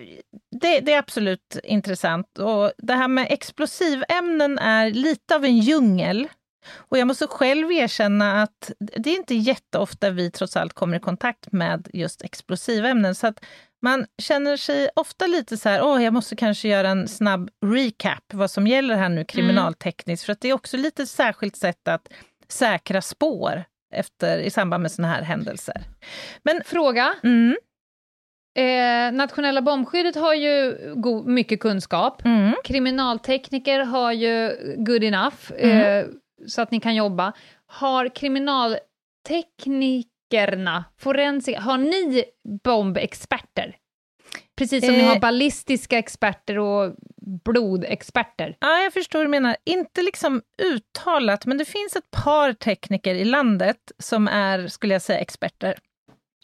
det, 0.61 0.81
det 0.81 0.93
är 0.93 0.99
absolut 0.99 1.57
intressant. 1.65 2.39
Och 2.39 2.73
det 2.79 2.95
här 2.95 3.09
med 3.09 3.27
explosivämnen 3.31 4.59
är 4.59 4.91
lite 4.91 5.35
av 5.37 5.45
en 5.45 5.59
djungel. 5.59 6.29
Och 6.73 6.99
jag 6.99 7.07
måste 7.07 7.27
själv 7.27 7.73
erkänna 7.73 8.43
att 8.43 8.73
det 8.79 9.11
är 9.11 9.17
inte 9.17 9.35
jätteofta 9.35 10.11
vi 10.11 10.31
trots 10.31 10.57
allt 10.57 10.73
kommer 10.73 10.97
i 10.97 11.01
kontakt 11.01 11.53
med 11.53 11.89
just 11.93 12.23
explosivämnen. 12.25 13.15
Så 13.15 13.27
att 13.27 13.45
man 13.83 14.07
känner 14.23 14.57
sig 14.57 14.89
ofta 14.97 15.27
lite 15.27 15.57
så 15.57 15.69
här, 15.69 15.83
åh, 15.85 16.05
jag 16.05 16.13
måste 16.13 16.37
kanske 16.37 16.69
göra 16.69 16.89
en 16.89 17.09
snabb 17.09 17.51
recap 17.67 18.25
vad 18.33 18.51
som 18.51 18.67
gäller 18.67 18.95
här 18.97 19.09
nu 19.09 19.25
kriminaltekniskt. 19.25 20.27
För 20.27 20.33
att 20.33 20.41
det 20.41 20.49
är 20.49 20.53
också 20.53 20.77
lite 20.77 21.03
ett 21.03 21.09
särskilt 21.09 21.57
sätt 21.57 21.89
att 21.89 22.09
säkra 22.49 23.03
spår 23.03 23.65
efter, 23.95 24.39
i 24.39 24.51
samband 24.51 24.83
med 24.83 24.93
såna 24.93 25.09
här 25.09 25.23
händelser. 25.23 25.83
Fråga. 26.65 27.15
Mm, 27.23 27.57
Eh, 28.59 29.13
nationella 29.13 29.63
bombskyddet 29.63 30.15
har 30.17 30.35
ju 30.35 30.77
mycket 31.27 31.61
kunskap. 31.61 32.25
mm, 32.25 32.55
Kriminaltekniker 32.65 33.81
har 33.81 34.13
ju 34.13 34.57
good 34.77 35.05
enough, 35.05 35.53
Mm. 35.59 35.79
eh, 35.81 36.07
så 36.47 36.63
att 36.63 36.71
ni 36.71 36.81
kan 36.81 36.95
jobba. 36.95 37.33
Har 37.67 38.09
kriminalteknikerna, 38.09 40.85
forensiker, 40.99 41.61
har 41.61 41.79
ni 41.79 42.25
bombexperter? 42.65 43.77
Precis 44.57 44.85
som 44.85 44.95
ni 44.95 45.01
Eh. 45.01 45.07
har 45.09 45.21
ballistiska 45.21 45.99
experter 45.99 46.59
och 46.59 46.95
blodexperter. 47.45 48.57
Ja, 48.61 48.79
jag 48.83 48.93
förstår 48.93 49.19
vad 49.19 49.27
du 49.27 49.31
menar. 49.31 49.57
Inte 49.65 50.03
liksom 50.03 50.43
uttalat, 50.63 51.47
men 51.47 51.59
det 51.59 51.65
finns 51.65 51.97
ett 51.97 52.11
par 52.11 52.53
tekniker 52.53 53.15
i 53.15 53.25
landet 53.25 53.93
som 53.99 54.29
är, 54.29 54.69
skulle 54.69 54.95
jag 54.95 55.03
säga, 55.03 55.19
experter 55.19 55.75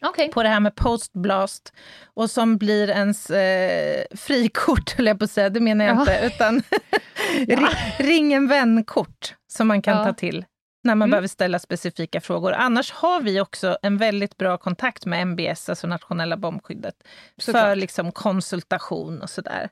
Okej. 0.02 0.30
på 0.30 0.42
det 0.42 0.48
här 0.48 0.60
med 0.60 0.74
postblast 0.74 1.72
och 2.14 2.30
som 2.30 2.56
blir 2.56 2.90
ens 2.90 3.30
eh, 3.30 4.04
frikort, 4.16 4.90
höll 4.96 5.06
jag 5.06 5.18
på 5.18 5.24
att 5.24 5.30
säga, 5.30 5.50
det 5.50 5.60
menar 5.60 5.84
jag 5.84 5.96
Ja. 5.96 6.00
inte, 6.00 6.20
utan 6.34 6.62
ri- 7.46 7.98
ring 7.98 8.32
en 8.32 8.48
vän-kort 8.48 9.34
som 9.52 9.68
man 9.68 9.82
kan 9.82 9.96
Ja. 9.98 10.04
ta 10.04 10.12
till 10.12 10.44
när 10.84 10.94
man 10.94 11.06
Mm. 11.06 11.10
behöver 11.10 11.28
ställa 11.28 11.58
specifika 11.58 12.20
frågor. 12.20 12.52
Annars 12.52 12.92
har 12.92 13.20
vi 13.20 13.40
också 13.40 13.78
en 13.82 13.96
väldigt 13.98 14.36
bra 14.36 14.56
kontakt 14.56 15.06
med 15.06 15.22
MBS, 15.22 15.68
alltså 15.68 15.86
nationella 15.86 16.36
bombskyddet, 16.36 16.94
för 17.36 17.42
Såklart. 17.42 17.78
liksom 17.78 18.12
konsultation 18.12 19.22
och 19.22 19.30
sådär. 19.30 19.68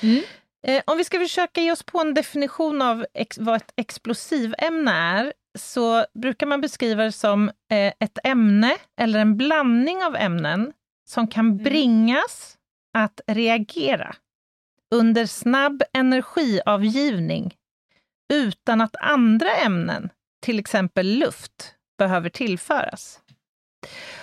Mm. 0.00 0.22
Eh, 0.66 0.82
om 0.86 0.98
vi 0.98 1.04
ska 1.04 1.18
försöka 1.18 1.60
ge 1.60 1.72
oss 1.72 1.82
på 1.82 2.00
en 2.00 2.14
definition 2.14 2.82
av 2.82 3.06
vad 3.38 3.56
ett 3.56 3.72
explosivämne 3.76 4.90
är, 4.92 5.32
så 5.58 6.06
brukar 6.14 6.46
man 6.46 6.60
beskriva 6.60 7.04
det 7.04 7.12
som 7.12 7.48
eh, 7.48 7.92
ett 8.00 8.18
ämne 8.24 8.72
eller 9.00 9.18
en 9.18 9.36
blandning 9.36 10.04
av 10.04 10.16
ämnen 10.16 10.72
som 11.08 11.28
kan 11.28 11.56
bringas 11.56 12.58
att 12.94 13.20
reagera 13.26 14.16
under 14.94 15.26
snabb 15.26 15.82
energiavgivning 15.92 17.54
utan 18.32 18.80
att 18.80 18.96
andra 19.00 19.56
ämnen, 19.56 20.10
till 20.42 20.58
exempel 20.58 21.06
luft, 21.06 21.74
behöver 21.98 22.30
tillföras. 22.30 23.20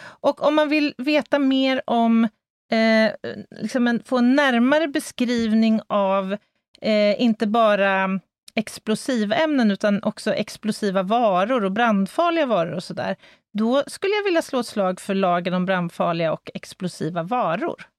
Och 0.02 0.48
om 0.48 0.56
man 0.56 0.70
vill 0.70 0.94
veta 0.98 1.40
mer 1.40 1.82
om 1.86 2.24
eh, 2.72 3.12
liksom 3.50 3.88
en, 3.88 4.04
få 4.04 4.18
en 4.18 4.36
närmare 4.36 4.88
beskrivning 4.88 5.82
av 5.88 6.38
eh, 6.82 7.22
inte 7.22 7.48
bara 7.48 8.20
explosivämnen 8.56 9.72
utan 9.72 10.04
också 10.04 10.34
explosiva 10.34 11.04
varor 11.04 11.66
och 11.66 11.72
brandfarliga 11.72 12.46
varor 12.46 12.74
och 12.74 12.84
sådär. 12.84 13.16
Då 13.54 13.84
skulle 13.88 14.14
jag 14.14 14.24
vilja 14.24 14.42
slå 14.42 14.60
ett 14.60 14.68
slag 14.68 15.02
för 15.02 15.16
lagen 15.16 15.54
om 15.54 15.66
brandfarliga 15.66 16.34
och 16.34 16.52
explosiva 16.54 17.24
varor. 17.24 17.82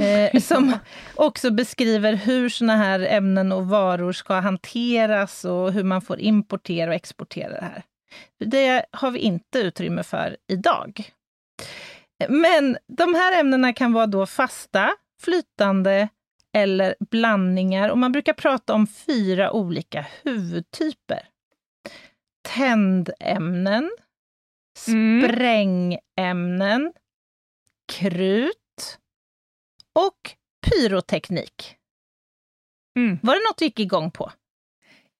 Eh, 0.00 0.40
som 0.40 0.72
också 1.14 1.50
beskriver 1.50 2.12
hur 2.12 2.48
såna 2.48 2.76
här 2.76 3.00
ämnen 3.00 3.52
och 3.52 3.68
varor 3.68 4.12
ska 4.12 4.34
hanteras 4.34 5.44
och 5.44 5.72
hur 5.72 5.84
man 5.84 6.02
får 6.02 6.20
importera 6.20 6.90
och 6.90 6.94
exportera 6.94 7.50
det 7.50 7.64
här. 7.64 7.82
Det 8.44 8.84
har 8.90 9.10
vi 9.10 9.18
inte 9.18 9.58
utrymme 9.58 10.02
för 10.02 10.36
idag. 10.48 11.10
Men 12.28 12.76
de 12.86 13.14
här 13.14 13.40
ämnena 13.40 13.72
kan 13.72 13.92
vara 13.92 14.06
då 14.06 14.26
fasta, 14.26 14.90
flytande 15.22 16.08
eller 16.56 16.94
blandningar. 17.10 17.88
Och 17.88 17.98
man 17.98 18.12
brukar 18.12 18.32
prata 18.32 18.74
om 18.74 18.86
fyra 18.86 19.52
olika 19.52 20.06
huvudtyper. 20.22 21.28
Tändämnen, 22.48 23.90
Mm. 24.88 25.28
sprängämnen, 25.28 26.92
krut 27.92 28.98
och 29.92 30.34
pyroteknik. 30.66 31.76
Mm. 32.98 33.18
Var 33.22 33.34
det 33.34 33.40
något 33.50 33.58
du 33.58 33.64
gick 33.64 33.80
igång 33.80 34.10
på? 34.10 34.32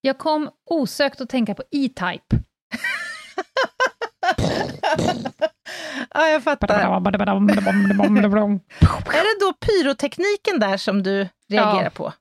Jag 0.01 0.19
kom 0.19 0.51
osökt 0.71 1.21
att 1.21 1.29
tänka 1.29 1.55
på 1.55 1.63
E-Type. 1.71 2.37
Ja, 6.15 6.29
jag 6.29 6.43
fattar. 6.43 6.69
Är 9.13 9.23
det 9.23 9.41
då 9.41 9.53
pyrotekniken 9.53 10.61
där 10.61 10.77
som 10.77 11.03
du 11.03 11.29
reagerar 11.51 11.85
Ja. 11.85 11.91
på? 11.91 12.13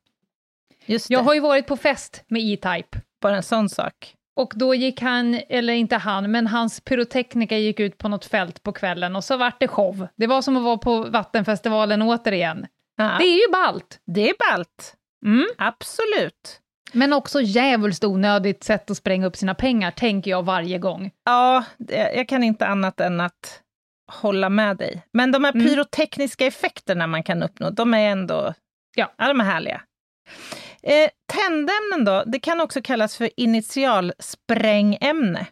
Just 0.86 1.08
det, 1.08 1.14
Jag 1.14 1.20
har 1.24 1.34
ju 1.34 1.40
varit 1.40 1.68
på 1.68 1.78
fest 1.78 2.24
med 2.28 2.42
E-Type. 2.42 3.02
bara 3.22 3.36
en 3.36 3.44
sån 3.44 3.70
sak. 3.70 4.14
Och 4.36 4.54
då 4.56 4.76
gick 4.76 5.02
han, 5.02 5.40
eller 5.50 5.74
inte 5.74 5.96
han, 5.98 6.32
men 6.32 6.48
hans 6.48 6.82
pyrotekniker 6.82 7.58
gick 7.58 7.80
ut 7.80 7.98
på 7.98 8.08
något 8.10 8.26
fält 8.26 8.64
på 8.64 8.72
kvällen 8.72 9.16
och 9.16 9.24
så 9.24 9.38
vart 9.38 9.60
det 9.60 9.68
show. 9.68 10.08
Det 10.16 10.28
var 10.28 10.42
som 10.42 10.58
att 10.58 10.64
vara 10.64 10.78
på 10.78 11.04
Vattenfestivalen 11.04 12.02
återigen. 12.02 12.68
Ja, 12.98 13.04
Det 13.20 13.26
är 13.26 13.48
ju 13.48 13.52
ballt. 13.52 14.00
det 14.06 14.30
är 14.30 14.34
ballt. 14.52 14.96
Mm. 15.26 15.48
Absolut. 15.58 16.60
Men 16.94 17.14
också 17.14 17.42
jävligt 17.42 18.04
onödigt 18.04 18.64
sätt 18.64 18.92
att 18.92 18.98
spränga 18.98 19.28
upp 19.28 19.36
sina 19.36 19.56
pengar, 19.56 19.92
tänker 19.92 20.32
jag 20.32 20.44
varje 20.44 20.78
gång. 20.78 21.12
Ja, 21.26 21.64
jag 22.16 22.28
kan 22.30 22.44
inte 22.44 22.68
annat 22.68 23.00
än 23.00 23.22
att 23.22 23.62
hålla 24.08 24.50
med 24.50 24.78
dig. 24.78 25.02
Men 25.14 25.32
de 25.32 25.44
här 25.44 25.52
Mm. 25.54 25.68
pyrotekniska 25.68 26.46
effekterna 26.46 27.08
man 27.08 27.24
kan 27.24 27.44
uppnå, 27.44 27.70
de 27.70 27.94
är 27.94 28.10
ändå 28.12 28.54
Ja. 28.96 29.14
ja, 29.18 29.28
de 29.28 29.42
är 29.42 29.46
härliga. 29.46 29.82
Eh, 30.84 31.10
tändämnen 31.34 32.06
då, 32.06 32.24
det 32.26 32.40
kan 32.40 32.62
också 32.62 32.82
kallas 32.82 33.18
för 33.18 33.30
initialsprängämne. 33.38 35.46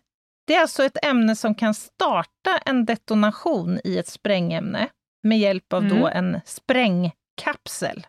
Det 0.47 0.55
är 0.55 0.61
alltså 0.61 0.83
ett 0.83 1.05
ämne 1.05 1.35
som 1.35 1.55
kan 1.55 1.73
starta 1.73 2.57
en 2.65 2.85
detonation 2.85 3.79
i 3.83 3.97
ett 3.97 4.07
sprängämne 4.07 4.87
med 5.23 5.39
hjälp 5.39 5.73
av 5.73 5.87
då 5.87 6.07
en 6.07 6.41
sprängkapsel. 6.45 8.07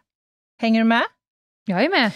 Hänger 0.61 0.81
du 0.81 0.85
med? 0.85 1.05
Jag 1.67 1.85
är 1.85 1.89
med. 1.91 2.11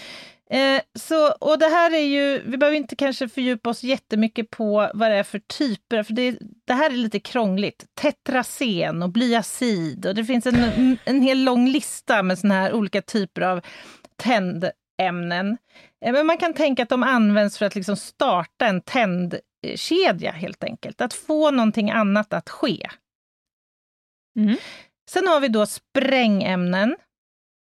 Eh, 0.51 0.81
så, 0.99 1.31
och 1.31 1.59
det 1.59 1.65
här 1.65 1.93
är 1.93 2.05
ju, 2.05 2.41
vi 2.45 2.57
behöver 2.57 2.77
inte 2.77 2.95
kanske 2.95 3.29
fördjupa 3.29 3.69
oss 3.69 3.83
jättemycket 3.83 4.49
på 4.49 4.91
vad 4.93 5.11
det 5.11 5.17
är 5.17 5.23
för 5.23 5.39
typer, 5.39 6.03
för 6.03 6.13
det, 6.13 6.37
det 6.67 6.73
här 6.73 6.89
är 6.89 6.95
lite 6.95 7.19
krångligt. 7.19 7.85
Tetrasen 8.01 9.03
och 9.03 9.09
blyacid 9.09 10.05
och 10.05 10.15
det 10.15 10.25
finns 10.25 10.45
en, 10.45 10.97
en 11.03 11.21
hel 11.21 11.43
lång 11.43 11.67
lista 11.67 12.23
med 12.23 12.39
såna 12.39 12.53
här 12.53 12.73
olika 12.73 13.01
typer 13.01 13.41
av 13.41 13.61
tändämnen. 14.15 15.57
Eh, 16.05 16.13
men 16.13 16.25
man 16.25 16.37
kan 16.37 16.53
tänka 16.53 16.83
att 16.83 16.89
de 16.89 17.03
används 17.03 17.57
för 17.57 17.65
att 17.65 17.75
liksom 17.75 17.97
starta 17.97 18.65
en 18.65 18.81
tändkedja 18.81 20.31
helt 20.31 20.63
enkelt, 20.63 21.01
att 21.01 21.13
få 21.13 21.51
någonting 21.51 21.91
annat 21.91 22.33
att 22.33 22.49
ske. 22.49 22.89
Mm. 24.39 24.57
Sen 25.09 25.27
har 25.27 25.39
vi 25.39 25.47
då 25.47 25.65
sprängämnen. 25.65 26.95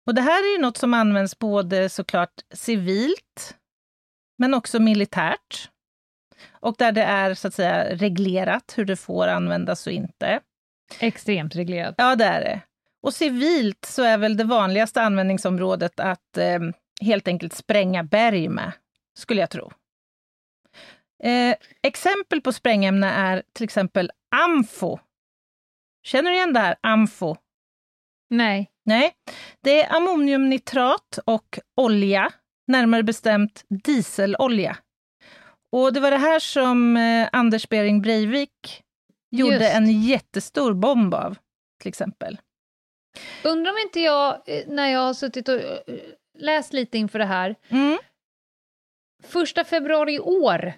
Och 0.09 0.15
det 0.15 0.23
här 0.23 0.43
är 0.43 0.53
ju 0.53 0.63
något 0.63 0.77
som 0.77 0.95
används 0.95 1.39
både 1.39 1.89
såklart 1.89 2.33
civilt, 2.55 3.57
men 4.39 4.55
också 4.55 4.81
militärt. 4.81 5.71
Och 6.51 6.75
där 6.79 6.93
det 6.93 7.03
är 7.03 7.35
så 7.35 7.49
att 7.49 7.55
säga 7.55 7.97
reglerat 7.97 8.75
hur 8.77 8.85
det 8.85 8.97
får 8.97 9.29
användas 9.29 9.87
och 9.87 9.93
inte. 9.93 10.41
Extremt 11.01 11.57
reglerat. 11.57 11.95
Ja, 11.99 12.17
det 12.17 12.25
är 12.25 12.41
det. 12.41 12.61
Och 13.03 13.15
civilt 13.15 13.85
så 13.85 14.03
är 14.03 14.19
väl 14.19 14.37
det 14.37 14.45
vanligaste 14.45 15.03
användningsområdet 15.03 16.01
att 16.01 16.37
eh, 16.39 16.61
helt 17.01 17.29
enkelt 17.29 17.53
spränga 17.53 18.05
berg 18.05 18.49
med, 18.49 18.73
skulle 19.19 19.41
jag 19.41 19.51
tro. 19.51 19.73
Eh, 21.23 21.57
exempel 21.83 22.41
på 22.41 22.53
sprängämne 22.53 23.11
är 23.11 23.43
till 23.53 23.65
exempel 23.65 24.11
amfo. 24.37 24.99
Känner 26.03 26.31
du 26.31 26.37
igen 26.37 26.53
det 26.53 26.61
här, 26.61 26.77
amfo? 26.81 27.37
Nej. 28.31 28.71
Nej, 28.89 29.13
det 29.65 29.83
är 29.83 29.97
ammoniumnitrat 29.97 31.19
och 31.25 31.59
olja, 31.81 32.33
närmare 32.67 33.03
bestämt 33.03 33.65
dieselolja. 33.85 34.77
Och 35.77 35.93
det 35.93 36.01
var 36.01 36.11
det 36.11 36.17
här 36.17 36.39
som 36.39 36.97
eh, 36.97 37.29
Anders 37.33 37.69
Behring 37.69 38.03
Breivik 38.03 38.83
gjorde 39.31 39.55
Just. 39.55 39.75
en 39.77 40.03
jättestor 40.03 40.75
bomb 40.75 41.15
av, 41.15 41.37
till 41.83 41.89
exempel. 41.89 42.39
Undrar 43.45 43.73
om 43.73 43.79
inte 43.79 44.01
jag, 44.01 44.43
eh, 44.47 44.65
när 44.67 44.89
jag 44.89 45.01
har 45.01 45.15
suttit 45.15 45.49
och 45.49 45.55
eh, 45.55 45.79
läst 46.39 46.73
lite 46.73 46.99
inför 46.99 47.19
det 47.19 47.25
här, 47.25 47.55
Mm. 47.69 47.99
första 49.25 49.65
februari 49.65 50.15
i 50.15 50.21
år, 50.21 50.73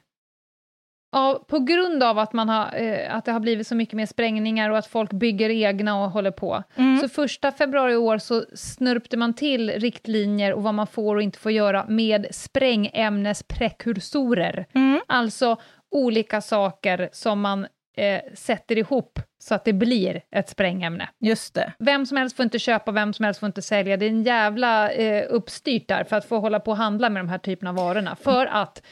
ja, 1.13 1.45
på 1.49 1.59
grund 1.59 2.03
av 2.03 2.19
att, 2.19 2.33
man 2.33 2.49
har, 2.49 2.75
eh, 2.77 3.15
att 3.17 3.25
det 3.25 3.33
har 3.33 3.41
blivit 3.41 3.67
så 3.67 3.75
mycket 3.75 3.95
mer 3.95 4.07
sprängningar 4.07 4.71
och 4.71 4.79
att 4.79 4.87
folk 4.87 5.13
bygger 5.13 5.51
egna 5.51 6.05
och 6.05 6.11
håller 6.11 6.31
på, 6.31 6.63
Mm. 6.77 6.99
så 6.99 7.09
första 7.09 7.53
februari 7.53 7.93
i 7.93 7.97
år 7.97 8.19
så 8.19 8.45
snörpte 8.55 9.17
man 9.17 9.35
till 9.35 9.71
riktlinjer 9.71 10.53
och 10.53 10.63
vad 10.63 10.75
man 10.75 10.87
får 10.87 11.17
och 11.17 11.23
inte 11.23 11.39
får 11.39 11.53
göra 11.53 11.87
med 11.89 12.27
sprängämnesprekursorer. 12.31 14.67
Mm. 14.75 15.01
Alltså 15.09 15.57
olika 15.91 16.41
saker 16.41 17.09
som 17.13 17.41
man 17.41 17.67
eh, 17.97 18.21
sätter 18.35 18.79
ihop 18.79 19.19
så 19.39 19.55
att 19.55 19.65
det 19.65 19.73
blir 19.73 20.21
ett 20.31 20.49
sprängämne. 20.49 21.09
Just 21.21 21.55
det. 21.55 21.73
Vem 21.79 22.07
som 22.07 22.17
helst 22.17 22.37
får 22.37 22.43
inte 22.43 22.59
köpa, 22.59 22.93
vem 22.93 23.13
som 23.13 23.25
helst 23.25 23.41
får 23.41 23.47
inte 23.47 23.63
sälja. 23.63 23.97
Det 23.97 24.07
är 24.07 24.11
en 24.11 24.23
jävla 24.23 24.91
eh, 24.91 25.25
uppstyrt 25.31 25.89
där 25.89 26.05
för 26.05 26.17
att 26.17 26.25
få 26.25 26.39
hålla 26.39 26.61
på 26.61 26.71
och 26.71 26.77
handla 26.77 27.11
med 27.11 27.21
de 27.21 27.29
här 27.29 27.39
typerna 27.39 27.71
av 27.71 27.77
varorna. 27.77 28.17
För 28.17 28.47
att 28.47 28.83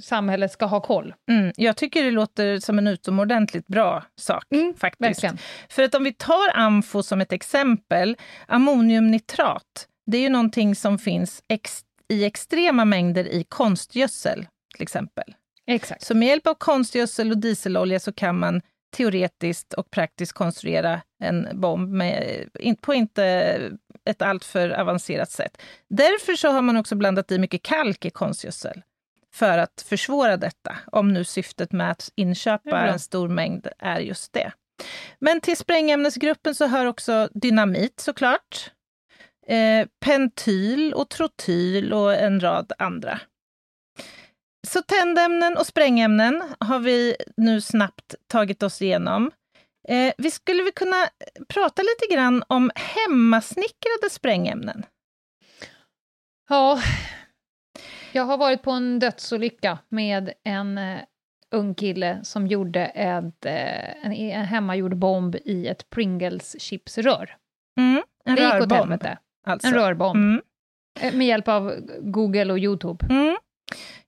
samhället 0.00 0.52
ska 0.52 0.66
ha 0.66 0.80
koll. 0.80 1.14
Mm. 1.30 1.52
Jag 1.56 1.76
tycker 1.76 2.04
det 2.04 2.10
låter 2.10 2.58
som 2.58 2.78
en 2.78 2.86
utomordentligt 2.86 3.66
bra 3.66 4.04
sak, 4.16 4.44
faktiskt. 4.76 5.00
verkligen. 5.00 5.38
För 5.68 5.82
att 5.82 5.94
om 5.94 6.04
vi 6.04 6.12
tar 6.12 6.56
amfo 6.56 7.02
som 7.02 7.20
ett 7.20 7.32
exempel, 7.32 8.16
ammoniumnitrat, 8.46 9.88
det 10.06 10.16
är 10.16 10.22
ju 10.22 10.28
någonting 10.28 10.74
som 10.74 10.98
finns 10.98 11.42
ex 11.48 11.82
i 12.08 12.24
extrema 12.24 12.84
mängder 12.84 13.24
i 13.24 13.44
konstgödsel, 13.44 14.46
till 14.74 14.82
exempel. 14.82 15.34
Exakt. 15.66 16.02
Så 16.04 16.14
med 16.14 16.28
hjälp 16.28 16.46
av 16.46 16.54
konstgödsel 16.54 17.30
och 17.30 17.38
dieselolja 17.38 18.00
så 18.00 18.12
kan 18.12 18.38
man 18.38 18.62
teoretiskt 18.96 19.72
och 19.72 19.90
praktiskt 19.90 20.32
konstruera 20.32 21.00
en 21.22 21.48
bomb 21.52 21.90
med, 21.90 22.44
på 22.80 22.94
inte 22.94 23.24
ett 24.04 24.22
alltför 24.22 24.70
avancerat 24.70 25.30
sätt. 25.30 25.62
Därför 25.88 26.34
så 26.34 26.48
har 26.48 26.62
man 26.62 26.76
också 26.76 26.94
blandat 26.94 27.32
i 27.32 27.38
mycket 27.38 27.62
kalk 27.62 28.04
i 28.04 28.10
konstgödsel 28.10 28.82
för 29.36 29.58
att 29.58 29.84
försvåra 29.88 30.36
detta, 30.36 30.76
om 30.92 31.12
nu 31.12 31.24
syftet 31.24 31.72
med 31.72 31.90
att 31.90 32.12
inköpa 32.14 32.80
en 32.80 32.98
stor 32.98 33.28
mängd 33.28 33.66
är 33.78 34.00
just 34.00 34.32
det. 34.32 34.52
Men 35.18 35.40
till 35.40 35.56
sprängämnesgruppen 35.56 36.54
så 36.54 36.66
hör 36.66 36.86
också 36.86 37.28
dynamit 37.34 38.00
såklart, 38.00 38.70
eh, 39.46 39.86
pentyl 40.04 40.94
och 40.94 41.08
trotyl 41.08 41.92
och 41.92 42.14
en 42.14 42.40
rad 42.40 42.72
andra. 42.78 43.20
Så 44.68 44.82
tändämnen 44.82 45.56
och 45.56 45.66
sprängämnen 45.66 46.42
har 46.60 46.78
vi 46.78 47.16
nu 47.36 47.60
snabbt 47.60 48.14
tagit 48.26 48.62
oss 48.62 48.82
igenom. 48.82 49.30
Eh, 49.88 50.12
vi 50.18 50.30
skulle 50.30 50.62
väl 50.62 50.72
kunna 50.72 51.08
prata 51.48 51.82
lite 51.82 52.14
grann 52.14 52.44
om 52.46 52.70
hemmasnickrade 52.74 54.10
sprängämnen. 54.10 54.86
Ja, 56.48 56.80
jag 58.12 58.22
har 58.24 58.38
varit 58.38 58.62
på 58.62 58.70
en 58.70 58.98
dödsolycka 58.98 59.78
med 59.88 60.32
en 60.44 60.78
eh, 60.78 60.98
ung 61.50 61.74
kille 61.74 62.18
som 62.24 62.46
gjorde 62.46 62.84
ett, 62.86 63.46
eh, 63.46 64.06
en, 64.06 64.12
en 64.12 64.44
hemmagjord 64.44 64.96
bomb 64.96 65.36
i 65.44 65.66
ett 65.66 65.90
Pringles-chipsrör. 65.90 67.28
Mm, 67.78 68.02
en 68.24 68.34
Det 68.34 68.42
gick 68.42 68.62
åt 68.62 68.72
helvete. 68.72 69.18
alltså. 69.46 69.68
En 69.68 69.74
rörbomb. 69.74 70.16
Mm. 70.16 70.40
Eh, 71.00 71.14
Med 71.14 71.26
hjälp 71.26 71.48
av 71.48 71.74
Google 72.00 72.52
och 72.52 72.58
Youtube. 72.58 73.06
Mm. 73.10 73.36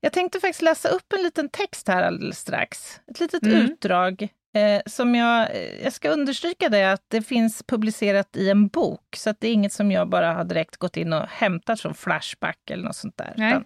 Jag 0.01 0.13
tänkte 0.13 0.41
faktiskt 0.41 0.63
läsa 0.63 0.89
upp 0.89 1.13
en 1.13 1.23
liten 1.23 1.49
text 1.49 1.89
här 1.89 2.03
alldeles 2.03 2.39
strax. 2.39 3.01
Ett 3.11 3.21
litet 3.21 3.43
Mm. 3.43 3.57
utdrag 3.59 4.29
eh, 4.59 4.81
som 4.87 5.15
jag, 5.15 5.51
eh, 5.57 5.83
jag 5.85 5.93
ska 5.93 6.09
understryka 6.11 6.69
det 6.69 6.93
att 6.93 7.05
det 7.09 7.23
finns 7.23 7.63
publicerat 7.63 8.37
i 8.37 8.51
en 8.51 8.69
bok, 8.69 9.17
så 9.17 9.35
det 9.39 9.49
är 9.49 9.53
inget 9.53 9.73
som 9.73 9.91
jag 9.93 10.09
bara 10.09 10.33
har 10.33 10.45
direkt 10.45 10.77
gått 10.77 10.97
in 10.97 11.13
och 11.13 11.27
hämtat 11.29 11.81
från 11.81 11.95
Flashback 11.95 12.71
eller 12.71 12.85
något 12.85 12.97
sånt 12.97 13.17
där. 13.17 13.33
Utan- 13.37 13.65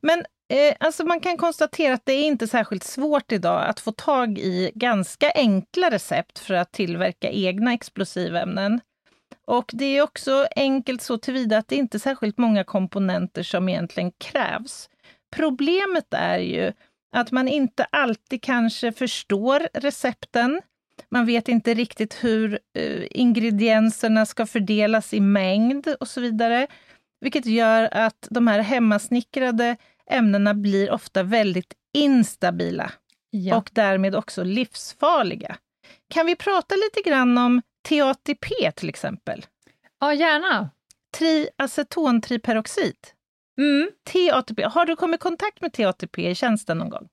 Men 0.00 0.18
eh, 0.52 0.74
alltså 0.80 1.04
man 1.04 1.20
kan 1.20 1.36
konstatera 1.36 1.94
att 1.94 2.06
det 2.06 2.12
är 2.12 2.24
inte 2.24 2.48
särskilt 2.48 2.84
svårt 2.84 3.32
idag 3.32 3.64
att 3.68 3.80
få 3.80 3.92
tag 3.92 4.38
i 4.38 4.72
ganska 4.74 5.30
enkla 5.34 5.90
recept 5.90 6.38
för 6.38 6.54
att 6.54 6.72
tillverka 6.72 7.30
egna 7.30 7.72
explosivämnen. 7.72 8.80
Och 9.46 9.70
det 9.72 9.84
är 9.84 10.02
också 10.02 10.46
enkelt 10.56 11.02
så 11.02 11.18
tillvida 11.18 11.58
att 11.58 11.68
det 11.68 11.76
inte 11.76 11.96
är 11.96 11.98
särskilt 11.98 12.38
många 12.38 12.64
komponenter 12.64 13.42
som 13.42 13.68
egentligen 13.68 14.12
krävs. 14.18 14.88
Problemet 15.36 16.14
är 16.14 16.38
ju 16.38 16.72
att 17.12 17.30
man 17.32 17.48
inte 17.48 17.84
alltid 17.84 18.42
kanske 18.42 18.92
förstår 18.92 19.68
recepten. 19.74 20.60
Man 21.08 21.26
vet 21.26 21.48
inte 21.48 21.74
riktigt 21.74 22.24
hur 22.24 22.58
eh, 22.78 23.02
ingredienserna 23.10 24.26
ska 24.26 24.46
fördelas 24.46 25.14
i 25.14 25.20
mängd 25.20 25.88
och 26.00 26.08
så 26.08 26.20
vidare. 26.20 26.66
Vilket 27.20 27.46
gör 27.46 27.88
att 27.92 28.26
de 28.30 28.46
här 28.46 28.60
hemmasnickrade 28.60 29.76
ämnena 30.10 30.54
blir 30.54 30.90
ofta 30.90 31.22
väldigt 31.22 31.74
instabila 31.94 32.92
Ja. 33.30 33.56
och 33.56 33.70
därmed 33.72 34.14
också 34.14 34.44
livsfarliga. 34.44 35.56
Kan 36.08 36.26
vi 36.26 36.36
prata 36.36 36.74
lite 36.74 37.10
grann 37.10 37.38
om 37.38 37.62
TATP 37.88 38.72
till 38.76 38.88
exempel? 38.88 39.46
ja, 40.00 40.14
gärna. 40.14 40.70
triacetontriperoxid. 41.18 42.96
Mm. 43.58 43.90
TATP. 44.12 44.62
Har 44.62 44.86
du 44.86 44.96
kommit 44.96 45.20
i 45.20 45.22
kontakt 45.22 45.60
med 45.60 45.72
TATP 45.72 46.18
i 46.18 46.34
tjänsten 46.34 46.78
någon 46.78 46.90
gång? 46.90 47.08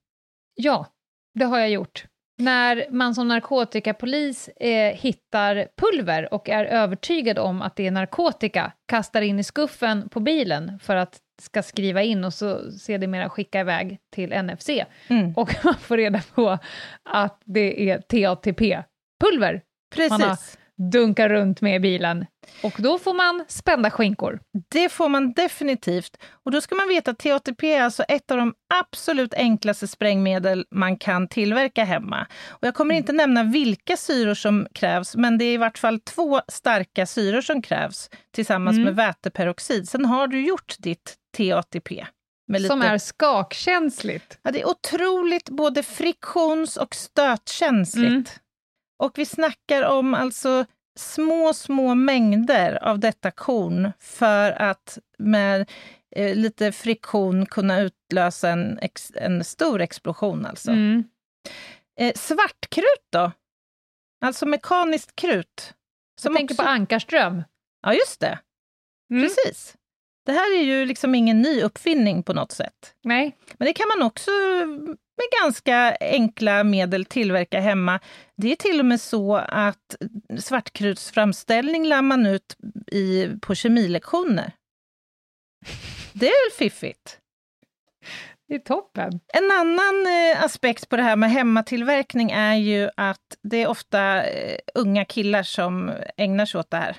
Ja, 0.54 0.86
det 1.34 1.44
har 1.44 1.58
jag 1.58 1.70
gjort. 1.70 2.04
När 2.38 2.86
man 2.90 3.14
som 3.14 3.28
narkotikapolis 3.28 4.48
eh, 4.48 4.94
hittar 4.94 5.68
pulver 5.76 6.34
och 6.34 6.48
är 6.48 6.64
övertygad 6.64 7.38
om 7.38 7.62
att 7.62 7.76
det 7.76 7.86
är 7.86 7.90
narkotika, 7.90 8.72
kastar 8.88 9.22
in 9.22 9.38
i 9.38 9.44
skuffen 9.44 10.08
på 10.08 10.20
bilen 10.20 10.78
för 10.82 10.96
att 10.96 11.18
ska 11.40 11.62
skriva 11.62 12.02
in 12.02 12.24
och 12.24 12.34
så 12.34 12.72
sedermera 12.72 13.30
skicka 13.30 13.60
iväg 13.60 13.98
till 14.10 14.42
NFC. 14.42 14.68
Mm. 15.08 15.34
Och 15.36 15.54
man 15.64 15.74
får 15.74 15.96
reda 15.96 16.22
på 16.34 16.58
att 17.04 17.42
det 17.44 17.90
är 17.90 17.98
TATP-pulver 17.98 19.60
man 20.10 20.22
har. 20.22 20.38
Dunkar 20.92 21.28
runt 21.28 21.60
med 21.60 21.76
i 21.76 21.80
bilen. 21.80 22.26
Och 22.62 22.72
då 22.78 22.98
får 22.98 23.14
man 23.14 23.44
spända 23.48 23.90
skinkor. 23.90 24.40
Det 24.70 24.88
får 24.88 25.08
man 25.08 25.32
definitivt. 25.32 26.16
Och 26.44 26.50
då 26.50 26.60
ska 26.60 26.74
man 26.74 26.88
veta 26.88 27.10
att 27.10 27.18
TATP 27.18 27.62
är 27.74 27.82
alltså 27.82 28.02
ett 28.02 28.30
av 28.30 28.36
de 28.36 28.54
absolut 28.74 29.34
enklaste 29.34 29.88
sprängmedel 29.88 30.66
man 30.70 30.96
kan 30.98 31.28
tillverka 31.28 31.84
hemma. 31.84 32.26
Och 32.48 32.66
jag 32.66 32.74
kommer 32.74 32.94
inte 32.94 33.12
nämna 33.12 33.42
vilka 33.42 33.96
syror 33.96 34.34
som 34.34 34.66
krävs, 34.74 35.16
men 35.16 35.38
det 35.38 35.44
är 35.44 35.54
i 35.54 35.56
vart 35.56 35.78
fall 35.78 36.00
två 36.00 36.40
starka 36.48 37.06
syror 37.06 37.40
som 37.40 37.62
krävs 37.62 38.10
tillsammans 38.34 38.74
Mm. 38.74 38.84
med 38.84 38.96
väteperoxid. 38.96 39.88
Sen 39.88 40.04
har 40.06 40.26
du 40.26 40.46
gjort 40.46 40.74
ditt 40.78 41.16
TATP. 41.36 42.06
Med 42.48 42.62
Som 42.62 42.78
lite- 42.80 42.92
är 42.92 42.98
skakkänsligt. 42.98 44.38
Ja, 44.42 44.50
det 44.50 44.60
är 44.60 44.68
otroligt 44.68 45.48
både 45.50 45.82
friktions 45.82 46.76
och 46.76 46.94
stötkänsligt. 46.94 48.06
Mm. 48.06 48.24
Och 49.00 49.18
vi 49.18 49.26
snackar 49.26 49.82
om 49.82 50.14
alltså 50.14 50.64
små, 50.98 51.54
små 51.54 51.94
mängder 51.94 52.84
av 52.84 52.98
detta 52.98 53.30
korn 53.30 53.92
för 53.98 54.52
att 54.52 54.98
med 55.18 55.70
eh, 56.16 56.34
lite 56.36 56.72
friktion 56.72 57.46
kunna 57.46 57.80
utlösa 57.80 58.50
en, 58.50 58.78
ex, 58.78 59.12
en 59.14 59.44
stor 59.44 59.80
explosion. 59.80 60.46
Alltså. 60.46 60.70
Mm. 60.70 61.04
Eh, 62.00 62.12
svartkrut 62.14 63.06
då? 63.12 63.32
Alltså 64.24 64.46
mekaniskt 64.46 65.16
krut. 65.16 65.74
Jag 66.22 66.36
tänker 66.36 66.54
på 66.54 66.62
Ankarström. 66.62 67.44
Ja, 67.82 67.94
just 67.94 68.20
det. 68.20 68.38
Mm. 69.10 69.22
Precis. 69.22 69.76
Det 70.30 70.34
här 70.34 70.58
är 70.58 70.62
ju 70.62 70.84
liksom 70.84 71.14
ingen 71.14 71.42
ny 71.42 71.62
uppfinning 71.62 72.22
på 72.22 72.32
något 72.32 72.52
sätt. 72.52 72.94
Nej. 73.04 73.36
Men 73.58 73.66
det 73.66 73.72
kan 73.72 73.88
man 73.88 74.06
också 74.06 74.30
med 75.16 75.42
ganska 75.42 75.96
enkla 76.00 76.64
medel 76.64 77.04
tillverka 77.04 77.60
hemma. 77.60 78.00
Det 78.36 78.52
är 78.52 78.56
till 78.56 78.80
och 78.80 78.86
med 78.86 79.00
så 79.00 79.36
att 79.36 79.96
svartkrutsframställning 80.38 81.84
lär 81.86 82.02
man 82.02 82.26
ut 82.26 82.56
i, 82.92 83.28
på 83.42 83.54
kemilektioner. 83.54 84.52
Det 86.12 86.26
är 86.26 86.50
väl 86.50 86.58
fiffigt? 86.58 87.18
Det 88.48 88.54
är 88.54 88.58
toppen. 88.58 89.20
En 89.34 89.50
annan 89.50 90.06
eh, 90.06 90.44
aspekt 90.44 90.88
på 90.88 90.96
det 90.96 91.02
här 91.02 91.16
med 91.16 91.30
hemmatillverkning 91.30 92.30
är 92.30 92.54
ju 92.54 92.90
att 92.96 93.36
det 93.42 93.62
är 93.62 93.66
ofta 93.66 94.22
eh, 94.22 94.58
unga 94.74 95.04
killar 95.04 95.42
som 95.42 95.92
ägnar 96.16 96.46
sig 96.46 96.60
åt 96.60 96.70
det 96.70 96.76
här. 96.76 96.96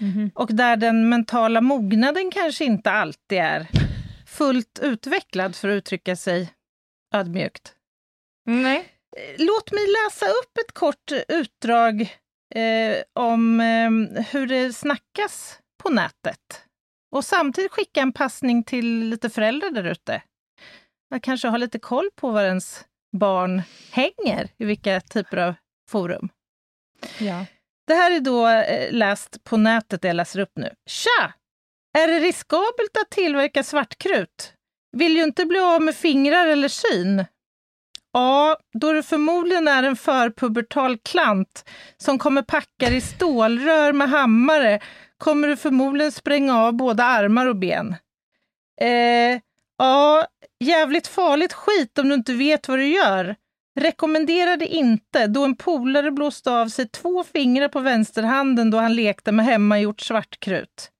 Mhm. 0.00 0.30
Och 0.34 0.54
där 0.54 0.76
den 0.76 1.08
mentala 1.08 1.60
mognaden 1.60 2.30
kanske 2.30 2.64
inte 2.64 2.90
alltid 2.90 3.38
är 3.38 3.66
fullt 4.26 4.78
utvecklad, 4.82 5.56
för 5.56 5.68
att 5.68 5.72
uttrycka 5.72 6.16
sig 6.16 6.52
ödmjukt. 7.14 7.74
Nej. 8.46 8.78
Eh, 9.16 9.34
Låt 9.38 9.72
mig 9.72 9.82
läsa 9.86 10.26
upp 10.26 10.58
ett 10.66 10.72
kort 10.74 11.12
utdrag 11.28 12.00
eh, 12.54 12.96
om 13.14 13.60
eh, 13.60 13.90
hur 14.24 14.46
det 14.46 14.72
snackas 14.72 15.58
på 15.82 15.90
nätet. 15.90 16.64
Och 17.14 17.24
samtidigt 17.24 17.72
skicka 17.72 18.00
en 18.00 18.12
passning 18.12 18.64
till 18.64 18.98
lite 19.08 19.30
föräldrar 19.30 19.70
där 19.70 19.84
ute. 19.84 20.22
Man 21.10 21.20
kanske 21.20 21.48
har 21.48 21.58
lite 21.58 21.78
koll 21.78 22.10
på 22.16 22.30
var 22.30 22.44
ens 22.44 22.84
barn 23.16 23.62
hänger, 23.90 24.48
i 24.58 24.64
vilka 24.64 25.00
typer 25.00 25.36
av 25.36 25.54
forum. 25.90 26.28
Ja. 27.18 27.46
Det 27.86 27.94
här 27.94 28.10
är 28.10 28.20
då 28.20 28.48
eh, 28.48 28.92
läst 28.92 29.44
på 29.44 29.56
nätet, 29.56 30.02
det 30.02 30.08
jag 30.08 30.16
läser 30.16 30.40
upp 30.40 30.52
nu. 30.56 30.70
Tja! 30.86 31.32
Är 31.98 32.08
det 32.08 32.20
riskabelt 32.20 32.96
att 33.02 33.10
tillverka 33.10 33.62
svartkrut? 33.62 34.52
Vill 34.96 35.16
ju 35.16 35.22
inte 35.22 35.44
bli 35.44 35.58
av 35.58 35.82
med 35.82 35.94
fingrar 35.96 36.46
eller 36.46 36.68
syn. 36.68 37.24
Ja, 38.12 38.56
då 38.72 38.92
det 38.92 39.02
förmodligen 39.02 39.68
är 39.68 39.82
en 39.82 39.96
förpubertal 39.96 40.98
klant 40.98 41.68
som 41.96 42.18
kommer 42.18 42.42
packa 42.42 42.90
i 42.90 43.00
stålrör 43.00 43.92
med 43.92 44.10
hammare 44.10 44.80
kommer 45.18 45.48
du 45.48 45.56
förmodligen 45.56 46.12
spränga 46.12 46.58
av 46.58 46.72
både 46.72 47.04
armar 47.04 47.46
och 47.46 47.56
ben. 47.56 47.96
Eh, 48.80 49.40
ja, 49.78 50.26
jävligt 50.60 51.06
farligt 51.06 51.52
skit 51.52 51.98
om 51.98 52.08
du 52.08 52.14
inte 52.14 52.32
vet 52.32 52.68
vad 52.68 52.78
du 52.78 52.86
gör. 52.86 53.36
Rekommenderar 53.80 54.56
det 54.56 54.66
inte 54.66 55.26
då 55.26 55.44
en 55.44 55.56
polare 55.56 56.10
blåste 56.10 56.50
av 56.50 56.68
sig 56.68 56.88
två 56.88 57.24
fingrar 57.24 57.68
på 57.68 57.80
vänsterhanden 57.80 58.70
då 58.70 58.78
han 58.78 58.94
lekte 58.94 59.32
med 59.32 59.44
hemmagjort 59.44 60.00
svartkrut. 60.00 60.90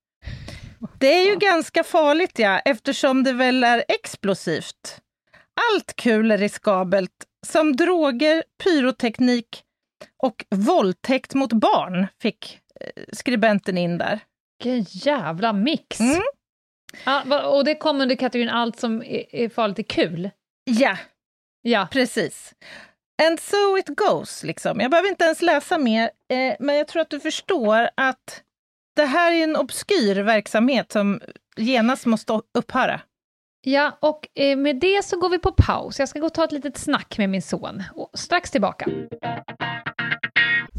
Det 0.99 1.07
är 1.07 1.31
ju 1.31 1.37
ganska 1.37 1.85
farligt 1.85 2.39
ja, 2.39 2.59
eftersom 2.59 3.25
det 3.25 3.33
väl 3.33 3.65
är 3.65 3.85
explosivt. 3.89 5.01
Allt 5.73 5.97
kul 5.97 6.31
är 6.31 6.39
riskabelt, 6.39 7.25
som 7.47 7.77
droger, 7.77 8.45
pyroteknik 8.65 9.63
och 10.23 10.45
våldtäkt 10.51 11.35
mot 11.35 11.53
barn, 11.53 12.07
fick 12.23 12.59
eh, 12.81 13.03
skribenten 13.13 13.79
in 13.79 13.99
där. 13.99 14.21
Vilken 14.65 14.87
jävla 14.89 15.53
mix! 15.53 16.01
Mm. 16.01 16.23
Ja, 17.05 17.49
och 17.49 17.65
det 17.65 17.75
kommer 17.75 18.03
under 18.03 18.17
kategorin 18.17 18.49
allt 18.49 18.81
som 18.81 19.03
är, 19.03 19.35
är 19.35 19.49
farligt 19.49 19.79
är 19.79 19.83
kul. 19.83 20.31
Ja, 20.65 20.97
Ja. 21.63 21.89
precis. 21.91 22.55
And 23.29 23.41
so 23.41 23.79
it 23.79 23.87
goes, 23.89 24.43
liksom. 24.43 24.81
Jag 24.81 24.91
behöver 24.91 25.09
inte 25.09 25.25
ens 25.25 25.43
läsa 25.43 25.79
mer, 25.79 26.11
eh, 26.33 26.57
men 26.59 26.77
jag 26.77 26.89
tror 26.89 27.03
att 27.03 27.11
du 27.11 27.21
förstår 27.21 27.89
att 27.97 28.43
det 28.97 29.05
här 29.05 29.33
är 29.33 29.45
en 29.45 29.57
obskyr 29.57 30.23
verksamhet 30.23 30.93
som 30.93 31.21
genast 31.57 32.07
måste 32.07 32.41
upphöra. 32.59 33.01
Ja, 33.65 33.99
och 34.01 34.29
eh, 34.35 34.57
med 34.57 34.81
det 34.81 35.05
så 35.05 35.21
går 35.21 35.29
vi 35.29 35.39
på 35.39 35.53
paus. 35.53 35.99
Jag 35.99 36.09
ska 36.09 36.19
gå 36.19 36.27
och 36.27 36.35
ta 36.35 36.45
ett 36.45 36.53
litet 36.53 36.79
snack 36.79 37.19
med 37.19 37.31
min 37.31 37.43
son. 37.43 37.83
Och 37.95 38.11
strax 38.15 38.51
tillbaka. 38.51 38.87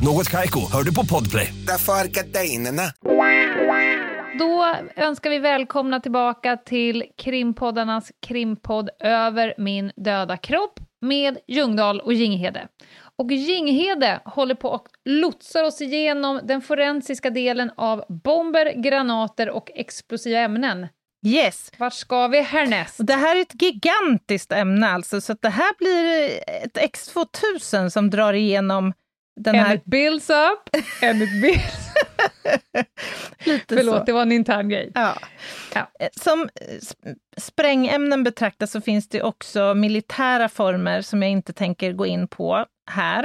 Något 0.00 0.30
Kaiko, 0.30 0.60
hör 0.72 0.82
du 0.82 0.94
på 0.94 1.06
Podplay. 1.06 1.54
Därför 1.66 1.92
är 1.92 2.04
gardinerna. 2.04 2.82
Då 4.38 4.74
önskar 4.96 5.30
vi 5.30 5.38
välkomna 5.38 6.00
tillbaka 6.00 6.56
till 6.56 7.04
krimpoddarnas 7.18 8.12
krimpodd 8.26 8.90
Över 9.00 9.54
min 9.58 9.92
döda 9.96 10.36
kropp 10.36 10.80
med 11.00 11.38
Ljungdahl 11.48 12.00
och 12.00 12.12
Ginghede. 12.12 12.68
Och 13.16 13.32
Ginghede 13.32 14.20
håller 14.24 14.54
på 14.54 14.68
och 14.68 14.86
lotsar 15.04 15.64
oss 15.64 15.80
igenom 15.80 16.40
den 16.44 16.60
forensiska 16.60 17.30
delen 17.30 17.70
av 17.76 18.04
bomber, 18.24 18.82
granater 18.82 19.50
och 19.50 19.70
explosiva 19.74 20.38
ämnen. 20.38 20.86
Yes. 21.26 21.72
Vart 21.78 21.94
ska 21.94 22.26
vi 22.26 22.40
härnäst? 22.40 22.96
Det 22.98 23.14
här 23.14 23.36
är 23.36 23.40
ett 23.40 23.62
gigantiskt 23.62 24.52
ämne 24.52 24.88
alltså, 24.88 25.20
så 25.20 25.32
att 25.32 25.42
det 25.42 25.50
här 25.50 25.78
blir 25.78 26.30
ett 26.64 26.76
X2000 26.76 27.88
som 27.88 28.10
drar 28.10 28.32
igenom 28.32 28.92
den 29.38 29.54
And 29.56 29.66
här... 29.66 29.74
it 29.74 29.84
builds 29.84 30.30
up, 30.30 30.76
and 31.02 31.22
it 31.22 31.42
builds... 31.42 31.88
Lite 33.44 33.76
Förlåt, 33.76 33.98
så. 33.98 34.04
det 34.04 34.12
var 34.12 34.22
en 34.22 34.32
intern 34.32 34.68
grej. 34.68 34.92
Ja. 34.94 35.18
Ja. 35.74 35.90
Eh, 36.00 36.08
Som 36.16 36.40
eh, 36.42 36.64
sp- 36.74 37.14
sprängämnen 37.36 38.24
betraktas 38.24 38.70
så 38.70 38.80
finns 38.80 39.08
det 39.08 39.22
också 39.22 39.74
militära 39.74 40.48
former 40.48 41.02
som 41.02 41.22
jag 41.22 41.30
inte 41.30 41.52
tänker 41.52 41.92
gå 41.92 42.06
in 42.06 42.28
på 42.28 42.64
här. 42.90 43.24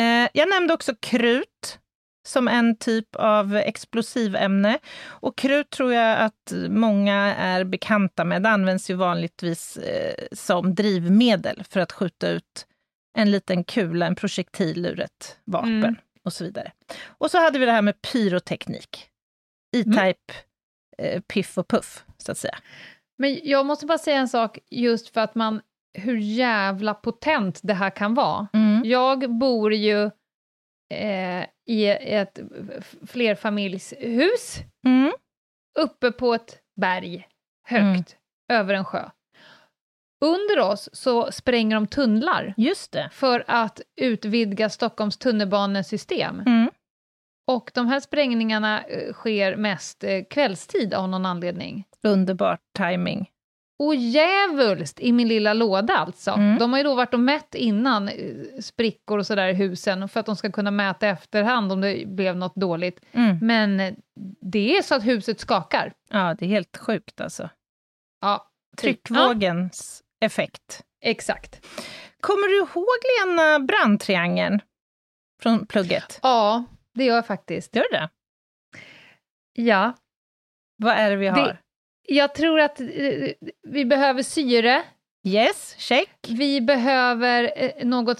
Eh, 0.00 0.28
Jag 0.32 0.48
nämnde 0.48 0.74
också 0.74 0.94
krut 1.00 1.78
som 2.26 2.48
en 2.48 2.76
typ 2.76 3.16
av 3.16 3.56
explosivämne. 3.56 4.78
Och 5.06 5.38
krut 5.38 5.70
tror 5.70 5.92
jag 5.94 6.18
att 6.18 6.52
många 6.68 7.34
är 7.34 7.64
bekanta 7.64 8.24
med. 8.24 8.42
Det 8.42 8.48
används 8.48 8.90
ju 8.90 8.94
vanligtvis 8.94 9.78
som 10.32 10.74
drivmedel 10.74 11.62
för 11.70 11.80
att 11.80 11.92
skjuta 11.92 12.28
ut 12.28 12.66
en 13.18 13.30
liten 13.30 13.64
kula, 13.64 14.06
en 14.06 14.14
projektil 14.14 14.86
ur 14.86 15.00
ett 15.00 15.38
vapen 15.44 15.84
Mm. 15.84 15.96
och 16.24 16.32
så 16.32 16.44
vidare. 16.44 16.72
Och 17.06 17.30
så 17.30 17.38
hade 17.38 17.58
vi 17.58 17.64
det 17.66 17.72
här 17.72 17.82
med 17.82 18.02
pyroteknik. 18.02 19.10
E-Type, 19.76 20.32
eh, 20.98 21.20
piff 21.20 21.58
och 21.58 21.68
puff, 21.68 22.04
så 22.18 22.32
att 22.32 22.38
säga. 22.38 22.58
Men 23.18 23.40
jag 23.42 23.66
måste 23.66 23.86
bara 23.86 23.98
säga 23.98 24.16
en 24.18 24.28
sak, 24.28 24.58
just 24.70 25.08
för 25.08 25.20
att 25.20 25.34
man, 25.34 25.60
hur 25.98 26.16
jävla 26.18 26.94
potent 26.94 27.60
det 27.62 27.74
här 27.74 27.90
kan 27.90 28.14
vara. 28.14 28.48
Mm. 28.52 28.82
Jag 28.84 29.38
bor 29.38 29.74
ju 29.74 30.10
eh, 30.94 31.44
i 31.66 31.86
ett 31.88 32.38
flerfamiljshus 33.06 34.58
Mm. 34.86 35.12
uppe 35.78 36.12
på 36.12 36.34
ett 36.34 36.58
berg, 36.80 37.28
högt, 37.68 38.16
över 38.52 38.74
en 38.74 38.84
sjö. 38.84 39.10
Under 40.20 40.60
oss 40.60 40.88
så 40.92 41.32
spränger 41.32 41.76
de 41.76 41.86
tunnlar 41.86 42.54
Just 42.56 42.92
det. 42.92 43.08
för 43.12 43.44
att 43.46 43.80
utvidga 44.00 44.70
Stockholms 44.70 45.16
tunnelbanesystem. 45.16 46.40
Mm. 46.40 46.70
Och 47.46 47.70
de 47.74 47.86
här 47.86 48.00
sprängningarna 48.00 48.84
eh, 48.84 49.12
sker 49.12 49.56
mest 49.56 50.04
eh, 50.04 50.24
kvällstid 50.30 50.94
av 50.94 51.08
någon 51.08 51.26
anledning. 51.26 51.84
Underbart 52.02 52.60
timing. 52.78 53.30
Och 53.78 53.94
djävulskt 53.94 55.00
i 55.00 55.12
min 55.12 55.28
lilla 55.28 55.52
låda 55.52 55.96
alltså. 55.96 56.30
Mm. 56.30 56.58
De 56.58 56.72
har 56.72 56.78
ju 56.78 56.84
då 56.84 56.94
varit 56.94 57.14
och 57.14 57.20
mätt 57.20 57.54
innan 57.54 58.08
eh, 58.08 58.14
sprickor 58.60 59.18
och 59.18 59.26
sådär 59.26 59.48
i 59.48 59.54
husen 59.54 60.08
för 60.08 60.20
att 60.20 60.26
de 60.26 60.36
ska 60.36 60.52
kunna 60.52 60.70
mäta 60.70 61.08
efterhand 61.08 61.72
om 61.72 61.80
det 61.80 62.04
blev 62.06 62.36
något 62.36 62.54
dåligt. 62.54 63.00
Mm. 63.12 63.38
Men 63.42 63.96
det 64.40 64.76
är 64.76 64.82
så 64.82 64.94
att 64.94 65.06
huset 65.06 65.40
skakar. 65.40 65.92
Ja, 66.10 66.36
det 66.38 66.44
är 66.44 66.48
helt 66.48 66.76
sjukt 66.76 67.20
alltså. 67.20 67.48
Ja, 68.20 68.44
Tryckvågens 68.76 70.02
effekt. 70.20 70.82
Exakt. 71.04 71.66
Kommer 72.20 72.48
du 72.48 72.56
ihåg 72.58 72.96
Lena 73.26 73.58
brandtriangeln 73.60 74.60
från 75.42 75.66
plugget? 75.66 76.18
Ja, 76.22 76.64
det 76.94 77.04
gör 77.04 77.14
jag 77.14 77.26
faktiskt. 77.26 77.76
Gör 77.76 77.86
du 77.90 77.96
det? 77.98 78.08
Ja. 79.52 79.92
Vad 80.76 80.92
är 80.94 81.10
det 81.10 81.16
vi 81.16 81.28
har? 81.28 81.46
Det, 81.46 81.56
jag 82.08 82.34
tror 82.34 82.60
att 82.60 82.80
eh, 82.80 82.86
vi 83.68 83.84
behöver 83.84 84.22
syre. 84.22 84.82
Yes, 85.26 85.74
check. 85.78 86.10
Vi 86.28 86.60
behöver 86.60 87.52
eh, 87.56 87.86
något 87.86 88.18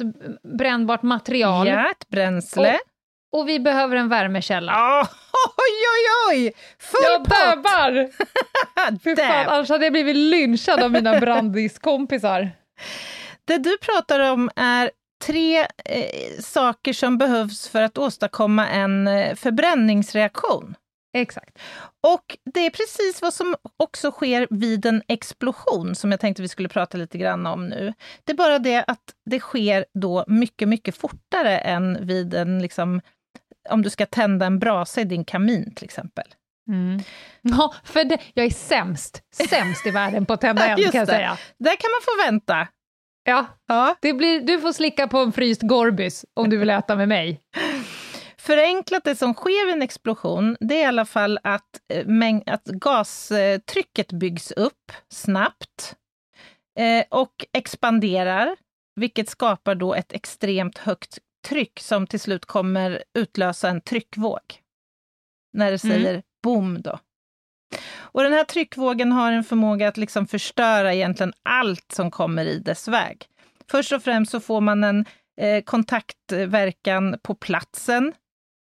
brännbart 0.59 1.03
material. 1.03 1.67
Ja, 1.67 1.91
ett 1.91 2.09
bränsle. 2.09 2.79
Och, 3.33 3.41
och 3.41 3.49
vi 3.49 3.61
behöver 3.61 3.97
en 3.97 4.09
värmekälla. 4.09 5.01
Oh, 5.03 5.09
oj, 5.57 5.77
oj, 5.95 6.05
oj! 6.31 6.53
Full 6.79 7.01
jag 7.03 7.19
pott! 7.19 7.29
bävar! 7.29 8.11
Fy 9.05 9.17
fan, 9.17 9.49
annars 9.49 9.69
hade 9.69 9.85
jag 9.85 9.93
blivit 9.93 10.17
lynchad 10.17 10.83
av 10.83 10.93
mina 10.93 11.21
brandiskompisar. 11.21 12.51
Det 13.45 13.59
du 13.59 13.79
pratar 13.79 14.21
om 14.21 14.51
är 14.57 14.91
tre 15.25 15.61
eh, 15.85 16.41
saker 16.41 16.93
som 16.93 17.19
behövs 17.19 17.69
för 17.69 17.83
att 17.83 17.99
åstadkomma 17.99 18.69
en 18.69 19.09
eh, 19.09 19.35
förbränningsreaktion. 19.35 20.75
Exakt. 21.13 21.59
Och 22.07 22.37
det 22.55 22.67
är 22.67 22.71
precis 22.71 23.23
vad 23.23 23.35
som 23.35 23.57
också 23.77 24.11
sker 24.11 24.47
vid 24.51 24.87
en 24.87 25.03
explosion, 25.09 25.95
som 25.95 26.11
jag 26.11 26.21
tänkte 26.21 26.43
vi 26.43 26.49
skulle 26.49 26.69
prata 26.69 26.99
lite 26.99 27.19
grann 27.19 27.47
om 27.47 27.69
nu. 27.69 27.95
Det 28.25 28.33
är 28.33 28.37
bara 28.37 28.59
det 28.59 28.85
att 28.87 29.15
det 29.31 29.41
sker 29.41 29.85
då 29.95 30.25
mycket, 30.27 30.69
mycket 30.69 30.97
fortare 30.97 31.59
än 31.59 32.07
vid 32.07 32.35
en, 32.35 32.59
liksom, 32.59 33.01
om 33.71 33.83
du 33.83 33.91
ska 33.91 34.07
tända 34.07 34.47
en 34.47 34.59
brasa 34.59 35.01
i 35.01 35.05
din 35.05 35.25
kamin 35.25 35.75
till 35.75 35.85
exempel. 35.85 36.25
Mm. 36.69 37.01
Ja, 37.43 37.75
för 37.85 38.05
det, 38.05 38.19
jag 38.35 38.47
är 38.47 38.51
sämst, 38.51 39.23
sämst 39.49 39.87
i 39.87 39.91
världen 39.91 40.27
på 40.27 40.33
att 40.33 40.41
tända 40.41 40.67
eld 40.69 40.83
kan 40.93 40.99
jag 40.99 41.07
det. 41.09 41.13
säga. 41.13 41.39
Där 41.59 41.77
kan 41.77 41.91
man 41.91 42.01
få 42.03 42.31
vänta. 42.31 42.69
Ja, 43.25 43.47
Ja. 43.67 43.95
det 44.01 44.13
blir, 44.13 44.41
du 44.41 44.61
får 44.61 44.73
slicka 44.73 45.09
på 45.09 45.19
en 45.19 45.33
fryst 45.33 45.63
Gorbis 45.63 46.25
om 46.35 46.51
du 46.51 46.57
vill 46.57 46.71
äta 46.71 46.97
med 46.97 47.09
mig. 47.09 47.41
Förenklat, 48.39 49.05
det 49.05 49.17
som 49.17 49.35
sker 49.35 49.67
vid 49.67 49.75
en 49.75 49.83
explosion, 49.83 50.57
det 50.61 50.75
är 50.75 50.81
i 50.83 50.85
alla 50.85 51.05
fall 51.05 51.39
att, 51.43 51.69
eh, 51.93 52.05
mäng- 52.07 52.43
att 52.47 52.65
gastrycket 52.65 54.13
byggs 54.13 54.51
upp 54.53 54.93
snabbt 55.13 55.95
eh, 56.79 57.05
och 57.11 57.33
expanderar, 57.53 58.57
vilket 58.97 59.29
skapar 59.29 59.75
då 59.75 59.95
ett 59.95 60.13
extremt 60.13 60.79
högt 60.79 61.19
tryck 61.47 61.81
som 61.81 62.07
till 62.07 62.21
slut 62.21 62.45
kommer 62.47 63.05
utlösa 63.15 63.69
en 63.69 63.81
tryckvåg. 63.81 64.41
När 65.53 65.71
det 65.71 65.85
Mm. 65.85 65.97
säger 65.97 66.23
boom 66.43 66.83
då. 66.83 66.99
Och 67.97 68.23
den 68.23 68.33
här 68.33 68.45
tryckvågen 68.45 69.13
har 69.13 69.33
en 69.33 69.45
förmåga 69.45 69.89
att 69.89 69.97
liksom 69.97 70.27
förstöra 70.27 70.95
egentligen 70.95 71.33
allt 71.43 71.93
som 71.93 72.11
kommer 72.11 72.45
i 72.45 72.59
dess 72.59 72.89
väg. 72.89 73.27
Först 73.71 73.93
och 73.93 74.03
främst 74.03 74.31
så 74.31 74.41
får 74.41 74.61
man 74.61 74.85
en 74.85 75.05
eh, 75.41 75.63
kontaktverkan 75.65 77.19
på 77.23 77.35
platsen 77.35 78.13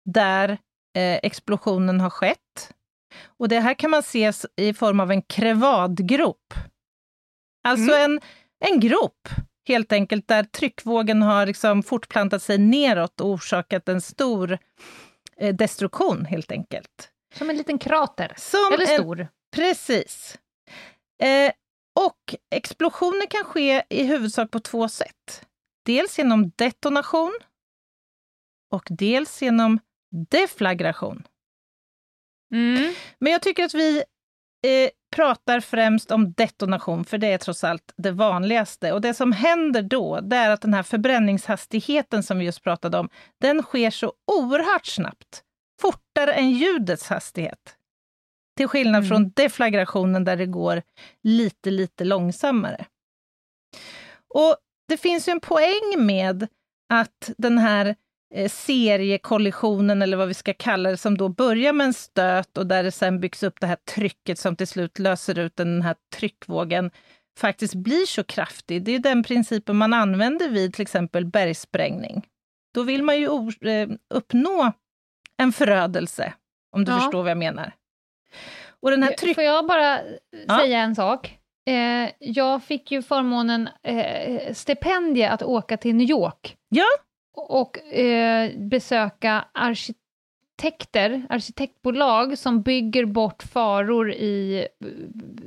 där 0.05 0.49
eh, 0.97 1.19
explosionen 1.23 1.99
har 2.01 2.09
skett. 2.09 2.73
Och 3.25 3.49
det 3.49 3.59
här 3.59 3.73
kan 3.73 3.91
man 3.91 4.03
se 4.03 4.31
i 4.57 4.73
form 4.73 4.99
av 4.99 5.11
en 5.11 5.21
krevadgrop. 5.21 6.53
Alltså 7.67 7.95
en, 7.95 8.21
en 8.65 8.79
grop, 8.79 9.29
helt 9.67 9.91
enkelt, 9.91 10.27
där 10.27 10.43
tryckvågen 10.43 11.21
har 11.21 11.45
liksom 11.45 11.83
fortplantat 11.83 12.43
sig 12.43 12.57
neråt 12.57 13.21
och 13.21 13.27
orsakat 13.29 13.89
en 13.89 14.01
stor 14.01 14.57
eh, 15.37 15.55
destruktion, 15.55 16.25
helt 16.25 16.51
enkelt. 16.51 17.11
Som 17.35 17.49
en 17.49 17.57
liten 17.57 17.79
krater. 17.79 18.33
Som 18.37 18.73
Eller 18.73 18.91
en- 18.93 19.01
stor. 19.03 19.27
Precis. 19.55 20.37
Eh, 21.21 21.51
och 21.99 22.35
explosioner 22.55 23.25
kan 23.25 23.43
ske 23.43 23.83
i 23.89 24.03
huvudsak 24.03 24.51
på 24.51 24.59
två 24.59 24.89
sätt. 24.89 25.45
Dels 25.85 26.17
genom 26.17 26.51
detonation 26.55 27.33
och 28.71 28.87
dels 28.89 29.41
genom 29.41 29.79
deflagration. 30.31 31.23
Mm. 32.53 32.93
Men 33.19 33.31
jag 33.31 33.41
tycker 33.41 33.63
att 33.63 33.73
vi 33.73 33.97
eh, 34.65 34.89
pratar 35.15 35.59
främst 35.59 36.11
om 36.11 36.33
detonation, 36.33 37.05
för 37.05 37.17
det 37.17 37.27
är 37.27 37.37
trots 37.37 37.63
allt 37.63 37.93
det 37.97 38.11
vanligaste. 38.11 38.91
Och 38.93 39.01
det 39.01 39.13
som 39.13 39.31
händer 39.31 39.81
då, 39.81 40.19
det 40.21 40.35
är 40.35 40.49
att 40.49 40.61
den 40.61 40.73
här 40.73 40.83
förbränningshastigheten 40.83 42.23
som 42.23 42.37
vi 42.39 42.45
just 42.45 42.63
pratade 42.63 42.97
om, 42.97 43.09
den 43.41 43.61
sker 43.61 43.89
så 43.91 44.13
oerhört 44.31 44.85
snabbt. 44.85 45.43
Fortare 45.81 46.33
än 46.33 46.51
ljudets 46.51 47.09
hastighet. 47.09 47.75
Till 48.57 48.67
skillnad 48.67 48.99
Mm. 49.03 49.09
från 49.09 49.29
deflagrationen 49.29 50.23
där 50.23 50.37
det 50.37 50.45
går 50.45 50.81
lite, 51.23 51.71
lite 51.71 52.03
långsammare. 52.03 52.85
Och 54.33 54.57
det 54.87 54.97
finns 54.97 55.27
ju 55.27 55.31
en 55.31 55.39
poäng 55.39 55.95
med 55.97 56.47
att 56.93 57.31
den 57.37 57.57
här 57.57 57.95
seriekollisionen, 58.49 60.01
eller 60.01 60.17
vad 60.17 60.27
vi 60.27 60.33
ska 60.33 60.53
kalla 60.53 60.89
det, 60.91 60.97
som 60.97 61.17
då 61.17 61.29
börjar 61.29 61.73
med 61.73 61.85
en 61.87 61.93
stöt 61.93 62.57
och 62.57 62.67
där 62.67 62.83
det 62.83 62.91
sen 62.91 63.19
byggs 63.19 63.43
upp 63.43 63.59
det 63.59 63.67
här 63.67 63.75
trycket 63.95 64.39
som 64.39 64.55
till 64.55 64.67
slut 64.67 64.99
löser 64.99 65.39
ut 65.39 65.55
den 65.55 65.81
här 65.81 65.95
tryckvågen, 66.15 66.91
faktiskt 67.39 67.75
blir 67.75 68.05
så 68.05 68.23
kraftig. 68.23 68.83
Det 68.83 68.91
är 68.95 68.99
den 68.99 69.23
principen 69.23 69.75
man 69.75 69.93
använder 69.93 70.49
vid 70.49 70.73
till 70.73 70.81
exempel 70.81 71.25
bergsprängning. 71.25 72.25
Då 72.73 72.83
vill 72.83 73.03
man 73.03 73.17
ju 73.19 73.25
eh, 73.61 73.89
uppnå 74.13 74.71
en 75.37 75.51
förödelse, 75.53 76.33
om 76.75 76.85
du 76.85 76.91
Ja. 76.91 76.99
förstår 76.99 77.21
vad 77.21 77.31
jag 77.31 77.37
menar. 77.37 77.71
Och 78.81 78.91
den 78.91 79.03
här 79.03 79.11
tryck... 79.11 79.35
Får 79.35 79.43
jag 79.43 79.67
bara 79.67 79.99
Ja. 80.47 80.59
säga 80.59 80.79
en 80.79 80.95
sak? 80.95 81.37
Eh, 81.69 82.09
jag 82.19 82.63
fick 82.63 82.91
ju 82.91 83.01
förmånen 83.01 83.69
eh, 83.83 84.53
stipendie 84.53 85.25
att 85.29 85.43
åka 85.43 85.77
till 85.77 85.95
New 85.95 86.09
York 86.09 86.57
Ja, 86.69 86.85
och 87.37 87.93
eh, 87.93 88.51
besöka 88.57 89.45
arkitekter, 89.53 91.25
arkitektbolag 91.29 92.37
som 92.37 92.61
bygger 92.61 93.05
bort 93.05 93.43
faror 93.43 94.11
i 94.11 94.57
eh, 94.81 94.87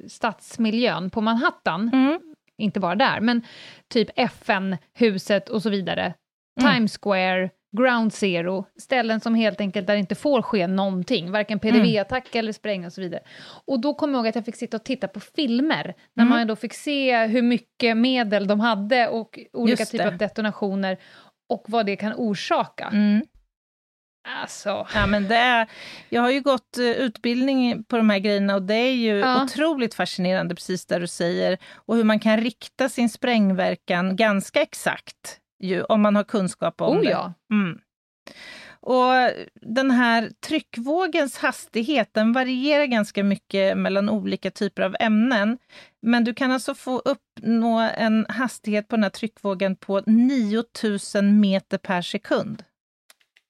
stadsmiljön 0.09 1.11
på 1.11 1.21
Manhattan. 1.21 1.91
mm. 1.93 2.21
Inte 2.59 2.81
bara 2.81 2.95
där, 2.95 3.21
men 3.21 3.43
typ 3.89 4.09
FN-huset 4.17 5.49
och 5.49 5.63
så 5.63 5.71
vidare. 5.71 6.15
Mm. 6.61 6.73
Times 6.75 6.99
Square, 7.03 7.51
Ground 7.77 8.13
Zero, 8.13 8.65
ställen 8.81 9.21
som 9.21 9.35
helt 9.35 9.61
enkelt 9.61 9.87
där 9.87 9.95
det 9.95 10.01
inte 10.01 10.15
får 10.15 10.43
ske 10.43 10.67
någonting, 10.67 11.31
varken 11.31 11.59
PDV-attack 11.59 12.35
eller 12.35 12.53
sprängning 12.53 12.87
och 12.87 12.93
så 12.93 13.01
vidare. 13.01 13.21
Och 13.67 13.81
då 13.81 13.95
kommer 13.95 14.13
jag 14.15 14.19
ihåg 14.19 14.29
att 14.29 14.35
jag 14.35 14.45
fick 14.45 14.57
sitta 14.57 14.77
och 14.77 14.85
titta 14.85 15.09
på 15.09 15.21
filmer, 15.21 15.95
när 16.15 16.25
Mm. 16.25 16.39
man 16.39 16.47
då 16.47 16.57
fick 16.57 16.75
se 16.75 17.27
hur 17.27 17.43
mycket 17.43 17.97
medel 17.97 18.47
de 18.47 18.61
hade 18.61 19.09
och 19.09 19.39
olika 19.53 19.85
typer 19.85 20.07
av 20.07 20.17
detonationer 20.17 20.99
och 21.51 21.65
vad 21.69 21.87
det 21.87 21.97
kan 21.97 22.13
orsaka. 22.17 22.85
Mm. 22.93 23.23
Alltså, 24.29 24.87
Ja, 24.95 25.07
men 25.07 25.29
det 25.29 25.37
är, 25.37 25.67
jag 26.09 26.23
har 26.23 26.31
ju 26.31 26.41
gått 26.41 26.79
eh, 26.79 26.85
utbildning 26.85 27.85
på 27.85 27.97
de 27.97 28.11
här 28.11 28.19
grejerna 28.19 28.55
och 28.55 28.63
det 28.63 28.75
är 28.75 28.93
ju 28.95 29.19
Ja. 29.19 29.45
otroligt 29.45 29.95
fascinerande, 29.95 30.55
precis 30.55 30.87
där 30.87 31.01
du 31.01 31.07
säger. 31.07 31.59
Och 31.75 31.97
hur 31.97 32.05
man 32.05 32.19
kan 32.19 32.37
rikta 32.41 32.89
sin 32.89 33.09
sprängverkan 33.09 34.17
ganska 34.17 34.63
exakt, 34.63 35.41
ju, 35.63 35.83
om 35.83 36.01
man 36.01 36.17
har 36.17 36.25
kunskap 36.25 36.81
om 36.81 36.97
oh 36.97 37.03
det. 37.03 37.11
ja. 37.11 37.33
Mm. 37.53 37.79
Och 38.83 39.13
den 39.55 39.91
här 39.91 40.31
tryckvågens 40.47 41.39
hastighet, 41.39 42.09
den 42.13 42.33
varierar 42.33 42.85
ganska 42.87 43.25
mycket 43.25 43.79
mellan 43.79 44.09
olika 44.09 44.51
typer 44.51 44.83
av 44.83 44.97
ämnen. 45.01 45.59
Men 46.03 46.25
du 46.25 46.35
kan 46.35 46.51
alltså 46.53 46.75
få 46.75 46.99
uppnå 46.99 47.79
en 47.79 48.27
hastighet 48.29 48.89
på 48.89 48.97
den 48.97 49.03
här 49.03 49.11
tryckvågen 49.11 49.77
på 49.77 50.01
9000 50.07 51.41
meter 51.41 51.79
per 51.79 52.03
sekund. 52.03 52.65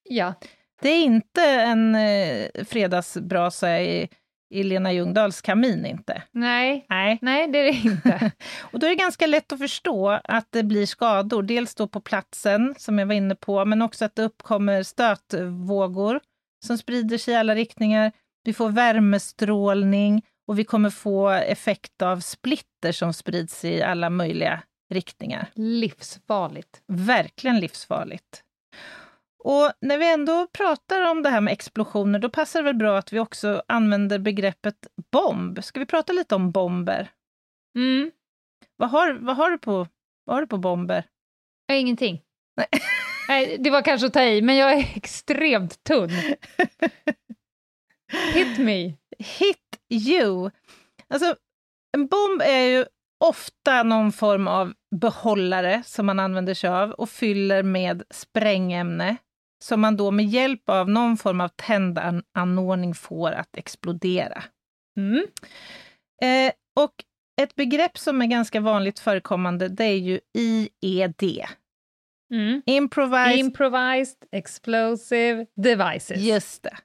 Ja, 0.09 0.35
Det 0.83 0.89
är 0.89 1.05
inte 1.05 1.43
en 1.43 1.95
eh, 1.95 2.65
fredagsbrasa 2.65 3.81
i, 3.81 4.09
i 4.51 4.63
Lena 4.63 4.93
Ljungdahls 4.93 5.41
kamin 5.41 5.87
inte. 5.87 6.23
Nej. 6.33 6.87
Nej. 6.89 7.19
Nej, 7.23 7.49
det 7.49 7.59
är 7.59 7.65
det 7.65 7.79
inte. 7.79 8.33
och 8.73 8.79
då 8.79 8.87
är 8.87 8.91
det 8.91 8.97
ganska 8.97 9.27
lätt 9.27 9.53
att 9.53 9.59
förstå 9.59 10.09
att 10.25 10.47
det 10.51 10.63
blir 10.63 10.87
skador. 10.87 11.43
Dels 11.43 11.75
då 11.75 11.89
på 11.89 12.01
platsen, 12.01 12.75
som 12.79 12.99
jag 12.99 13.07
var 13.07 13.15
inne 13.15 13.35
på, 13.35 13.65
men 13.65 13.83
också 13.83 14.05
att 14.05 14.15
det 14.15 14.23
uppkommer 14.23 14.83
stötvågor 14.83 16.21
som 16.67 16.79
sprider 16.79 17.19
sig 17.19 17.35
i 17.35 17.37
alla 17.37 17.55
riktningar. 17.55 18.13
Vi 18.45 18.53
får 18.53 18.69
värmestrålning 18.69 20.23
och 20.47 20.59
vi 20.59 20.65
kommer 20.65 20.91
få 20.91 21.29
effekt 21.29 22.03
av 22.03 22.21
splitter 22.21 22.93
som 22.93 23.13
sprids 23.13 23.65
i 23.65 23.83
alla 23.83 24.11
möjliga 24.11 24.63
riktningar. 24.91 25.51
Livsfarligt. 25.55 26.83
Verkligen 26.87 27.61
livsfarligt. 27.61 28.43
Och 29.45 29.73
när 29.81 29.99
vi 29.99 30.13
ändå 30.13 30.47
pratar 30.47 31.11
om 31.11 31.23
det 31.23 31.31
här 31.31 31.41
med 31.41 31.53
explosioner, 31.53 32.19
då 32.19 32.31
passar 32.31 32.61
det 32.61 32.65
väl 32.65 32.75
bra 32.75 32.99
att 32.99 33.13
vi 33.13 33.19
också 33.19 33.63
använder 33.69 34.19
begreppet 34.19 34.87
bomb. 35.13 35.65
Ska 35.65 35.81
vi 35.81 35.87
prata 35.87 36.13
lite 36.13 36.35
om 36.35 36.51
bomber? 36.51 37.11
Mm. 37.77 38.11
Vad 38.77 38.91
har, 38.91 39.13
vad 39.13 39.37
har, 39.37 39.51
du, 39.51 39.59
på, 39.59 39.87
vad 40.25 40.37
har 40.37 40.41
du 40.41 40.47
på 40.47 40.59
bomber? 40.59 41.05
Jag 41.67 41.75
har 41.75 41.81
ingenting. 41.81 42.23
Nej. 42.57 42.67
Nej, 43.29 43.57
det 43.61 43.71
var 43.71 43.83
kanske 43.83 44.07
att 44.07 44.13
ta 44.13 44.23
i, 44.23 44.43
men 44.43 44.57
jag 44.57 44.73
är 44.73 44.97
extremt 44.97 45.85
tunn. 45.85 46.11
Hit 48.35 48.59
me. 48.59 48.95
Hit 49.19 49.79
you. 49.91 50.51
Alltså, 51.09 51.37
en 51.93 52.07
bomb 52.07 52.43
är 52.43 52.63
ju 52.63 52.85
ofta 53.21 53.83
någon 53.83 54.13
form 54.13 54.49
av 54.49 54.73
behållare 54.97 55.83
som 55.87 56.07
man 56.07 56.19
använder 56.19 56.55
sig 56.55 56.71
av 56.71 56.91
och 56.91 57.11
fyller 57.11 57.63
med 57.63 58.03
sprängämne 58.11 59.17
som 59.65 59.81
man 59.81 59.97
då 59.97 60.11
med 60.11 60.27
hjälp 60.27 60.69
av 60.69 60.91
någon 60.91 61.17
form 61.17 61.41
av 61.41 61.49
tändanordning 61.49 62.95
får 62.95 63.33
att 63.33 63.57
explodera. 63.57 64.45
Mm. 64.97 65.27
Eh, 66.23 66.53
och 66.81 66.95
ett 67.43 67.55
begrepp 67.55 67.99
som 67.99 68.23
är 68.23 68.27
ganska 68.27 68.61
vanligt 68.61 68.99
förekommande 68.99 69.69
det 69.69 69.85
är 69.85 69.97
ju 69.97 70.21
IED. 70.39 71.23
Mm. 72.33 72.63
Improvised... 72.67 73.39
Improvised 73.39 74.25
Explosive 74.33 75.47
Devices. 75.57 76.19
Just 76.19 76.63
det. 76.63 76.77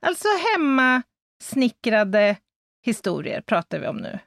Alltså 0.00 0.28
hemmasnickrade 0.52 2.36
historier 2.86 3.40
pratar 3.40 3.78
vi 3.78 3.86
om 3.86 3.96
nu. 3.96 4.18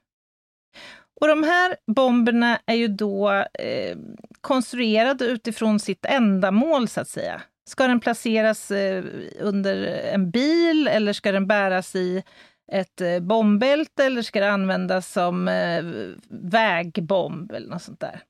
Och 1.21 1.27
de 1.27 1.43
här 1.43 1.75
bomberna 1.95 2.59
är 2.65 2.75
ju 2.75 2.88
då 2.88 3.32
eh, 3.53 3.97
konstruerade 4.41 5.25
utifrån 5.25 5.79
sitt 5.79 6.05
ändamål, 6.05 6.88
så 6.88 7.01
att 7.01 7.09
säga. 7.09 7.41
Ska 7.70 7.88
den 7.88 7.99
placeras 7.99 8.72
eh, 8.72 9.03
under 9.39 9.84
en 10.14 10.32
bil 10.32 10.88
eller 10.88 11.14
ska 11.14 11.32
den 11.32 11.47
bäras 11.47 11.95
i 11.95 12.24
ett 12.72 13.01
eh, 13.01 13.20
bombbälte 13.20 14.05
eller 14.05 14.22
ska 14.22 14.39
det 14.39 14.51
användas 14.51 15.12
som 15.12 15.47
eh, 15.47 15.84
vägbomb 16.30 17.51
eller 17.51 17.70
något 17.70 17.82
sånt 17.82 17.99
där? 17.99 18.24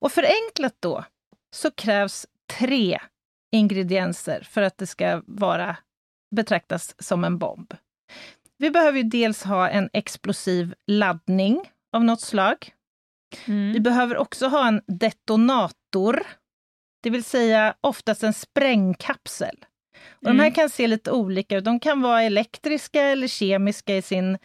Och 0.00 0.12
förenklat 0.12 0.76
då 0.80 1.04
så 1.56 1.70
krävs 1.70 2.26
tre 2.58 3.00
ingredienser 3.52 4.46
för 4.50 4.62
att 4.62 4.78
det 4.78 4.86
ska 4.86 5.22
vara 5.26 5.76
betraktas 6.36 6.94
som 6.98 7.24
en 7.24 7.38
bomb. 7.38 7.74
Vi 8.58 8.70
behöver 8.70 8.98
ju 8.98 9.04
dels 9.04 9.42
ha 9.42 9.68
en 9.68 9.90
explosiv 9.92 10.74
laddning 10.86 11.72
av 11.92 12.04
något 12.04 12.20
slag. 12.20 12.74
Mm. 13.46 13.72
Vi 13.72 13.80
behöver 13.80 14.16
också 14.16 14.46
ha 14.46 14.68
en 14.68 14.82
detonator, 14.86 16.26
det 17.02 17.10
vill 17.10 17.24
säga 17.24 17.74
oftast 17.80 18.22
en 18.22 18.32
sprängkapsel. 18.32 19.56
Och 20.08 20.26
Mm. 20.26 20.36
De 20.36 20.42
här 20.42 20.50
kan 20.50 20.70
se 20.70 20.86
lite 20.86 21.10
olika 21.12 21.56
ut. 21.56 21.64
De 21.64 21.80
kan 21.80 22.00
vara 22.02 22.22
elektriska 22.22 23.02
eller 23.02 23.26
kemiska 23.28 23.96
i 23.96 24.02
sin 24.02 24.38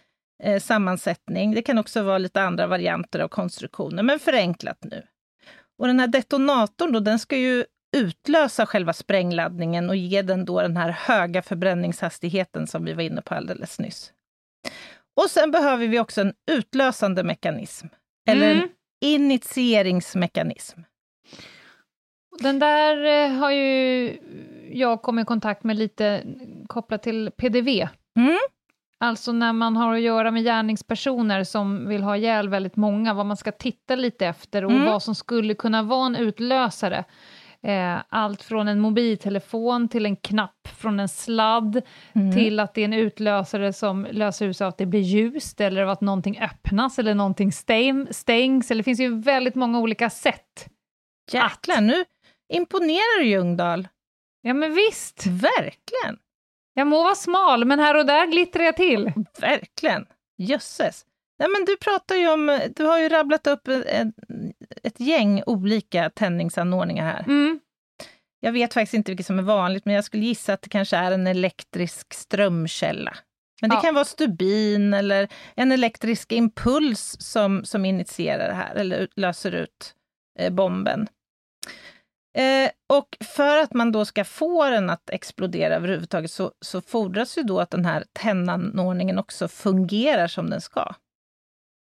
eh, 0.43 0.59
sammansättning. 0.59 1.53
Det 1.53 1.61
kan 1.61 1.77
också 1.77 2.03
vara 2.03 2.17
lite 2.17 2.41
andra 2.41 2.67
varianter 2.67 3.19
av 3.19 3.27
konstruktioner, 3.27 4.03
men 4.03 4.19
förenklat 4.19 4.77
nu. 4.83 5.03
Och 5.79 5.87
den 5.87 5.99
här 5.99 6.07
detonatorn 6.07 6.91
då, 6.91 6.99
den 6.99 7.19
ska 7.19 7.37
ju 7.37 7.65
utlösa 7.97 8.65
själva 8.65 8.93
sprängladdningen 8.93 9.89
och 9.89 9.95
ge 9.95 10.21
den 10.21 10.45
då 10.45 10.61
den 10.61 10.77
här 10.77 10.89
höga 10.89 11.41
förbränningshastigheten 11.41 12.67
som 12.67 12.85
vi 12.85 12.93
var 12.93 13.03
inne 13.03 13.21
på 13.21 13.35
alldeles 13.35 13.79
nyss. 13.79 14.11
Och 15.21 15.29
sen 15.29 15.51
behöver 15.51 15.87
vi 15.87 15.99
också 15.99 16.21
en 16.21 16.33
utlösande 16.51 17.23
mekanism, 17.23 17.87
eller 18.29 18.51
Mm. 18.51 18.63
en 18.63 18.69
initieringsmekanism. 19.09 20.79
Den 22.39 22.59
där 22.59 23.23
eh, 23.25 23.31
har 23.39 23.51
ju 23.51 24.17
jag 24.71 25.01
kommit 25.01 25.23
i 25.23 25.25
kontakt 25.25 25.63
med 25.63 25.75
lite 25.77 26.23
kopplat 26.67 27.03
till 27.03 27.31
PDV. 27.37 27.87
Mm. 28.17 28.37
Alltså 28.99 29.31
när 29.31 29.53
man 29.53 29.75
har 29.77 29.93
att 29.93 30.01
göra 30.01 30.31
med 30.31 30.43
gärningspersoner 30.43 31.43
som 31.43 31.87
vill 31.87 32.03
ha 32.03 32.17
ihjäl 32.17 32.49
väldigt 32.49 32.75
många, 32.75 33.13
vad 33.13 33.25
man 33.25 33.37
ska 33.37 33.51
titta 33.51 33.95
lite 33.95 34.27
efter 34.27 34.65
och 34.65 34.71
Mm. 34.71 34.85
vad 34.85 35.03
som 35.03 35.15
skulle 35.15 35.53
kunna 35.53 35.83
vara 35.83 36.05
en 36.05 36.15
utlösare. 36.15 37.03
Eh, 37.63 37.95
allt 38.09 38.43
från 38.43 38.67
en 38.67 38.79
mobiltelefon 38.79 39.87
till 39.89 40.05
en 40.05 40.15
knapp 40.15 40.67
från 40.77 40.99
en 40.99 41.09
sladd 41.09 41.81
Mm. 42.13 42.35
till 42.35 42.59
att 42.59 42.73
det 42.73 42.81
är 42.81 42.85
en 42.85 42.93
utlösare 42.93 43.73
som 43.73 44.07
löser 44.11 44.45
ut 44.47 44.57
så 44.57 44.65
att 44.65 44.77
det 44.77 44.85
blir 44.85 44.99
ljust 45.01 45.61
eller 45.61 45.85
att 45.85 46.01
någonting 46.01 46.39
öppnas 46.41 46.99
eller 46.99 47.15
någonting 47.15 47.51
stäng, 47.51 48.07
stängs. 48.11 48.71
Eller 48.71 48.79
det 48.79 48.83
finns 48.83 48.99
ju 48.99 49.21
väldigt 49.21 49.55
många 49.55 49.79
olika 49.79 50.09
sätt. 50.09 50.67
Jäklar, 51.31 51.81
nu 51.81 52.03
imponerar 52.53 53.19
du 53.19 53.25
Ljungdahl. 53.27 53.87
Ja 54.41 54.53
men 54.53 54.73
visst, 54.75 55.25
Verkligen, 55.25 56.17
jag 56.73 56.87
må 56.87 57.03
vara 57.03 57.15
smal 57.15 57.65
men 57.65 57.79
här 57.79 57.97
och 57.97 58.05
där 58.05 58.27
glittrar 58.27 58.63
jag 58.63 58.75
till. 58.75 59.11
verkligen. 59.39 60.05
Jösses. 60.37 61.05
Nej, 61.39 61.49
men 61.49 61.65
du 61.65 61.77
pratar 61.77 62.15
ju 62.15 62.27
om, 62.29 62.59
du 62.75 62.83
har 62.85 62.99
ju 62.99 63.09
rabblat 63.09 63.47
upp 63.47 63.67
ett, 63.67 64.07
ett 64.83 64.99
gäng 64.99 65.43
olika 65.45 66.09
tändningsanordningar 66.09 67.05
här. 67.05 67.23
Mm. 67.23 67.59
Jag 68.39 68.51
vet 68.51 68.73
faktiskt 68.73 68.93
inte 68.93 69.11
vilket 69.11 69.25
som 69.25 69.39
är 69.39 69.43
vanligt, 69.43 69.85
men 69.85 69.95
jag 69.95 70.03
skulle 70.03 70.25
gissa 70.25 70.53
att 70.53 70.61
det 70.61 70.69
kanske 70.69 70.97
är 70.97 71.11
en 71.11 71.27
elektrisk 71.27 72.13
strömkälla. 72.13 73.17
Men 73.61 73.69
det 73.69 73.75
Ja. 73.75 73.81
kan 73.81 73.93
vara 73.93 74.05
stubin 74.05 74.93
eller 74.93 75.27
en 75.55 75.71
elektrisk 75.71 76.31
impuls 76.31 77.17
som, 77.19 77.65
som 77.65 77.85
initierar 77.85 78.47
det 78.47 78.53
här, 78.53 78.75
eller 78.75 79.07
löser 79.15 79.51
ut 79.51 79.95
eh, 80.39 80.53
bomben. 80.53 81.07
Eh, 82.35 82.69
och 82.89 83.17
för 83.21 83.57
att 83.57 83.73
man 83.73 83.91
då 83.91 84.05
ska 84.05 84.23
få 84.23 84.69
den 84.69 84.89
att 84.89 85.09
explodera 85.09 85.75
överhuvudtaget 85.75 86.31
så, 86.31 86.51
så 86.61 86.81
fordras 86.81 87.37
ju 87.37 87.43
då 87.43 87.59
att 87.59 87.69
den 87.69 87.85
här 87.85 88.03
tändanordningen 88.13 89.19
också 89.19 89.47
fungerar 89.47 90.27
som 90.27 90.49
den 90.49 90.61
ska. 90.61 90.93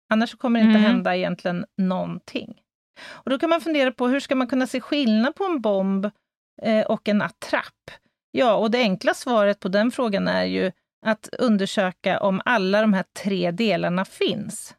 Annars 0.10 0.36
kommer 0.36 0.60
det 0.60 0.66
inte 0.66 0.80
Mm. 0.80 0.91
hända 0.91 1.16
egentligen 1.16 1.66
någonting. 1.78 2.62
Och 3.06 3.30
då 3.30 3.39
kan 3.39 3.50
man 3.50 3.62
fundera 3.62 3.91
på 3.91 4.08
hur 4.08 4.20
ska 4.20 4.36
man 4.36 4.48
kunna 4.48 4.68
se 4.68 4.82
skillnad 4.82 5.36
på 5.36 5.43
en 5.43 5.62
bomb 5.62 6.06
eh, 6.62 6.86
och 6.86 7.10
en 7.10 7.22
attrapp? 7.22 7.91
Ja, 8.32 8.56
och 8.56 8.72
det 8.72 8.78
enkla 8.78 9.14
svaret 9.14 9.60
på 9.60 9.68
den 9.68 9.91
frågan 9.91 10.28
är 10.28 10.43
ju 10.45 10.72
att 11.06 11.30
undersöka 11.39 12.20
om 12.20 12.41
alla 12.45 12.82
de 12.82 12.93
här 12.93 13.06
tre 13.24 13.52
delarna 13.52 14.06
finns. 14.06 14.76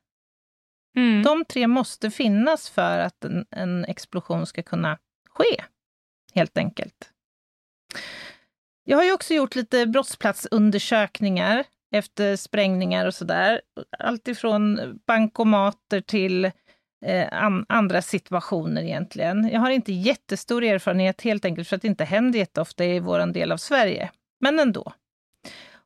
Mm. 0.96 1.22
De 1.22 1.44
tre 1.44 1.66
måste 1.66 2.10
finnas 2.10 2.70
för 2.70 2.98
att 2.98 3.24
en, 3.24 3.46
en 3.50 3.84
explosion 3.84 4.46
ska 4.46 4.62
kunna 4.62 4.98
ske, 5.38 5.64
helt 6.34 6.58
enkelt. 6.58 7.10
Jag 8.84 8.96
har 8.96 9.04
ju 9.04 9.12
också 9.12 9.34
gjort 9.34 9.54
lite 9.54 9.86
brottsplatsundersökningar 9.86 11.64
efter 11.94 12.36
sprängningar 12.36 13.06
och 13.06 13.14
sådär. 13.14 13.60
Alltifrån 13.98 14.80
bankomater 15.06 16.00
till 16.00 16.44
eh, 17.06 17.28
an, 17.44 17.66
andra 17.68 18.02
situationer 18.02 18.82
egentligen. 18.82 19.48
Jag 19.52 19.60
har 19.60 19.70
inte 19.70 19.92
jättestor 19.92 20.64
erfarenhet 20.64 21.22
helt 21.22 21.44
enkelt 21.44 21.68
för 21.68 21.76
att 21.76 21.82
det 21.82 21.88
inte 21.88 22.04
händer 22.04 22.38
jätteofta 22.38 22.84
i 22.84 23.00
vår 23.00 23.32
del 23.32 23.52
av 23.52 23.56
Sverige. 23.56 24.10
Men 24.40 24.58
ändå. 24.58 24.92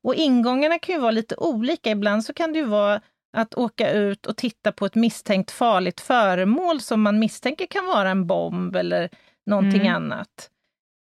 Och 0.03 0.15
ingångarna 0.15 0.79
kan 0.79 0.95
ju 0.95 1.01
vara 1.01 1.11
lite 1.11 1.37
olika. 1.37 1.91
Ibland 1.91 2.25
så 2.25 2.33
kan 2.33 2.53
det 2.53 2.59
ju 2.59 2.65
vara 2.65 3.01
att 3.37 3.55
åka 3.55 3.91
ut 3.91 4.27
och 4.27 4.37
titta 4.37 4.73
på 4.73 4.87
ett 4.87 4.95
misstänkt 4.95 5.51
farligt 5.51 6.01
föremål 6.01 6.81
som 6.81 7.03
man 7.03 7.19
misstänker 7.19 7.67
kan 7.67 7.87
vara 7.87 8.11
en 8.11 8.27
bomb 8.27 8.77
eller 8.77 9.11
någonting 9.47 9.81
Mm. 9.81 9.95
annat. 9.95 10.51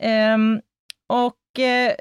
Ehm, 0.02 0.60
och 1.06 1.58
eh, 1.60 1.94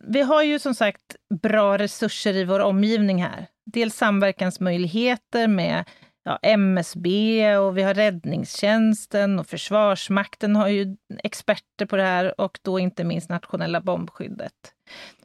vi 0.00 0.22
har 0.22 0.42
ju 0.42 0.58
som 0.58 0.74
sagt 0.74 1.16
bra 1.42 1.78
resurser 1.78 2.36
i 2.36 2.44
vår 2.44 2.60
omgivning 2.60 3.22
här. 3.22 3.46
Dels 3.72 3.96
samverkansmöjligheter 3.96 5.48
med 5.48 5.84
ja, 6.24 6.38
MSB 6.42 7.56
och 7.56 7.78
vi 7.78 7.82
har 7.82 7.94
räddningstjänsten 7.94 9.38
och 9.38 9.46
Försvarsmakten 9.46 10.56
har 10.56 10.68
ju 10.68 10.96
experter 11.24 11.86
på 11.86 11.96
det 11.96 12.02
här 12.02 12.40
och 12.40 12.58
då 12.62 12.78
inte 12.78 13.04
minst 13.04 13.30
nationella 13.30 13.80
bombskyddet. 13.80 14.52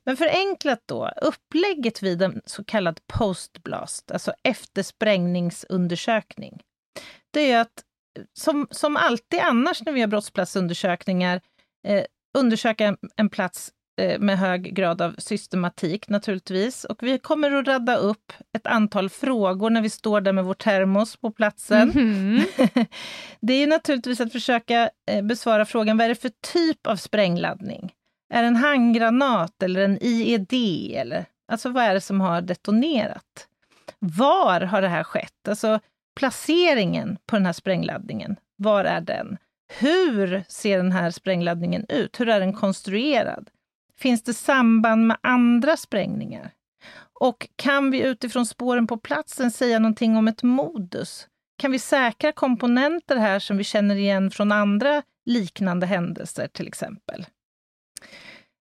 Men 0.04 0.18
förenklat 0.18 0.80
då, 0.86 1.12
upplägget 1.22 2.04
vid 2.04 2.22
en 2.22 2.41
så 2.45 2.64
kallad 2.64 2.99
postblast, 3.08 4.12
alltså 4.12 4.34
eftersprängningsundersökning, 4.43 6.62
det 7.32 7.52
är 7.52 7.62
att 7.62 7.84
som, 8.34 8.68
som 8.72 8.97
alltid 8.97 9.39
annars 9.39 9.82
när 9.82 9.93
vi 9.93 10.01
har 10.01 10.07
brottsplatsundersökningar, 10.07 11.41
eh, 11.88 12.03
undersöka 12.38 12.86
en, 12.86 12.97
en 13.16 13.30
plats 13.30 13.72
eh, 14.01 14.20
med 14.20 14.39
hög 14.39 14.76
grad 14.76 15.01
av 15.01 15.16
systematik 15.18 16.09
naturligtvis. 16.09 16.84
Och 16.84 17.03
vi 17.03 17.20
kommer 17.20 17.51
att 17.51 17.68
radda 17.68 17.95
upp 17.95 18.34
ett 18.57 18.68
antal 18.68 19.09
frågor 19.09 19.70
när 19.70 19.82
vi 19.82 19.89
står 19.89 20.22
där 20.22 20.34
med 20.34 20.45
vår 20.45 20.53
termos 20.53 21.16
på 21.16 21.32
platsen. 21.32 21.88
Mhm. 21.88 22.43
det 23.41 23.53
är 23.53 23.68
naturligtvis 23.68 24.22
att 24.22 24.32
försöka 24.32 24.89
eh, 25.12 25.22
besvara 25.22 25.66
frågan, 25.66 25.97
vad 25.97 26.05
är 26.05 26.09
det 26.09 26.16
för 26.16 26.32
typ 26.53 26.88
av 26.88 26.95
sprängladdning? 26.95 27.93
Är 28.34 28.41
det 28.41 28.47
en 28.47 28.55
handgranat 28.55 29.64
eller 29.64 29.82
en 29.82 29.97
IED? 30.01 30.53
Eller, 30.93 31.26
alltså 31.51 31.70
vad 31.70 31.84
är 31.84 31.93
det 31.93 32.01
som 32.01 32.22
har 32.22 32.41
detonerat? 32.41 33.47
Var 33.99 34.62
har 34.62 34.82
det 34.82 34.88
här 34.88 35.03
skett? 35.03 35.47
Alltså 35.47 35.80
placeringen 36.16 37.18
på 37.26 37.36
den 37.36 37.45
här 37.45 37.53
sprängladdningen, 37.53 38.36
var 38.55 38.86
är 38.86 39.01
den? 39.01 39.38
Hur 39.80 40.43
ser 40.47 40.78
den 40.78 40.91
här 40.91 41.12
sprängladdningen 41.12 41.86
ut? 41.89 42.20
Hur 42.20 42.30
är 42.30 42.39
den 42.39 42.53
konstruerad? 42.53 43.49
Finns 43.99 44.24
det 44.24 44.34
samband 44.34 45.07
med 45.07 45.18
andra 45.24 45.78
sprängningar? 45.78 46.51
Och 47.20 47.49
kan 47.55 47.91
vi 47.91 48.01
utifrån 48.01 48.45
spåren 48.45 48.88
på 48.88 48.97
platsen 48.97 49.51
säga 49.51 49.80
någonting 49.80 50.18
om 50.18 50.28
ett 50.28 50.43
modus? 50.43 51.28
Kan 51.57 51.72
vi 51.72 51.80
säkra 51.80 52.32
komponenter 52.32 53.18
här 53.18 53.39
som 53.39 53.57
vi 53.57 53.64
känner 53.64 53.95
igen 53.95 54.32
från 54.32 54.51
andra 54.51 55.01
liknande 55.26 55.86
händelser 55.86 56.47
till 56.47 56.68
exempel? 56.68 57.26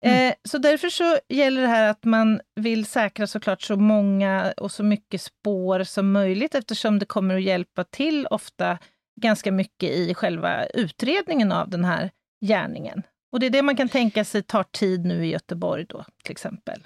Eh, 0.06 0.34
så 0.44 0.58
därför 0.58 0.90
så 0.90 1.18
gäller 1.30 1.62
det 1.62 1.68
här 1.68 1.90
att 1.90 2.04
man 2.04 2.42
vill 2.56 2.86
säkra 2.86 3.28
såklart 3.28 3.62
så 3.62 3.76
många 3.76 4.54
och 4.58 4.72
så 4.72 4.84
mycket 4.84 5.22
spår 5.22 5.84
som 5.84 6.12
möjligt 6.12 6.56
eftersom 6.56 7.00
det 7.00 7.06
kommer 7.06 7.36
att 7.36 7.44
hjälpa 7.44 7.84
till 7.84 8.28
ofta 8.28 8.78
ganska 9.22 9.52
mycket 9.52 9.90
i 9.90 10.14
själva 10.14 10.66
utredningen 10.66 11.52
av 11.52 11.70
den 11.70 11.86
här 11.86 12.12
gärningen. 12.46 13.04
Och 13.32 13.40
det 13.40 13.46
är 13.46 13.50
det 13.50 13.62
man 13.62 13.76
kan 13.76 13.90
tänka 13.90 14.24
sig 14.24 14.44
tar 14.44 14.64
tid 14.64 15.06
nu 15.06 15.26
i 15.26 15.30
Göteborg 15.30 15.86
då, 15.90 16.06
till 16.24 16.32
exempel. 16.32 16.82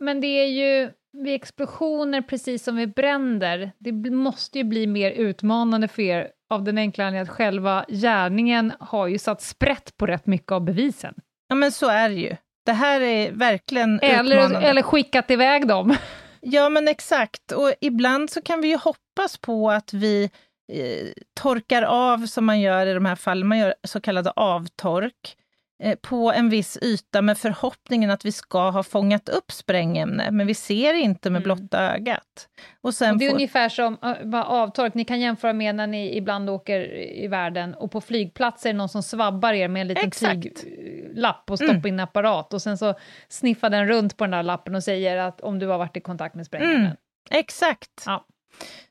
Men 0.00 0.20
det 0.20 0.26
är 0.26 0.46
ju 0.46 0.90
vid 1.12 1.34
explosioner, 1.34 2.22
precis 2.22 2.64
som 2.64 2.76
vid 2.76 2.94
bränder, 2.94 3.70
det 3.78 4.10
måste 4.10 4.58
ju 4.58 4.64
bli 4.64 4.86
mer 4.86 5.10
utmanande 5.10 5.88
för 5.88 6.02
er 6.02 6.30
av 6.50 6.64
den 6.64 6.78
enkla 6.78 7.04
anledningen 7.04 7.30
att 7.30 7.36
själva 7.36 7.84
gärningen 7.88 8.72
har 8.80 9.06
ju 9.06 9.18
satt 9.18 9.42
sprätt 9.42 9.96
på 9.96 10.06
rätt 10.06 10.26
mycket 10.26 10.52
av 10.52 10.64
bevisen. 10.64 11.14
Ja, 11.48 11.54
men 11.54 11.72
så 11.72 11.88
är 11.88 12.08
det 12.08 12.14
ju. 12.14 12.36
Det 12.68 12.74
här 12.74 13.00
är 13.00 13.32
verkligen 13.32 14.00
Eller, 14.00 14.36
utmanande. 14.36 14.68
eller 14.68 14.82
skickat 14.82 15.30
iväg 15.30 15.68
dem. 15.68 15.96
Ja, 16.40 16.68
men 16.68 16.88
exakt. 16.88 17.52
Och 17.52 17.72
ibland 17.80 18.30
så 18.30 18.42
kan 18.42 18.60
vi 18.60 18.68
ju 18.68 18.76
hoppas 18.76 19.38
på 19.38 19.70
att 19.70 19.92
vi 19.92 20.30
eh, 20.72 21.08
torkar 21.40 21.82
av, 21.82 22.26
som 22.26 22.44
man 22.44 22.60
gör 22.60 22.86
i 22.86 22.94
de 22.94 23.04
här 23.04 23.16
fallen, 23.16 23.46
man 23.48 23.58
gör 23.58 23.74
så 23.84 24.00
kallade 24.00 24.30
avtork, 24.30 25.36
på 26.02 26.32
en 26.32 26.48
viss 26.48 26.78
yta 26.82 27.22
med 27.22 27.38
förhoppningen 27.38 28.10
att 28.10 28.24
vi 28.24 28.32
ska 28.32 28.70
ha 28.70 28.82
fångat 28.82 29.28
upp 29.28 29.52
sprängämne, 29.52 30.30
men 30.30 30.46
vi 30.46 30.54
ser 30.54 30.94
inte 30.94 31.30
med 31.30 31.42
blotta 31.42 31.94
ögat. 31.94 32.48
Och 32.80 32.94
sen 32.94 33.12
Och 33.12 33.18
det 33.18 33.24
är 33.24 33.28
får... 33.28 33.34
ungefär 33.34 33.68
som 33.68 33.96
vad 34.22 34.44
avtork, 34.46 34.94
ni 34.94 35.04
kan 35.04 35.20
jämföra 35.20 35.52
med 35.52 35.74
när 35.74 35.86
ni 35.86 36.16
ibland 36.16 36.50
åker 36.50 36.80
i 36.98 37.28
världen 37.28 37.74
och 37.74 37.90
på 37.92 38.00
flygplatser 38.00 38.68
är 38.68 38.72
det 38.74 38.78
någon 38.78 38.88
som 38.88 39.02
svabbar 39.02 39.52
er 39.52 39.68
med 39.68 39.80
en 39.80 39.88
liten 39.88 40.08
Exakt. 40.08 40.42
tyglapp 40.62 41.50
och 41.50 41.58
stoppar 41.58 41.74
Mm. 41.74 41.86
in 41.86 41.94
en 41.94 42.00
apparat 42.00 42.54
och 42.54 42.62
sen 42.62 42.78
så 42.78 42.94
sniffar 43.28 43.70
den 43.70 43.88
runt 43.88 44.16
på 44.16 44.24
den 44.24 44.30
där 44.30 44.42
lappen 44.42 44.74
och 44.74 44.84
säger 44.84 45.16
att 45.16 45.40
om 45.40 45.58
du 45.58 45.66
har 45.66 45.78
varit 45.78 45.96
i 45.96 46.00
kontakt 46.00 46.34
med 46.34 46.46
sprängämnen. 46.46 46.80
Mm. 46.80 46.96
Exakt. 47.30 48.02
Ja. 48.06 48.24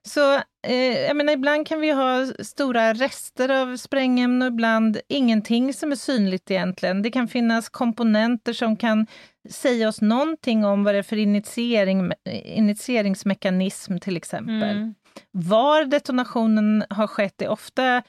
Så 0.02 0.36
eh, 0.68 1.00
jag 1.00 1.16
menar, 1.16 1.34
ibland 1.34 1.68
kan 1.68 1.82
vi 1.82 1.92
ha 1.92 2.26
stora 2.40 2.94
rester 2.94 3.50
av 3.50 3.78
sprängämne 3.78 4.46
och 4.46 4.52
ibland 4.52 4.98
ingenting 5.08 5.74
som 5.74 5.92
är 5.92 5.96
synligt 5.96 6.52
egentligen. 6.52 7.02
Det 7.02 7.12
kan 7.12 7.28
finnas 7.28 7.70
komponenter 7.70 8.54
som 8.54 8.78
kan 8.78 9.08
säga 9.50 9.88
oss 9.88 10.02
någonting 10.02 10.66
om 10.66 10.84
vad 10.84 10.94
det 10.94 10.98
är 10.98 11.04
för 11.04 11.18
initiering, 11.18 12.12
initieringsmekanism 12.44 13.98
till 13.98 14.18
exempel. 14.18 14.64
Mm. 14.64 14.96
Var 15.32 15.86
detonationen 15.86 16.84
har 16.90 17.08
skett 17.08 17.42
är 17.42 17.48
ofta 17.48 18.04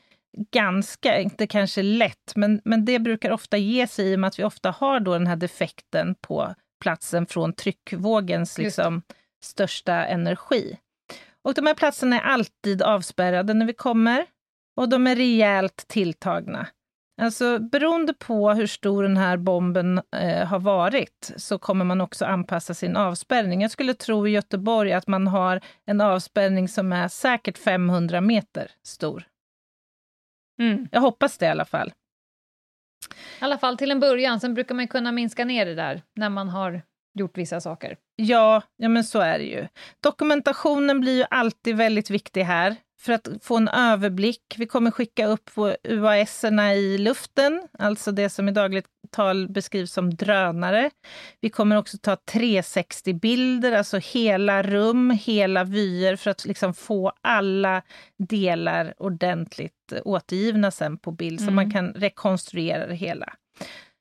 ganska, 0.51 1.21
inte 1.21 1.47
kanske 1.47 1.83
lätt, 1.83 2.33
men, 2.37 2.61
men 2.65 2.85
det 2.85 2.99
brukar 2.99 3.31
ofta 3.31 3.57
ge 3.57 3.87
sig 3.87 4.13
i 4.13 4.15
och 4.15 4.21
med 4.21 4.29
att 4.29 4.39
vi 4.39 4.45
ofta 4.45 4.71
har 4.71 5.01
då 5.01 5.13
den 5.13 5.27
här 5.27 5.37
defekten 5.37 6.15
på 6.21 6.55
platsen 6.81 7.27
från 7.27 7.53
tryckvågens 7.53 8.59
liksom, 8.59 9.03
största 9.45 10.07
energi. 10.07 10.79
Och 11.49 11.55
de 11.55 11.67
här 11.67 11.75
platserna 11.75 12.21
är 12.21 12.25
alltid 12.25 12.83
avspärrade 12.83 13.55
när 13.55 13.67
vi 13.67 13.73
kommer 13.73 14.27
och 14.77 14.89
de 14.89 15.07
är 15.07 15.17
rejält 15.17 15.85
tilltagna. 15.89 16.67
Alltså 17.21 17.59
beroende 17.59 18.15
på 18.15 18.51
hur 18.51 18.67
stor 18.67 19.03
den 19.03 19.17
här 19.17 19.37
bomben 19.37 20.01
eh, 20.17 20.47
har 20.47 20.59
varit 20.59 21.33
så 21.37 21.59
kommer 21.59 21.85
man 21.85 22.01
också 22.01 22.25
anpassa 22.25 22.75
sin 22.75 22.97
avspärrning. 22.97 23.63
Jag 23.63 23.71
skulle 23.71 23.95
tro 23.95 24.27
i 24.27 24.31
Göteborg 24.31 24.93
att 24.93 25.07
man 25.07 25.27
har 25.27 25.61
en 25.87 26.01
avspärrning 26.01 26.69
som 26.69 26.93
är 26.93 27.09
säkert 27.09 27.59
500 27.59 28.21
meter 28.21 28.71
stor. 28.83 29.25
Mm. 30.61 30.89
Jag 30.93 31.01
hoppas 31.01 31.39
det 31.39 31.47
i 31.47 31.49
alla 31.49 31.65
fall. 31.65 31.93
I 33.41 33.45
alla 33.45 33.59
fall 33.59 33.77
till 33.77 33.91
en 33.91 34.01
början, 34.01 34.41
sen 34.41 34.55
brukar 34.55 34.75
man 34.75 34.89
kunna 34.89 35.13
minska 35.13 35.45
ner 35.45 35.67
det 35.67 35.75
där 35.75 36.03
när 36.15 36.29
man 36.29 36.49
har 36.49 36.83
gjort 37.19 37.39
vissa 37.39 37.61
saker. 37.61 37.97
Ja, 38.17 38.63
ja 38.77 38.89
men 38.89 39.05
så 39.05 39.21
är 39.21 39.39
det 39.39 39.45
ju. 39.45 39.69
Dokumentationen 40.03 41.01
blir 41.01 41.17
ju 41.17 41.25
alltid 41.31 41.77
väldigt 41.77 42.11
viktig 42.11 42.43
här 42.43 42.77
för 43.01 43.13
att 43.13 43.29
få 43.43 43.57
en 43.57 43.69
överblick. 43.69 44.43
Vi 44.57 44.67
kommer 44.67 44.91
skicka 44.91 45.27
upp 45.27 45.51
UAS-erna 45.89 46.75
i 46.75 46.99
luften, 46.99 47.63
alltså 47.79 48.13
det 48.13 48.31
som 48.31 48.49
i 48.49 48.53
dagligt 48.53 48.87
tal 49.11 49.49
beskrivs 49.49 49.93
som 49.93 50.15
drönare. 50.15 50.91
Vi 51.41 51.51
kommer 51.51 51.77
också 51.77 51.99
ta 51.99 52.15
360-bilder, 52.15 53.73
alltså 53.73 53.99
hela 53.99 54.63
rum, 54.63 55.11
hela 55.11 55.65
vyer 55.65 56.17
för 56.17 56.31
att 56.31 56.45
liksom 56.45 56.75
få 56.75 57.13
alla 57.21 57.83
delar 58.19 58.95
ordentligt 58.97 59.93
återgivna 60.05 60.71
sen 60.71 60.99
på 60.99 61.11
bild 61.13 61.41
så 61.41 61.45
Mm. 61.45 61.55
man 61.55 61.71
kan 61.71 61.93
rekonstruera 61.93 62.87
det 62.87 62.95
hela. 62.95 63.33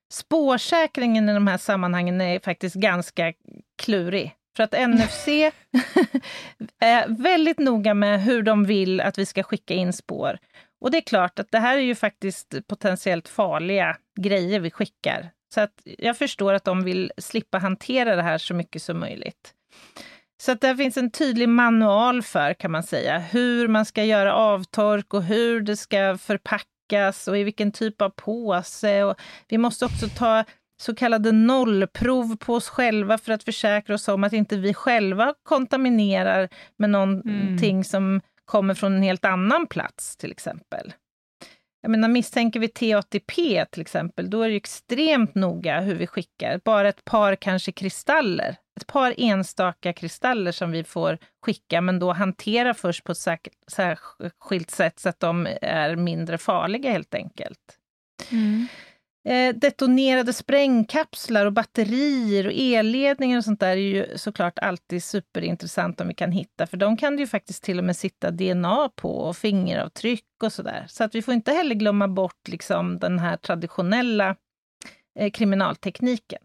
Spårsäkringen 0.10 1.30
i 1.30 1.34
de 1.34 1.48
här 1.48 1.58
sammanhangen 1.58 2.22
är 2.22 2.40
faktiskt 2.40 2.76
ganska 2.76 3.34
klurig. 3.78 4.36
För 4.58 4.64
att 4.64 4.90
NFC 4.90 5.28
är 6.80 7.22
väldigt 7.22 7.60
noga 7.60 7.94
med 7.94 8.24
hur 8.24 8.42
de 8.42 8.66
vill 8.66 9.02
att 9.02 9.18
vi 9.18 9.26
ska 9.26 9.44
skicka 9.44 9.74
in 9.74 9.94
spår. 9.94 10.38
Och 10.82 10.92
det 10.92 10.98
är 10.98 11.02
klart 11.02 11.40
att 11.40 11.52
det 11.52 11.60
här 11.60 11.78
är 11.78 11.82
ju 11.82 11.96
faktiskt 11.96 12.56
potentiellt 12.68 13.28
farliga 13.28 13.98
grejer 14.20 14.60
vi 14.60 14.72
skickar. 14.72 15.30
Så 15.54 15.62
att 15.62 15.82
jag 15.84 16.18
förstår 16.18 16.54
att 16.54 16.64
de 16.64 16.84
vill 16.84 17.12
slippa 17.18 17.58
hantera 17.58 18.16
det 18.16 18.22
här 18.22 18.38
så 18.38 18.54
mycket 18.54 18.82
som 18.82 19.00
möjligt. 19.00 19.54
Så 20.42 20.52
att 20.52 20.62
där 20.62 20.76
finns 20.76 20.98
en 20.98 21.12
tydlig 21.12 21.50
manual 21.50 22.22
för, 22.22 22.54
kan 22.54 22.72
man 22.72 22.84
säga, 22.84 23.20
hur 23.20 23.68
man 23.68 23.86
ska 23.86 24.04
göra 24.04 24.34
avtork 24.34 25.14
och 25.14 25.24
hur 25.24 25.62
det 25.62 25.78
ska 25.78 26.18
förpackas 26.18 26.77
och 27.28 27.38
i 27.38 27.44
vilken 27.44 27.72
typ 27.72 28.02
av 28.02 28.10
påse. 28.10 29.04
Och 29.04 29.16
vi 29.48 29.58
måste 29.58 29.86
också 29.86 30.08
ta 30.08 30.44
så 30.80 30.96
kallade 30.96 31.32
nollprov 31.32 32.38
på 32.38 32.54
oss 32.54 32.70
själva 32.70 33.18
för 33.18 33.32
att 33.32 33.44
försäkra 33.44 33.96
oss 33.96 34.08
om 34.08 34.24
att 34.24 34.34
inte 34.34 34.58
vi 34.58 34.74
själva 34.74 35.34
kontaminerar 35.44 36.50
med 36.78 36.90
någonting 36.90 37.84
som 37.84 38.22
kommer 38.46 38.74
från 38.74 38.96
en 38.96 39.04
helt 39.04 39.26
annan 39.26 39.68
plats 39.68 40.18
till 40.18 40.32
exempel. 40.32 40.94
Jag 41.88 41.92
menar, 41.92 42.08
misstänker 42.08 42.60
vi 42.60 42.68
T80P 42.68 43.66
till 43.66 43.82
exempel, 43.82 44.30
då 44.30 44.42
är 44.42 44.48
det 44.48 44.52
ju 44.52 44.58
extremt 44.58 45.36
noga 45.36 45.80
hur 45.80 45.96
vi 45.96 46.08
skickar. 46.08 46.62
Bara 46.66 46.90
ett 46.90 47.06
par 47.06 47.36
kanske 47.36 47.72
kristaller, 47.72 48.56
ett 48.80 48.88
par 48.88 49.14
enstaka 49.18 49.94
kristaller 49.94 50.52
som 50.52 50.72
vi 50.72 50.84
får 50.84 51.18
skicka, 51.46 51.82
men 51.82 52.00
då 52.00 52.12
hantera 52.12 52.74
först 52.74 53.04
på 53.04 53.12
ett 53.12 53.28
särskilt 53.72 54.72
sätt 54.72 55.00
så 55.00 55.10
att 55.10 55.20
de 55.20 55.48
är 55.62 55.96
mindre 55.96 56.38
farliga 56.38 56.92
helt 56.92 57.16
enkelt. 57.16 57.78
Mm 58.32 58.68
detonerade 59.54 60.34
sprängkapslar 60.34 61.46
och 61.46 61.54
batterier 61.54 62.46
och 62.46 62.54
elledningar 62.56 63.38
och 63.38 63.44
sånt 63.44 63.60
där 63.60 63.70
är 63.70 63.76
ju 63.76 64.18
såklart 64.18 64.60
alltid 64.60 65.04
superintressant 65.04 66.02
om 66.02 66.08
vi 66.08 66.14
kan 66.14 66.32
hitta, 66.32 66.68
för 66.68 66.78
de 66.78 66.98
kan 66.98 67.16
det 67.16 67.20
ju 67.20 67.28
faktiskt 67.28 67.64
till 67.64 67.78
och 67.78 67.84
med 67.84 67.98
sitta 67.98 68.32
DNA 68.32 68.90
på 68.96 69.18
och 69.18 69.38
fingeravtryck 69.38 70.26
och 70.44 70.54
sådär. 70.54 70.86
Så 70.90 71.04
att 71.04 71.16
vi 71.16 71.22
får 71.22 71.34
inte 71.34 71.52
heller 71.52 71.76
glömma 71.76 72.08
bort 72.08 72.48
liksom 72.48 73.00
den 73.00 73.20
här 73.20 73.38
traditionella 73.38 74.36
eh, 75.20 75.32
kriminaltekniken. 75.32 76.42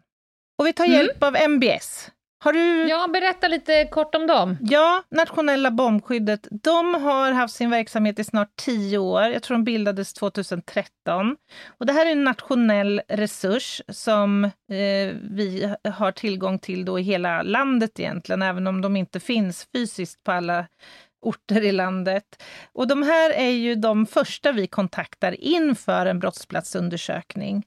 Och 0.58 0.66
vi 0.66 0.72
tar 0.72 0.84
hjälp 0.84 1.22
av 1.22 1.36
MBS. 1.36 2.10
Har 2.44 2.52
du... 2.52 2.88
Ja, 2.88 3.08
berätta 3.12 3.48
lite 3.48 3.84
kort 3.84 4.14
om 4.14 4.26
dem. 4.26 4.58
Ja, 4.60 5.02
Nationella 5.10 5.70
bombskyddet, 5.70 6.48
de 6.50 6.94
har 6.94 7.32
haft 7.32 7.54
sin 7.54 7.70
verksamhet 7.70 8.18
i 8.18 8.24
snart 8.24 8.56
tio 8.56 8.98
år. 8.98 9.22
Jag 9.22 9.42
tror 9.42 9.56
de 9.56 9.64
bildades 9.64 10.12
2013. 10.12 11.36
Och 11.78 11.86
det 11.86 11.92
här 11.92 12.06
är 12.06 12.10
en 12.10 12.24
nationell 12.24 13.02
resurs 13.08 13.82
som 13.88 14.44
eh, 14.44 14.50
vi 15.30 15.74
har 15.84 16.12
tillgång 16.12 16.58
till 16.58 16.84
då 16.84 16.98
i 16.98 17.02
hela 17.02 17.42
landet 17.42 18.00
egentligen, 18.00 18.42
även 18.42 18.66
om 18.66 18.80
de 18.80 18.96
inte 18.96 19.20
finns 19.20 19.68
fysiskt 19.72 20.24
på 20.24 20.32
alla 20.32 20.66
orter 21.22 21.64
i 21.64 21.72
landet. 21.72 22.42
Och 22.72 22.88
de 22.88 23.02
här 23.02 23.30
är 23.30 23.50
ju 23.50 23.74
de 23.74 24.06
första 24.06 24.52
vi 24.52 24.66
kontaktar 24.66 25.40
inför 25.40 26.06
en 26.06 26.18
brottsplatsundersökning. 26.18 27.64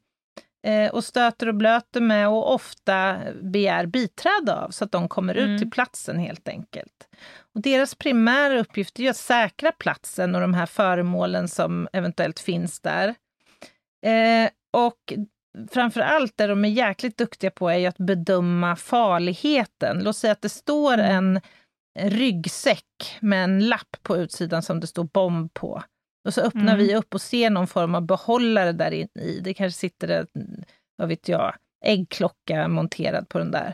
Eh, 0.66 0.92
och 0.92 1.04
stöter 1.04 1.48
och 1.48 1.56
blöter 1.56 2.02
med 2.02 2.28
och 2.30 2.54
ofta 2.54 3.18
begär 3.42 3.86
biträde 3.86 4.56
av, 4.56 4.70
så 4.70 4.84
att 4.84 4.92
de 4.92 5.08
kommer 5.10 5.36
Mm. 5.38 5.50
ut 5.52 5.60
till 5.62 5.70
platsen 5.72 6.20
helt 6.20 6.48
enkelt. 6.48 7.08
Och 7.56 7.62
deras 7.62 7.96
primära 7.96 8.60
uppgift 8.60 9.00
är 9.00 9.10
att 9.10 9.18
säkra 9.18 9.72
platsen 9.72 10.36
och 10.36 10.42
de 10.42 10.54
här 10.54 10.66
föremålen 10.66 11.48
som 11.48 11.88
eventuellt 11.94 12.40
finns 12.40 12.80
där. 12.80 13.16
Eh, 14.06 14.50
och 14.74 15.14
framför 15.72 16.02
allt 16.02 16.34
det 16.38 16.48
de 16.48 16.66
är 16.66 16.70
jäkligt 16.70 17.18
duktiga 17.18 17.52
på 17.52 17.70
är 17.70 17.78
ju 17.78 17.86
att 17.86 17.98
bedöma 17.98 18.76
farligheten. 18.76 20.00
Låt 20.04 20.18
säga 20.18 20.32
att 20.34 20.42
det 20.42 20.50
står 20.50 20.98
en 20.98 21.42
ryggsäck 22.00 23.18
med 23.20 23.44
en 23.44 23.68
lapp 23.68 23.98
på 24.04 24.18
utsidan 24.18 24.64
som 24.64 24.80
det 24.80 24.88
står 24.88 25.04
bomb 25.04 25.54
på. 25.54 25.84
Och 26.26 26.34
så 26.34 26.42
öppnar 26.42 26.74
Mm. 26.74 26.78
vi 26.78 26.96
upp 26.96 27.14
och 27.14 27.22
ser 27.22 27.50
någon 27.50 27.68
form 27.68 27.96
av 27.96 28.02
behållare 28.02 28.72
där 28.72 28.92
in 28.92 29.08
i. 29.20 29.40
Det 29.44 29.54
kanske 29.54 29.80
sitter 29.80 30.08
en, 30.08 30.28
vad 30.96 31.08
vet 31.08 31.28
jag, 31.28 31.56
äggklocka 31.86 32.68
monterad 32.68 33.30
på 33.30 33.38
den 33.38 33.52
där. 33.52 33.74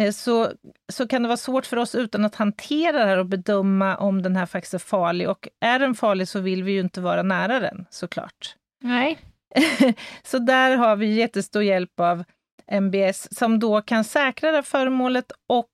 Eh, 0.00 0.12
Så, 0.12 0.52
så 0.92 1.08
kan 1.08 1.22
det 1.22 1.28
vara 1.28 1.36
svårt 1.36 1.66
för 1.66 1.76
oss 1.76 1.94
utan 1.94 2.24
att 2.24 2.34
hantera 2.34 2.98
det 2.98 3.04
här 3.04 3.16
och 3.18 3.26
bedöma 3.26 3.96
om 3.96 4.22
den 4.22 4.36
här 4.36 4.46
faktiskt 4.46 4.74
är 4.74 4.78
farlig. 4.78 5.28
Och 5.30 5.48
är 5.60 5.78
den 5.78 5.94
farlig 5.94 6.28
så 6.28 6.40
vill 6.40 6.62
vi 6.64 6.72
ju 6.72 6.80
inte 6.80 7.00
vara 7.00 7.22
nära 7.22 7.60
den 7.60 7.86
såklart. 7.90 8.56
Nej. 8.84 9.18
så 10.22 10.38
där 10.38 10.76
har 10.76 10.96
vi 10.96 11.06
jättestor 11.14 11.62
hjälp 11.62 12.00
av 12.00 12.24
MBS 12.66 13.38
som 13.38 13.58
då 13.58 13.82
kan 13.82 14.04
säkra 14.04 14.50
det 14.50 14.56
här 14.56 14.62
föremålet 14.62 15.32
och 15.48 15.70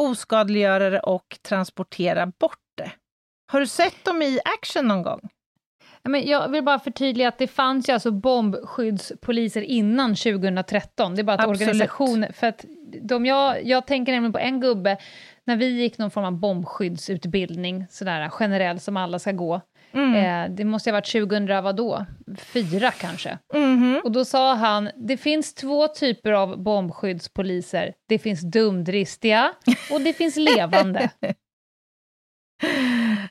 oskadliggöra 0.00 0.90
det 0.90 1.00
och 1.00 1.38
transportera 1.42 2.26
bort. 2.26 2.58
Har 3.54 3.60
du 3.60 3.66
sett 3.66 4.04
dem 4.04 4.22
i 4.22 4.40
action 4.44 4.88
någon 4.88 5.02
gång? 5.02 5.20
Men 6.02 6.26
jag 6.26 6.48
vill 6.48 6.64
bara 6.64 6.78
förtydliga 6.78 7.28
att 7.28 7.38
det 7.38 7.46
fanns 7.46 7.88
ju 7.88 7.92
alltså 7.92 8.10
bombskyddspoliser 8.10 9.62
innan 9.62 10.14
2013. 10.14 11.14
Det 11.14 11.20
är 11.20 11.22
bara 11.22 11.32
att 11.32 11.40
Absolut. 11.40 11.60
organisation... 11.60 12.26
För 12.32 12.46
att 12.46 12.64
de 13.02 13.26
jag, 13.26 13.64
jag 13.64 13.86
tänker 13.86 14.12
nämligen 14.12 14.32
på 14.32 14.38
en 14.38 14.60
gubbe, 14.60 14.96
när 15.44 15.56
vi 15.56 15.66
gick 15.66 15.98
någon 15.98 16.10
form 16.10 16.24
av 16.24 16.32
bombskyddsutbildning, 16.32 17.86
sådär 17.90 18.28
generell 18.28 18.80
som 18.80 18.96
alla 18.96 19.18
ska 19.18 19.32
gå. 19.32 19.60
Mm. 19.92 20.14
Eh, 20.14 20.56
det 20.56 20.64
måste 20.64 20.90
ha 20.90 20.92
varit 20.92 21.12
2000, 21.12 21.46
vadå? 21.46 22.06
Fyra 22.38 22.90
kanske. 22.90 23.38
Mhm. 23.54 24.00
Och 24.04 24.12
då 24.12 24.24
sa 24.24 24.54
han, 24.54 24.90
det 24.96 25.16
finns 25.16 25.54
två 25.54 25.88
typer 25.88 26.32
av 26.32 26.62
bombskyddspoliser. 26.62 27.94
Det 28.08 28.18
finns 28.18 28.40
dumdristiga 28.40 29.52
och 29.92 30.00
det 30.00 30.12
finns 30.12 30.36
levande. 30.36 31.10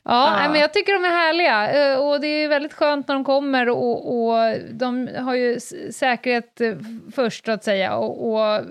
Ja, 0.04 0.36
nej, 0.38 0.48
men 0.48 0.60
jag 0.60 0.72
tycker 0.72 0.92
de 0.92 1.04
är 1.04 1.10
härliga 1.10 1.92
eh, 1.92 1.98
och 1.98 2.20
det 2.20 2.26
är 2.26 2.48
väldigt 2.48 2.72
skönt 2.72 3.08
när 3.08 3.14
de 3.14 3.24
kommer 3.24 3.68
och, 3.68 4.26
och 4.26 4.56
de 4.70 5.08
har 5.18 5.34
ju 5.34 5.60
säkerhet 5.92 6.60
eh, 6.60 6.74
först, 7.14 7.44
så 7.44 7.52
att 7.52 7.64
säga, 7.64 7.96
och, 7.96 8.32
och 8.32 8.64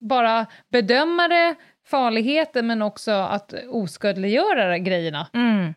bara 0.00 0.46
bedöma 0.68 1.28
det, 1.28 1.54
farligheten, 1.86 2.66
men 2.66 2.82
också 2.82 3.10
att 3.10 3.54
oskadliggöra 3.68 4.78
grejerna. 4.78 5.26
Mm. 5.34 5.74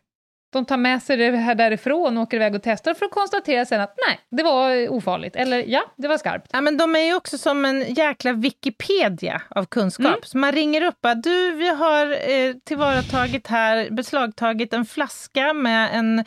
De 0.55 0.65
tar 0.65 0.77
med 0.77 1.03
sig 1.03 1.17
det 1.17 1.37
här 1.37 1.55
därifrån 1.55 2.17
och 2.17 2.23
åker 2.23 2.37
iväg 2.37 2.55
och 2.55 2.61
testar 2.63 2.93
för 2.93 3.05
att 3.05 3.11
konstatera 3.11 3.65
sen 3.65 3.81
att 3.81 3.95
nej, 4.07 4.19
det 4.31 4.43
var 4.43 4.89
ofarligt, 4.89 5.35
eller 5.35 5.63
ja, 5.67 5.83
det 5.97 6.07
var 6.07 6.17
skarpt. 6.17 6.49
Ja, 6.53 6.61
men 6.61 6.77
de 6.77 6.95
är 6.95 6.99
ju 6.99 7.15
också 7.15 7.37
som 7.37 7.65
en 7.65 7.93
jäkla 7.93 8.33
Wikipedia 8.33 9.41
av 9.49 9.65
kunskap. 9.65 10.05
Mm. 10.07 10.19
Så 10.23 10.37
man 10.37 10.51
ringer 10.51 10.81
upp 10.81 11.05
och 11.05 11.17
du, 11.17 11.51
vi 11.51 11.69
har 11.75 12.11
eh, 12.11 12.53
tillvaratagit 12.65 13.47
här, 13.47 13.89
beslagtagit 13.91 14.73
en 14.73 14.85
flaska 14.85 15.53
med 15.53 15.89
en 15.93 16.25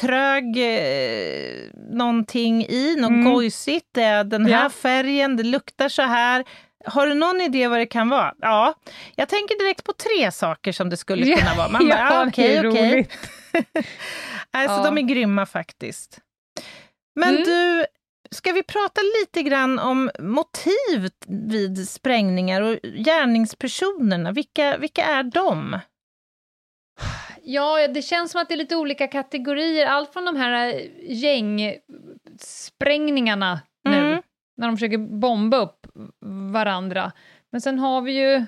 trög 0.00 0.44
eh, 0.58 1.70
någonting 1.90 2.64
i, 2.66 2.96
något 2.98 3.10
Mm. 3.10 3.32
gojsigt, 3.32 3.86
det 3.94 4.02
är 4.02 4.24
den 4.24 4.46
här 4.46 4.62
Ja. 4.62 4.70
färgen, 4.70 5.36
det 5.36 5.42
luktar 5.42 5.88
så 5.88 6.02
här. 6.02 6.44
Har 6.84 7.06
du 7.06 7.14
någon 7.14 7.40
idé 7.40 7.68
vad 7.68 7.78
det 7.78 7.86
kan 7.86 8.08
vara? 8.08 8.32
Ja, 8.40 8.74
jag 9.16 9.28
tänker 9.28 9.58
direkt 9.58 9.84
på 9.84 9.92
tre 9.92 10.32
saker 10.32 10.72
som 10.72 10.90
det 10.90 10.96
skulle 10.96 11.26
Ja, 11.26 11.36
kunna 11.36 11.54
vara. 11.54 11.68
Man 11.68 11.88
bara, 11.88 11.98
ja, 11.98 12.22
det 12.24 12.28
okej, 12.30 12.68
okej. 12.68 12.92
roligt. 12.94 13.12
Alltså, 14.50 14.76
Ja. 14.76 14.84
de 14.84 14.98
är 14.98 15.02
grymma 15.02 15.46
faktiskt. 15.46 16.20
Men 17.14 17.28
Mm. 17.28 17.42
du, 17.44 17.86
ska 18.30 18.52
vi 18.52 18.62
prata 18.62 19.00
lite 19.20 19.42
grann 19.42 19.78
om 19.78 20.10
motiv 20.18 21.10
vid 21.26 21.88
sprängningar 21.88 22.62
och 22.62 22.78
gärningspersonerna? 22.82 24.32
Vilka, 24.32 24.76
vilka 24.78 25.04
är 25.04 25.22
de? 25.22 25.78
Ja, 27.42 27.88
det 27.88 28.02
känns 28.02 28.32
som 28.32 28.40
att 28.40 28.48
det 28.48 28.54
är 28.54 28.58
lite 28.58 28.76
olika 28.76 29.06
kategorier. 29.08 29.86
Allt 29.86 30.12
från 30.12 30.24
de 30.24 30.36
här 30.36 30.74
eh, 30.74 30.80
gängsprängningarna 31.02 33.60
nu, 33.84 33.96
Mm. 33.96 34.22
när 34.56 34.66
de 34.66 34.76
försöker 34.76 34.98
bomba 34.98 35.56
upp 35.56 35.86
varandra. 36.52 37.12
Men 37.52 37.60
sen 37.60 37.78
har 37.78 38.00
vi 38.02 38.12
ju, 38.12 38.46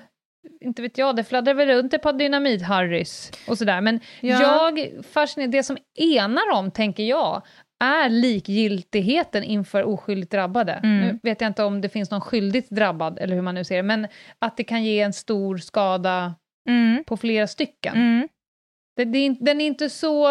inte 0.61 0.81
vet 0.81 0.97
jag, 0.97 1.15
det 1.15 1.23
fladdrar 1.23 1.53
väl 1.53 1.67
runt 1.67 1.93
ett 1.93 2.01
par 2.01 2.13
dynamit-Harrys 2.13 3.31
och 3.47 3.57
sådär. 3.57 3.81
Men 3.81 3.99
Ja. 4.21 4.41
jag 4.41 4.89
fascinerar, 5.05 5.51
det 5.51 5.63
som 5.63 5.77
enar 5.99 6.53
dem, 6.55 6.71
tänker 6.71 7.03
jag, 7.03 7.41
är 7.83 8.09
likgiltigheten 8.09 9.43
inför 9.43 9.83
oskyldigt 9.83 10.31
drabbade. 10.31 10.73
Mm. 10.73 10.99
Nu 11.07 11.19
vet 11.23 11.41
jag 11.41 11.47
inte 11.49 11.63
om 11.63 11.81
det 11.81 11.89
finns 11.89 12.11
någon 12.11 12.21
skyldigt 12.21 12.69
drabbad, 12.69 13.19
eller 13.19 13.35
hur 13.35 13.41
man 13.41 13.55
nu 13.55 13.63
ser 13.63 13.75
det, 13.75 13.83
men 13.83 14.07
att 14.39 14.57
det 14.57 14.63
kan 14.63 14.83
ge 14.83 14.99
en 15.01 15.13
stor 15.13 15.57
skada 15.57 16.35
Mm. 16.69 17.03
på 17.03 17.17
flera 17.17 17.47
stycken. 17.47 17.95
Mm. 17.95 18.27
Det, 18.95 19.05
det, 19.05 19.35
den 19.39 19.61
är 19.61 19.65
inte 19.67 19.89
så, 19.89 20.27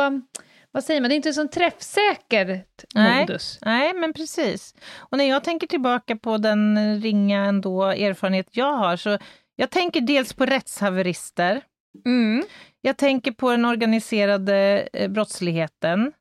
vad 0.73 0.85
säger 0.85 1.01
man, 1.01 1.09
det 1.09 1.15
är 1.15 1.17
inte 1.17 1.33
så 1.33 1.49
träffsäkert 1.49 2.85
Nej. 2.95 3.21
modus. 3.21 3.59
Nej, 3.65 3.95
men 3.95 4.13
precis. 4.13 4.75
Och 4.99 5.19
när 5.19 5.25
jag 5.25 5.45
tänker 5.45 5.67
tillbaka 5.67 6.17
på 6.17 6.39
den 6.39 6.79
ringa 7.03 7.45
ändå 7.45 7.85
erfarenhet 7.85 8.47
jag 8.51 8.73
har, 8.73 8.97
så 8.97 9.19
jag 9.61 9.71
tänker 9.71 10.01
dels 10.01 10.33
på 10.33 10.47
rättshaverister. 10.47 11.63
Mm. 12.07 12.45
Jag 12.81 12.97
tänker 12.97 13.33
på 13.33 13.51
den 13.51 13.65
organiserade 13.65 14.89
eh, 14.93 15.11
brottsligheten. 15.11 16.13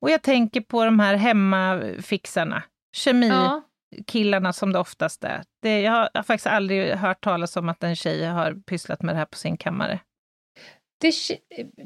Och 0.00 0.10
jag 0.10 0.22
tänker 0.22 0.60
på 0.60 0.84
de 0.84 1.00
här 1.00 1.14
hemmafixarna, 1.14 2.62
kemikillarna 2.96 4.48
Ja. 4.48 4.52
som 4.52 4.72
det 4.72 4.78
oftast 4.78 5.24
är. 5.24 5.42
Det, 5.62 5.80
jag 5.80 5.92
har, 5.92 6.08
jag 6.12 6.18
har 6.18 6.24
faktiskt 6.24 6.46
aldrig 6.46 6.92
hört 6.92 7.24
talas 7.24 7.56
om 7.56 7.68
att 7.68 7.82
en 7.84 7.96
tjej 7.96 8.24
har 8.24 8.52
pysslat 8.66 9.02
med 9.02 9.14
det 9.14 9.18
här 9.18 9.26
på 9.26 9.36
sin 9.36 9.56
kammare. 9.56 10.00
Det, 11.00 11.12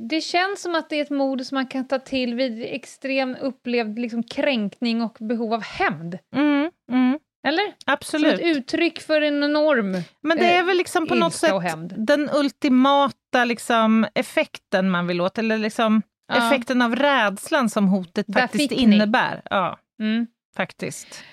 det 0.09 0.21
känns 0.21 0.63
som 0.63 0.75
att 0.75 0.91
det 0.91 0.97
är 0.97 1.03
ett 1.03 1.11
mod 1.11 1.47
som 1.47 1.55
man 1.57 1.67
kan 1.67 1.89
ta 1.89 1.99
till 1.99 2.35
vid 2.35 2.63
extrem 2.63 3.37
upplevd 3.41 3.99
liksom, 3.99 4.23
kränkning 4.23 5.03
och 5.03 5.17
behov 5.21 5.55
av 5.55 5.63
hämnd. 5.63 6.19
Mm, 6.37 6.71
mm, 6.93 7.19
Eller? 7.47 7.65
Som 7.67 7.75
absolut. 7.87 8.35
ett 8.41 8.57
uttryck 8.57 9.01
för 9.01 9.23
en 9.23 9.43
enorm... 9.45 10.03
Men 10.21 10.39
det 10.39 10.45
är 10.55 10.61
eh, 10.61 10.67
väl 10.67 10.77
liksom 10.77 11.07
på 11.07 11.15
något 11.15 11.35
sätt 11.35 11.53
den 11.97 12.31
ultimata 12.35 13.45
liksom, 13.45 14.07
effekten 14.15 14.91
man 14.91 15.07
vill 15.07 15.21
åt, 15.21 15.39
eller 15.39 15.59
liksom 15.59 16.03
Ja. 16.33 16.47
effekten 16.49 16.83
av 16.83 16.97
rädslan 16.97 17.69
som 17.71 17.89
hotet 17.89 18.27
Där 18.29 18.41
faktiskt 18.41 18.73
innebär. 18.73 19.43
Ja, 19.51 19.79
Mm. 20.01 20.27
faktiskt. 20.57 21.25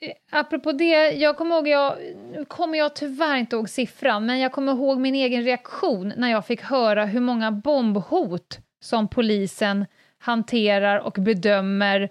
Eh, 0.00 0.38
Apropå 0.38 0.72
det, 0.72 1.10
jag 1.10 1.36
kommer 1.36 1.54
ihåg, 1.56 1.68
jag, 1.68 1.94
nu 2.32 2.44
kommer 2.44 2.78
jag 2.78 2.96
tyvärr 2.96 3.36
inte 3.36 3.56
ihåg 3.56 3.68
siffran, 3.68 4.26
men 4.26 4.38
jag 4.40 4.52
kommer 4.52 4.72
ihåg 4.72 5.00
min 5.00 5.14
egen 5.14 5.42
reaktion 5.42 6.12
när 6.16 6.28
jag 6.30 6.46
fick 6.46 6.62
höra 6.62 7.04
hur 7.04 7.20
många 7.20 7.52
bombhot 7.52 8.58
som 8.80 9.08
polisen 9.08 9.86
hanterar 10.18 10.98
och 10.98 11.12
bedömer 11.18 12.08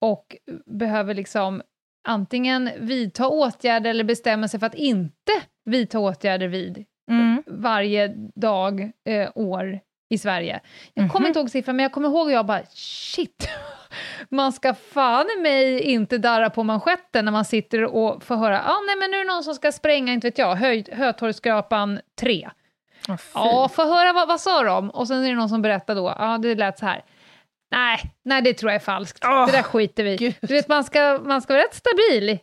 och 0.00 0.36
behöver 0.66 1.14
liksom 1.14 1.62
antingen 2.06 2.70
vidta 2.78 3.28
åtgärder 3.28 3.90
eller 3.90 4.04
bestämma 4.04 4.48
sig 4.48 4.60
för 4.60 4.66
att 4.66 4.74
inte 4.74 5.32
vidta 5.64 5.98
åtgärder 5.98 6.48
vid 6.48 6.84
Mm. 7.10 7.42
varje 7.46 8.08
dag, 8.34 8.90
eh, 9.08 9.28
år 9.34 9.80
i 10.10 10.18
Sverige. 10.18 10.60
Jag 10.94 11.10
kommer 11.10 11.20
Mhm. 11.20 11.26
inte 11.26 11.38
ihåg 11.40 11.50
siffran, 11.50 11.76
men 11.76 11.82
jag 11.82 11.92
kommer 11.92 12.08
ihåg 12.08 12.26
hur 12.26 12.34
jag 12.34 12.46
bara 12.46 12.62
shit, 12.70 13.48
man 14.28 14.52
ska 14.52 14.74
fan 14.74 15.26
i 15.38 15.40
mig 15.42 15.80
inte 15.80 16.18
darra 16.18 16.50
på 16.50 16.62
manschetten 16.62 17.24
när 17.24 17.32
man 17.32 17.44
sitter 17.44 17.84
och 17.84 18.22
får 18.22 18.36
höra, 18.36 18.62
ah, 18.62 18.80
nej 18.86 18.96
men 18.96 19.10
nu 19.10 19.16
är 19.16 19.24
det 19.24 19.32
någon 19.32 19.44
som 19.44 19.54
ska 19.54 19.72
spränga, 19.72 20.12
inte 20.12 20.26
vet 20.26 20.38
jag, 20.38 20.54
Hö 20.54 20.82
Hötorgsskrapan 20.92 22.00
3. 22.20 22.48
Åh, 23.08 23.16
fy. 23.16 23.30
Ja, 23.34 23.68
få 23.74 23.84
höra 23.94 24.12
vad, 24.12 24.28
vad 24.28 24.40
sa 24.40 24.62
de? 24.62 24.90
Och 24.90 25.08
sen 25.08 25.24
är 25.24 25.28
det 25.28 25.34
någon 25.34 25.48
som 25.48 25.62
berättar 25.62 25.94
då, 25.94 26.14
ja 26.18 26.38
det 26.38 26.54
lät 26.54 26.78
så 26.78 26.86
här. 26.86 27.04
Nej, 27.70 28.00
nej 28.24 28.42
det 28.42 28.54
tror 28.54 28.70
jag 28.72 28.76
är 28.80 28.84
falskt. 28.84 29.24
Åh, 29.24 29.46
det 29.46 29.52
där 29.52 29.62
skiter 29.62 30.04
vi. 30.04 30.16
Gud. 30.16 30.34
Du 30.40 30.54
vet, 30.54 30.68
man 30.68 30.84
ska, 30.84 31.18
man 31.24 31.42
ska 31.42 31.52
vara 31.54 31.62
rätt 31.64 31.74
stabil. 31.74 32.38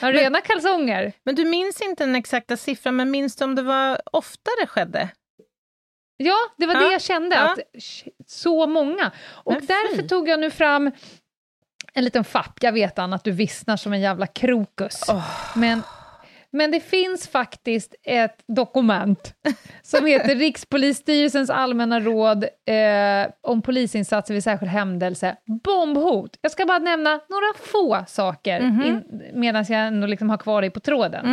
Ha 0.00 0.12
rena 0.12 0.40
kalsonger. 0.40 1.12
Men 1.24 1.34
du 1.34 1.44
minns 1.44 1.80
inte 1.80 2.04
den 2.04 2.16
exakta 2.16 2.56
siffran, 2.56 2.96
men 2.96 3.10
minns 3.10 3.36
du 3.36 3.44
om 3.44 3.54
det 3.54 3.62
var 3.62 4.00
oftare 4.12 4.66
skedde? 4.66 5.08
Ja, 6.16 6.36
det 6.56 6.66
var 6.66 6.74
Ja, 6.74 6.80
det 6.80 6.92
jag 6.92 7.02
kände, 7.02 7.36
ja. 7.36 7.42
att 7.52 7.58
så 8.26 8.66
många. 8.66 9.10
Och 9.28 9.52
Men 9.52 9.60
fy. 9.60 9.66
därför 9.66 10.08
tog 10.08 10.28
jag 10.28 10.40
nu 10.40 10.50
fram 10.50 10.90
en 11.92 12.04
liten 12.04 12.24
fapp. 12.24 12.58
Jag 12.62 12.72
vet, 12.72 12.98
Anna, 12.98 13.16
att 13.16 13.24
du 13.24 13.30
vissnar 13.30 13.76
som 13.76 13.92
en 13.92 14.00
jävla 14.00 14.26
krokus. 14.26 15.00
Men 15.54 15.82
Men 16.52 16.70
det 16.70 16.80
finns 16.80 17.28
faktiskt 17.28 17.94
ett 18.04 18.44
dokument 18.56 19.34
som 19.82 20.06
heter 20.06 20.34
Rikspolisstyrelsens 20.36 21.50
allmänna 21.50 22.00
råd 22.00 22.44
eh, 22.44 23.30
om 23.40 23.62
polisinsatser 23.62 24.34
vid 24.34 24.44
särskild 24.44 24.72
händelse. 24.72 25.36
Bombhot. 25.64 26.38
Jag 26.40 26.52
ska 26.52 26.66
bara 26.66 26.78
nämna 26.78 27.10
några 27.10 27.54
få 27.58 28.04
saker 28.08 28.60
in, 28.86 29.04
medan 29.34 29.64
jag 29.68 29.86
ändå 29.86 30.06
liksom 30.06 30.30
har 30.30 30.38
kvar 30.38 30.60
dig 30.60 30.70
på 30.70 30.80
tråden. 30.80 31.26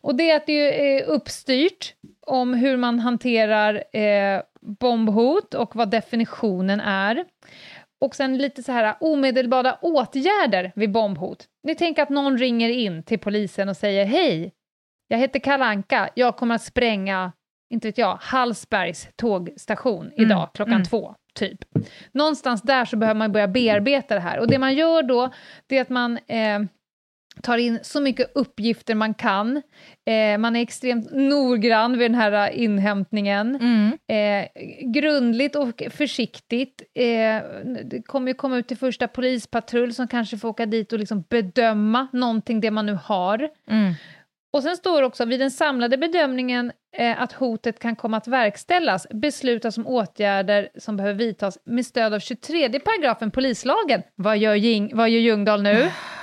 Och 0.00 0.14
det 0.14 0.30
är 0.30 0.36
att 0.36 0.46
det 0.46 0.96
är 0.96 1.04
uppstyrt 1.04 1.94
om 2.26 2.54
hur 2.54 2.76
man 2.76 3.00
hanterar 3.00 3.96
eh, 3.96 4.42
bombhot 4.80 5.54
och 5.54 5.76
vad 5.76 5.90
definitionen 5.90 6.80
är. 6.80 7.24
Och 8.00 8.14
sen 8.14 8.38
lite 8.38 8.62
så 8.62 8.72
här 8.72 8.96
omedelbara 9.00 9.78
åtgärder 9.82 10.72
vid 10.74 10.92
bombhot. 10.92 11.46
Ni 11.62 11.74
tänker 11.74 12.02
att 12.02 12.08
någon 12.08 12.38
ringer 12.38 12.68
in 12.68 13.02
till 13.02 13.18
polisen 13.18 13.68
och 13.68 13.76
säger 13.76 14.04
hej, 14.04 14.52
jag 15.08 15.18
heter 15.18 15.38
Kalanka, 15.40 16.08
jag 16.14 16.36
kommer 16.36 16.54
att 16.54 16.62
spränga, 16.62 17.32
inte 17.70 17.88
vet 17.88 17.98
jag, 17.98 18.18
Hallsbergs 18.20 19.08
tågstation 19.16 20.12
idag 20.16 20.50
klockan 20.54 20.84
två, 20.84 21.14
typ. 21.34 21.58
Någonstans 22.12 22.62
där 22.62 22.84
så 22.84 22.96
behöver 22.96 23.18
man 23.18 23.32
börja 23.32 23.48
bearbeta 23.48 24.14
det 24.14 24.20
här. 24.20 24.38
Och 24.38 24.48
det 24.48 24.58
man 24.58 24.74
gör 24.74 25.02
då, 25.02 25.30
det 25.66 25.78
är 25.78 25.82
att 25.82 25.88
man 25.88 26.18
eh, 26.26 26.60
tar 27.42 27.58
in 27.58 27.78
så 27.82 28.00
mycket 28.00 28.32
uppgifter 28.34 28.94
man 28.94 29.14
kan. 29.14 29.62
Eh, 30.06 30.38
man 30.38 30.56
är 30.56 30.62
extremt 30.62 31.10
noggrann 31.12 31.98
vid 31.98 32.10
den 32.10 32.14
här 32.14 32.50
eh, 32.50 32.62
inhämtningen. 32.62 33.54
Eh, 34.08 34.46
grundligt 34.92 35.56
och 35.56 35.82
försiktigt. 35.90 36.82
Eh, 36.94 37.04
det 37.84 38.02
kommer 38.06 38.28
ju 38.28 38.34
komma 38.34 38.56
ut 38.56 38.68
till 38.68 38.76
första 38.76 39.08
polispatrull 39.08 39.94
som 39.94 40.08
kanske 40.08 40.38
får 40.38 40.48
åka 40.48 40.66
dit 40.66 40.92
och 40.92 40.98
liksom 40.98 41.24
bedöma 41.28 42.08
någonting, 42.12 42.60
det 42.60 42.70
man 42.70 42.86
nu 42.86 42.98
har. 43.04 43.48
Och 44.52 44.62
sen 44.62 44.76
står 44.76 45.00
det 45.00 45.06
också 45.06 45.24
vid 45.24 45.40
den 45.40 45.50
samlade 45.50 45.96
bedömningen 45.96 46.72
eh, 46.96 47.22
att 47.22 47.32
hotet 47.32 47.78
kan 47.78 47.96
komma 47.96 48.16
att 48.16 48.28
verkställas 48.28 49.06
beslutas 49.10 49.78
om 49.78 49.86
åtgärder 49.86 50.68
som 50.78 50.96
behöver 50.96 51.18
vidtas 51.18 51.58
med 51.64 51.86
stöd 51.86 52.14
av 52.14 52.20
23 52.20 52.80
paragrafen 52.80 53.30
polislagen. 53.30 54.02
Vad 54.14 54.38
gör, 54.38 54.54
Jing, 54.54 54.96
vad 54.96 55.10
gör 55.10 55.20
Ljungdahl 55.20 55.62
nu? 55.62 55.90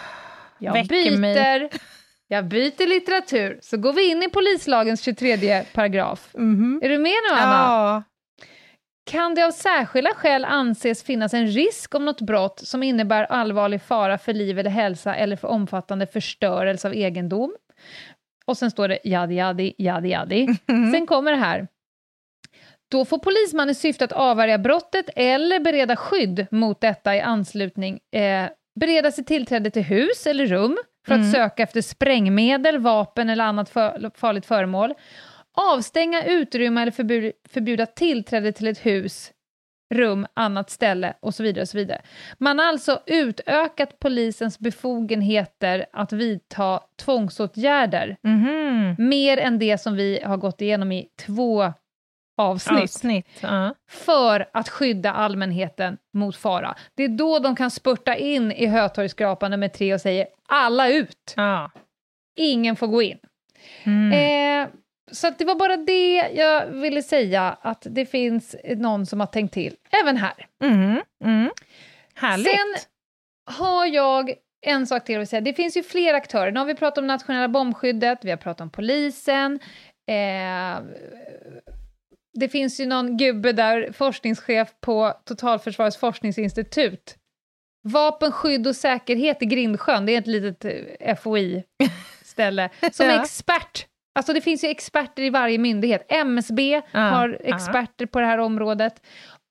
Jag 0.63 0.73
Väcker 0.73 1.17
mig. 1.17 1.33
byter, 1.33 1.69
jag 2.27 2.45
byter 2.45 2.87
litteratur, 2.87 3.59
så 3.61 3.77
går 3.77 3.93
vi 3.93 4.09
in 4.11 4.23
i 4.23 4.29
polislagens 4.29 5.01
23 5.01 5.63
paragraf. 5.73 6.29
Är 6.81 6.89
du 6.89 6.97
med 6.97 7.11
nu, 7.29 7.35
Anna? 7.35 7.53
Ja. 7.53 8.03
Kan 9.05 9.35
det 9.35 9.45
av 9.45 9.51
särskilda 9.51 10.13
skäl 10.13 10.45
anses 10.45 11.03
finnas 11.03 11.33
en 11.33 11.47
risk 11.47 11.95
om 11.95 12.05
något 12.05 12.21
brott 12.21 12.59
som 12.59 12.83
innebär 12.83 13.23
allvarlig 13.23 13.81
fara 13.81 14.17
för 14.17 14.33
liv 14.33 14.59
eller 14.59 14.69
hälsa 14.69 15.15
eller 15.15 15.35
för 15.35 15.47
omfattande 15.47 16.07
förstörelse 16.07 16.87
av 16.87 16.93
egendom? 16.93 17.55
Och 18.45 18.57
sen 18.57 18.71
står 18.71 18.87
det 18.87 18.99
jadi, 19.03 19.35
jadi, 19.35 19.73
jadi, 19.77 20.09
jadi. 20.09 20.47
Sen 20.65 21.07
kommer 21.07 21.31
det 21.31 21.37
här. 21.37 21.67
Då 22.91 23.05
får 23.05 23.17
polisman 23.17 23.69
i 23.69 23.75
syfte 23.75 24.05
att 24.05 24.11
avvärja 24.11 24.57
brottet 24.57 25.09
eller 25.15 25.59
bereda 25.59 25.95
skydd 25.95 26.47
mot 26.51 26.81
detta 26.81 27.15
i 27.15 27.21
anslutning 27.21 27.99
eh, 28.11 28.49
bereda 28.79 29.11
sig 29.11 29.25
tillträde 29.25 29.69
till 29.71 29.83
hus 29.83 30.27
eller 30.27 30.45
rum 30.47 30.77
för 31.07 31.15
att 31.15 31.31
söka 31.31 31.63
efter 31.63 31.81
sprängmedel, 31.81 32.77
vapen 32.79 33.29
eller 33.29 33.43
annat 33.43 33.69
för, 33.69 34.11
farligt 34.15 34.45
föremål, 34.45 34.93
avstänga, 35.57 36.23
utrymma 36.25 36.81
eller 36.81 36.91
förbjuda, 36.91 37.31
förbjuda 37.49 37.85
tillträde 37.85 38.51
till 38.51 38.67
ett 38.67 38.85
hus, 38.85 39.31
rum, 39.93 40.25
annat 40.33 40.69
ställe 40.69 41.13
och 41.19 41.33
så 41.35 41.43
vidare. 41.43 41.61
Och 41.61 41.67
så 41.69 41.77
vidare. 41.77 42.01
Man 42.37 42.59
har 42.59 42.65
alltså 42.65 42.99
utökat 43.05 43.99
polisens 43.99 44.59
befogenheter 44.59 45.85
att 45.93 46.13
vidta 46.13 46.79
tvångsåtgärder, 46.99 48.17
Mhm. 48.23 48.95
mer 49.09 49.37
än 49.37 49.59
det 49.59 49.77
som 49.77 49.95
vi 49.95 50.19
har 50.25 50.37
gått 50.37 50.61
igenom 50.61 50.91
i 50.91 51.07
två 51.25 51.73
avsnitt 52.37 52.81
Avsnitt. 52.81 53.27
Ja. 53.41 53.75
för 53.89 54.49
att 54.53 54.69
skydda 54.69 55.11
allmänheten 55.13 55.97
mot 56.13 56.35
fara. 56.35 56.75
Det 56.95 57.03
är 57.03 57.07
då 57.09 57.39
de 57.39 57.55
kan 57.55 57.71
spurta 57.71 58.15
in 58.15 58.51
i 58.51 58.65
Hötorgsskrapan 58.65 59.51
nummer 59.51 59.67
tre 59.67 59.93
och 59.93 60.01
säger 60.01 60.27
alla 60.47 60.89
ut, 60.89 61.33
Ja. 61.35 61.71
ingen 62.35 62.75
får 62.75 62.87
gå 62.87 63.01
in. 63.01 63.17
Mm. 63.83 64.11
Eh, 64.63 64.69
så 65.11 65.29
det 65.37 65.45
var 65.45 65.55
bara 65.55 65.77
det 65.77 66.15
jag 66.15 66.65
ville 66.67 67.03
säga, 67.03 67.57
att 67.61 67.87
det 67.89 68.05
finns 68.05 68.55
någon 68.75 69.05
som 69.05 69.19
har 69.19 69.27
tänkt 69.27 69.53
till, 69.53 69.75
även 70.01 70.17
här. 70.17 70.47
Mm. 70.63 71.01
Mm. 71.23 71.49
Härligt. 72.15 72.47
Sen 72.47 72.75
har 73.45 73.85
jag 73.85 74.33
en 74.65 74.87
sak 74.87 75.05
till 75.05 75.21
att 75.21 75.29
säga. 75.29 75.41
Det 75.41 75.53
finns 75.53 75.77
ju 75.77 75.83
fler 75.83 76.13
aktörer. 76.13 76.51
Nu 76.51 76.59
har 76.59 76.65
vi 76.67 76.75
pratat 76.75 76.97
om 76.97 77.07
nationella 77.07 77.47
bombskyddet, 77.47 78.19
vi 78.21 78.29
har 78.29 78.37
pratat 78.37 78.61
om 78.61 78.69
polisen. 78.69 79.59
Eh, 80.09 80.83
det 82.39 82.49
finns 82.49 82.79
ju 82.79 82.85
någon 82.85 83.17
gubbe 83.17 83.51
där, 83.51 83.91
forskningschef 83.91 84.69
på 84.81 85.13
Totalförsvarets 85.25 85.97
forskningsinstitut. 85.97 87.15
Vapen, 87.83 88.31
skydd 88.31 88.67
och 88.67 88.75
säkerhet 88.75 89.41
i 89.41 89.45
Grindsjön, 89.45 90.05
det 90.05 90.15
är 90.15 90.17
ett 90.17 90.27
litet 90.27 90.65
eh, 90.99 91.15
FOI-ställe, 91.17 92.69
som 92.91 93.05
är 93.05 93.19
expert. 93.21 93.87
Alltså 94.15 94.33
det 94.33 94.41
finns 94.41 94.63
ju 94.63 94.67
experter 94.67 95.23
i 95.23 95.29
varje 95.29 95.57
myndighet. 95.57 96.05
MSB 96.09 96.81
Ja, 96.91 96.99
har 96.99 97.37
experter 97.43 98.05
på 98.05 98.19
det 98.19 98.25
här 98.25 98.37
området. 98.37 99.01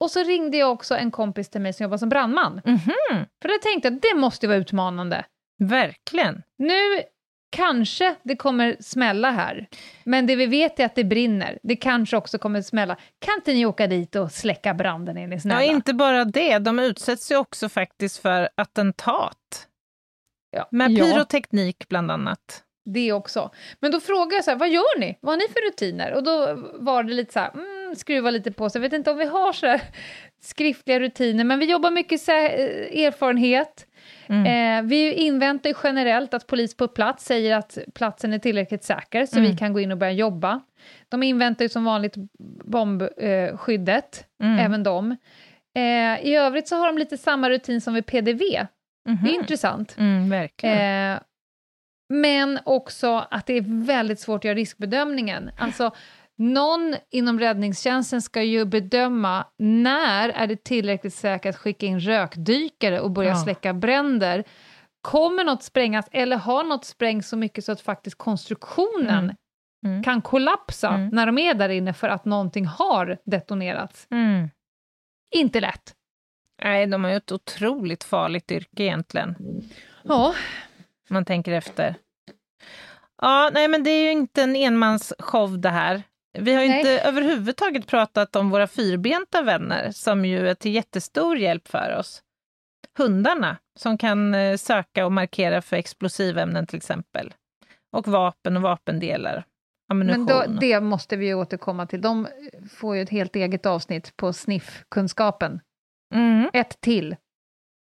Och 0.01 0.11
så 0.11 0.23
ringde 0.23 0.57
jag 0.57 0.73
också 0.73 0.95
en 0.95 1.11
kompis 1.11 1.51
till 1.51 1.61
mig 1.61 1.73
som 1.73 1.85
jobbar 1.85 1.97
som 1.97 2.09
brandman. 2.09 2.61
Mhm. 2.65 3.25
För 3.43 3.49
jag 3.49 3.63
tänkte 3.63 3.89
att 3.89 4.03
det 4.03 4.15
måste 4.17 4.47
vara 4.47 4.57
utmanande. 4.59 5.25
Verkligen. 5.59 6.43
Nu 6.59 7.03
kanske 7.53 8.15
det 8.23 8.37
kommer 8.37 8.77
smälla 8.81 9.31
här, 9.31 9.69
men 10.05 10.27
det 10.27 10.37
vi 10.37 10.47
vet 10.47 10.81
är 10.81 10.85
att 10.85 10.95
det 10.95 11.05
brinner. 11.05 11.59
Det 11.63 11.77
kanske 11.77 12.17
också 12.17 12.39
kommer 12.39 12.63
smälla. 12.63 12.97
Kan 13.19 13.35
inte 13.35 13.53
ni 13.53 13.67
åka 13.67 13.87
dit 13.87 14.17
och 14.17 14.33
släcka 14.33 14.75
branden, 14.75 15.19
är 15.19 15.27
ni 15.27 15.41
snälla? 15.41 15.65
Ja, 15.65 15.73
inte 15.73 15.95
bara 15.95 16.25
det, 16.25 16.59
de 16.59 16.79
utsätts 16.79 17.33
ju 17.33 17.37
också 17.37 17.69
faktiskt 17.69 18.19
för 18.23 18.49
attentat. 18.55 19.69
Ja, 20.51 20.69
Med 20.71 20.91
ja, 20.91 21.05
pyroteknik 21.05 21.89
bland 21.89 22.11
annat. 22.11 22.63
det 22.85 23.13
också. 23.13 23.51
Men 23.81 23.91
då 23.91 24.01
frågar 24.01 24.35
jag 24.37 24.45
så 24.45 24.51
här, 24.51 24.59
vad 24.59 24.69
gör 24.71 24.99
ni? 24.99 25.19
Vad 25.21 25.33
har 25.33 25.37
ni 25.39 25.53
för 25.53 25.71
rutiner? 25.71 26.13
Och 26.13 26.23
då 26.23 26.55
var 26.75 27.03
det 27.03 27.13
lite 27.13 27.33
så 27.33 27.39
här, 27.41 27.51
mm, 27.55 27.95
skruva 27.97 28.31
lite 28.31 28.53
på 28.53 28.71
sig. 28.71 28.79
Jag 28.79 28.83
vet 28.91 28.93
inte 28.99 29.11
om 29.11 29.19
vi 29.19 29.25
har 29.25 29.53
så 29.53 29.67
här 29.67 29.81
skriftliga 30.43 31.01
rutiner, 31.01 31.45
men 31.45 31.59
vi 31.59 31.67
jobbar 31.71 31.91
mycket 31.91 32.21
sä- 32.21 32.55
eh, 32.93 33.05
erfarenhet. 33.05 33.87
Eh, 34.33 34.83
vi 34.83 35.13
inväntar 35.13 35.75
generellt 35.85 36.35
att 36.35 36.47
polis 36.47 36.77
på 36.77 36.89
plats 36.89 37.25
säger 37.25 37.57
att 37.57 37.79
platsen 37.95 38.33
är 38.33 38.39
tillräckligt 38.39 38.85
säker 38.85 39.27
så 39.27 39.41
vi 39.41 39.57
kan 39.57 39.73
gå 39.73 39.81
in 39.81 39.93
och 39.93 39.99
börja 39.99 40.13
jobba. 40.13 40.61
De 41.09 41.23
inväntar 41.23 41.65
ju 41.65 41.69
som 41.69 41.85
vanligt 41.85 42.15
bombskyddet, 42.65 44.25
eh, 44.43 44.65
även 44.65 44.83
de. 44.83 45.17
Eh, 45.75 46.27
I 46.27 46.35
övrigt 46.37 46.69
så 46.69 46.77
har 46.77 46.87
de 46.87 46.99
lite 46.99 47.19
samma 47.19 47.51
rutin 47.51 47.81
som 47.81 47.95
vid 47.95 48.07
PDV. 48.07 48.67
Det 49.25 49.31
är 49.31 49.35
intressant. 49.35 49.97
Mm, 49.99 50.31
verkligen. 50.31 51.13
Eh, 51.13 51.21
men 52.09 52.59
också 52.65 53.27
att 53.31 53.47
det 53.47 53.53
är 53.53 53.85
väldigt 53.87 54.21
svårt 54.21 54.41
att 54.41 54.45
göra 54.45 54.55
riskbedömningen. 54.55 55.51
Alltså, 55.59 55.91
någon 56.43 56.97
inom 57.11 57.41
räddningstjänsten 57.41 58.23
ska 58.23 58.43
ju 58.43 58.65
bedöma 58.65 59.47
när 59.59 60.29
är 60.29 60.47
det 60.47 60.65
tillräckligt 60.65 61.15
säkert 61.15 61.55
att 61.55 61.61
skicka 61.61 61.87
in 61.87 62.01
rökdykare 62.01 63.01
och 63.01 63.11
börja 63.11 63.29
Ja. 63.31 63.37
släcka 63.37 63.75
bränder. 63.75 64.45
Kommer 65.01 65.45
något 65.45 65.63
sprängas 65.63 66.07
eller 66.13 66.37
har 66.37 66.65
något 66.65 66.85
sprängts 66.85 67.29
så 67.29 67.37
mycket 67.37 67.65
så 67.65 67.73
att 67.73 67.81
faktiskt 67.81 68.19
konstruktionen 68.19 69.25
Mm. 69.25 69.37
Mm. 69.95 70.03
kan 70.03 70.23
kollapsa 70.23 70.89
Mm. 70.89 71.09
när 71.09 71.27
de 71.27 71.39
är 71.39 71.55
där 71.55 71.69
inne 71.69 71.93
för 71.95 72.09
att 72.09 72.25
någonting 72.25 72.67
har 72.67 73.19
detonerats? 73.25 74.07
Mm. 74.11 74.49
Inte 75.35 75.61
lätt. 75.61 75.95
Nej, 76.65 76.87
de 76.87 77.05
har 77.05 77.11
ju 77.11 77.17
ett 77.17 77.33
otroligt 77.33 78.05
farligt 78.05 78.53
yrke 78.53 78.83
egentligen, 78.83 79.35
Ja, 80.03 80.35
man 81.11 81.25
tänker 81.25 81.53
efter. 81.53 81.95
Ja, 83.23 83.51
nej 83.55 83.69
men 83.69 83.85
det 83.85 83.91
är 83.91 84.05
ju 84.05 84.11
inte 84.11 84.43
en 84.43 84.57
enmansshow 84.57 85.61
det 85.61 85.69
här. 85.71 86.03
Vi 86.39 86.55
har 86.55 86.63
ju 86.63 86.77
inte 86.79 87.01
överhuvudtaget 87.01 87.87
pratat 87.87 88.37
om 88.37 88.51
våra 88.51 88.67
fyrbenta 88.67 89.43
vänner, 89.43 89.91
som 89.91 90.25
ju 90.25 90.49
är 90.49 90.55
till 90.55 90.75
jättestor 90.75 91.37
hjälp 91.37 91.69
för 91.69 91.97
oss. 91.99 92.23
Hundarna, 92.99 93.57
som 93.79 93.99
kan 93.99 94.35
eh, 94.35 94.57
söka 94.57 95.07
och 95.07 95.13
markera 95.13 95.63
för 95.63 95.77
explosivämnen 95.77 96.67
till 96.67 96.77
exempel. 96.77 97.35
Och 97.93 98.09
vapen 98.09 98.57
och 98.57 98.63
vapendelar. 98.63 99.45
Ammunition. 99.89 100.25
men 100.25 100.55
då, 100.55 100.61
det 100.61 100.81
måste 100.81 101.17
vi 101.17 101.27
ju 101.27 101.35
återkomma 101.35 101.87
till. 101.87 102.01
De 102.01 102.29
får 102.71 102.97
ju 102.97 103.03
ett 103.03 103.11
helt 103.11 103.37
eget 103.37 103.67
avsnitt 103.67 104.17
på 104.17 104.33
sniffkunskapen. 104.33 105.61
mm, 106.15 106.51
Ett 106.53 106.81
till. 106.81 107.17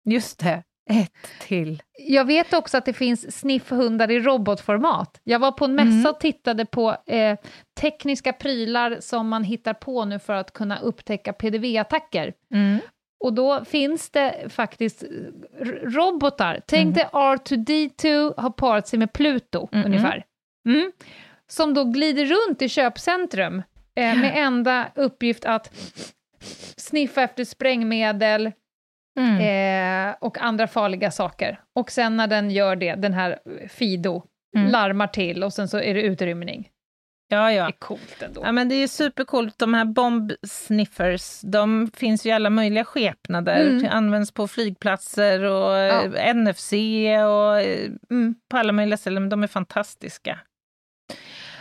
just 0.05 0.39
det, 0.39 0.63
ett 0.91 1.11
till. 1.41 1.81
Jag 2.07 2.25
vet 2.25 2.53
också 2.53 2.77
att 2.77 2.85
det 2.85 2.93
finns 2.93 3.39
sniffhundar 3.39 4.11
i 4.11 4.19
robotformat. 4.19 5.19
Jag 5.23 5.39
var 5.39 5.51
på 5.51 5.65
en 5.65 5.75
mässa 5.75 5.87
Mm. 5.91 6.05
och 6.05 6.19
tittade 6.19 6.65
på 6.65 6.97
eh, 7.07 7.37
tekniska 7.79 8.33
prylar 8.33 8.97
som 8.99 9.27
man 9.29 9.43
hittar 9.43 9.73
på 9.73 10.05
nu 10.05 10.19
för 10.19 10.33
att 10.33 10.53
kunna 10.53 10.79
upptäcka 10.79 11.33
PDV-attacker. 11.33 12.33
Mm. 12.53 12.79
Och 13.23 13.33
då 13.33 13.65
finns 13.65 14.09
det 14.09 14.35
faktiskt 14.49 15.03
eh, 15.03 15.09
r- 15.61 15.79
robotar. 15.83 16.61
Tänk 16.67 16.95
dig 16.95 17.05
R2D2 17.13 18.33
har 18.41 18.49
parat 18.49 18.87
sig 18.87 18.99
med 18.99 19.13
Pluto 19.13 19.67
ungefär. 19.71 20.25
Mm. 20.65 20.91
Som 21.47 21.73
då 21.73 21.83
glider 21.83 22.25
runt 22.25 22.61
i 22.61 22.69
köpcentrum 22.69 23.61
eh, 23.95 24.15
med 24.15 24.31
enda 24.35 24.91
uppgift 24.95 25.45
att 25.45 25.71
sniffa 26.77 27.21
efter 27.21 27.45
sprängmedel 27.45 28.51
Mm. 29.19 30.09
eh, 30.09 30.15
och 30.21 30.37
andra 30.37 30.67
farliga 30.67 31.11
saker. 31.11 31.59
Och 31.75 31.91
sen 31.91 32.17
när 32.17 32.27
den 32.27 32.51
gör 32.51 32.75
det, 32.75 32.95
den 32.95 33.13
här 33.13 33.39
Fido, 33.69 34.23
Mm. 34.57 34.71
larmar 34.71 35.07
till 35.07 35.43
och 35.43 35.53
sen 35.53 35.67
så 35.67 35.79
är 35.79 35.93
det 35.93 36.01
utrymning. 36.01 36.69
Ja, 37.27 37.45
Det 37.45 37.53
ja. 37.53 37.67
är 37.67 37.71
coolt 37.71 38.21
ändå. 38.21 38.41
Ja, 38.45 38.51
men 38.51 38.69
det 38.69 38.75
är 38.75 38.87
supercoolt. 38.87 39.57
De 39.59 39.73
här 39.73 39.85
bomb-sniffers, 39.85 41.41
de 41.43 41.91
finns 41.93 42.25
ju 42.25 42.29
i 42.29 42.33
alla 42.33 42.49
möjliga 42.49 42.85
skepnader. 42.85 43.61
Mm. 43.61 43.83
Det 43.83 43.89
används 43.89 44.31
på 44.31 44.47
flygplatser 44.47 45.43
och 45.43 45.71
Ja. 45.77 46.03
eh, 46.17 46.35
NFC 46.35 46.73
och 47.27 47.61
eh, 47.61 47.89
Mm. 48.09 48.35
på 48.49 48.57
alla 48.57 48.73
möjliga 48.73 48.97
ställen. 48.97 49.29
De 49.29 49.43
är 49.43 49.47
fantastiska. 49.47 50.39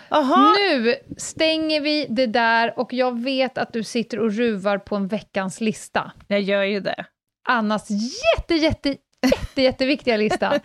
Jaha, 0.08 0.54
Nu 0.58 0.94
stänger 1.16 1.80
vi 1.80 2.06
det 2.10 2.26
där 2.26 2.78
och 2.78 2.92
jag 2.92 3.20
vet 3.22 3.58
att 3.58 3.72
du 3.72 3.82
sitter 3.82 4.18
och 4.20 4.32
ruvar 4.32 4.78
på 4.78 4.96
en 4.96 5.08
veckans 5.08 5.60
lista. 5.60 6.12
jag 6.26 6.40
gör 6.40 6.62
ju 6.62 6.80
det. 6.80 7.04
Annas 7.50 7.90
jätte, 7.90 8.54
jätte, 8.54 8.88
jätte, 9.26 9.62
jätteviktiga 9.62 10.16
lista. 10.16 10.60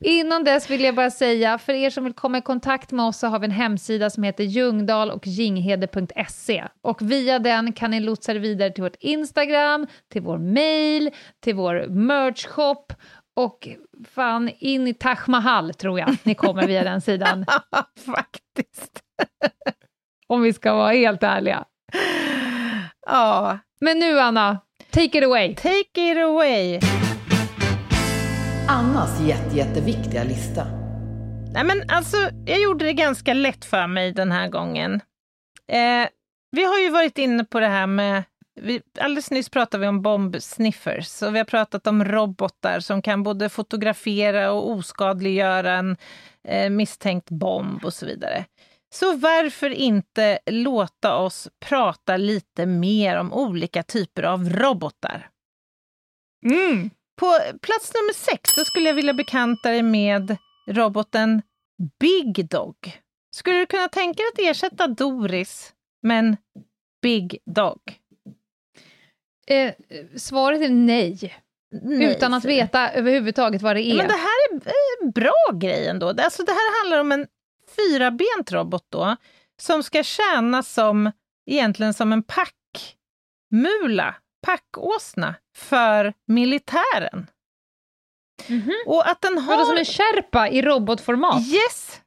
Innan 0.00 0.44
dess 0.44 0.70
vill 0.70 0.80
jag 0.84 0.94
bara 0.94 1.10
säga, 1.10 1.58
för 1.58 1.72
er 1.72 1.90
som 1.90 2.04
vill 2.04 2.12
komma 2.12 2.38
i 2.38 2.42
kontakt 2.42 2.92
med 2.92 3.06
oss 3.06 3.18
så 3.18 3.26
har 3.26 3.38
vi 3.38 3.44
en 3.44 3.50
hemsida 3.50 4.10
som 4.10 4.22
heter 4.22 4.44
ljungdal 4.44 5.10
och 5.10 5.26
jinghede.se. 5.26 6.64
Och 6.82 7.02
via 7.02 7.38
den 7.38 7.72
kan 7.72 7.90
ni 7.90 8.00
lotsa 8.00 8.32
er 8.32 8.36
vidare 8.36 8.70
till 8.70 8.82
vårt 8.82 8.96
Instagram, 9.00 9.86
till 10.12 10.22
vår 10.22 10.38
mail, 10.38 11.10
till 11.40 11.54
vår 11.54 11.86
merch-shop 11.88 12.86
och 13.36 13.68
fan 14.14 14.50
in 14.58 14.88
i 14.88 14.94
Taj 14.94 15.16
Mahal 15.26 15.74
tror 15.74 15.98
jag 15.98 16.16
ni 16.22 16.34
kommer 16.34 16.66
via 16.66 16.84
den 16.84 17.00
sidan. 17.00 17.46
Faktiskt. 18.06 19.00
Om 20.26 20.42
vi 20.42 20.52
ska 20.52 20.74
vara 20.74 20.92
helt 20.92 21.22
ärliga. 21.22 21.64
Ja, 23.06 23.58
Men 23.80 23.98
nu 23.98 24.20
Anna, 24.20 24.58
take 24.92 25.18
it 25.18 25.24
away. 25.24 25.54
take 25.54 26.12
it 26.12 26.18
away. 26.18 26.80
Annas 28.68 29.20
jätte, 29.20 29.56
jätteviktiga 29.56 30.24
lista. 30.24 30.66
Nej, 31.52 31.64
men 31.64 31.90
alltså, 31.90 32.16
jag 32.46 32.60
gjorde 32.60 32.84
det 32.84 32.92
ganska 32.92 33.34
lätt 33.34 33.64
för 33.64 33.86
mig 33.86 34.12
den 34.12 34.32
här 34.32 34.48
gången. 34.48 34.94
Eh, 35.68 36.08
vi 36.50 36.64
har 36.64 36.78
ju 36.78 36.90
varit 36.90 37.18
inne 37.18 37.44
på 37.44 37.60
det 37.60 37.68
här 37.68 37.86
med 37.86 38.22
vi, 38.60 38.82
alldeles 39.00 39.30
nyss 39.30 39.48
pratade 39.48 39.80
vi 39.80 39.88
om 39.88 40.02
bombsniffers 40.02 41.22
och 41.22 41.34
vi 41.34 41.38
har 41.38 41.44
pratat 41.44 41.86
om 41.86 42.04
robotar 42.04 42.80
som 42.80 43.02
kan 43.02 43.22
både 43.22 43.48
fotografera 43.48 44.52
och 44.52 44.70
oskadliggöra 44.70 45.72
en 45.72 45.96
eh, 46.48 46.70
misstänkt 46.70 47.30
bomb 47.30 47.84
och 47.84 47.94
så 47.94 48.06
vidare. 48.06 48.44
Så 48.92 49.16
varför 49.16 49.70
inte 49.70 50.38
låta 50.46 51.16
oss 51.16 51.48
prata 51.60 52.16
lite 52.16 52.66
mer 52.66 53.16
om 53.16 53.32
olika 53.32 53.82
typer 53.82 54.22
av 54.22 54.50
robotar? 54.50 55.30
På 57.20 57.38
plats 57.62 57.92
nummer 57.94 58.12
sex 58.14 58.50
så 58.54 58.64
skulle 58.64 58.88
jag 58.88 58.94
vilja 58.94 59.14
bekanta 59.14 59.70
dig 59.70 59.82
med 59.82 60.36
roboten 60.68 61.42
Big 62.00 62.48
Dog. 62.48 62.76
Skulle 63.34 63.58
du 63.58 63.66
kunna 63.66 63.88
tänka 63.88 64.22
dig 64.22 64.48
att 64.48 64.56
ersätta 64.56 64.86
Doris 64.86 65.72
med 66.02 66.18
en 66.18 66.36
Big 67.02 67.38
Dog? 67.46 67.80
Eh, 69.46 69.72
svaret 70.16 70.60
är 70.60 70.68
nej. 70.68 71.34
Nej, 71.82 72.10
Utan 72.10 72.34
att 72.34 72.44
veta 72.44 72.90
överhuvudtaget 72.92 73.62
vad 73.62 73.76
det 73.76 73.82
är. 73.82 73.96
Men 73.96 74.06
det 74.06 74.12
här 74.12 74.52
är 74.52 75.04
en 75.04 75.10
bra 75.10 75.50
grej 75.52 75.86
ändå. 75.86 76.08
Alltså, 76.08 76.42
det 76.42 76.52
här 76.52 76.82
handlar 76.82 77.00
om 77.00 77.12
en 77.12 77.26
fyrabent 77.76 78.52
robot 78.52 78.86
då, 78.88 79.16
som 79.60 79.82
ska 79.82 80.02
tjäna 80.02 80.62
som, 80.62 81.12
egentligen 81.50 81.94
som 81.94 82.12
en 82.12 82.22
packmula, 82.22 84.14
packåsna, 84.46 85.34
för 85.56 86.14
militären. 86.26 87.26
Mhm. 88.48 88.72
Och 88.86 89.08
att 89.10 89.20
den 89.22 89.38
har... 89.38 89.56
Vadå 89.56 89.66
som 89.66 89.76
en 89.78 89.84
Sherpa 89.84 90.48
i 90.48 90.62
robotformat? 90.62 91.42
Yes! 91.46 91.98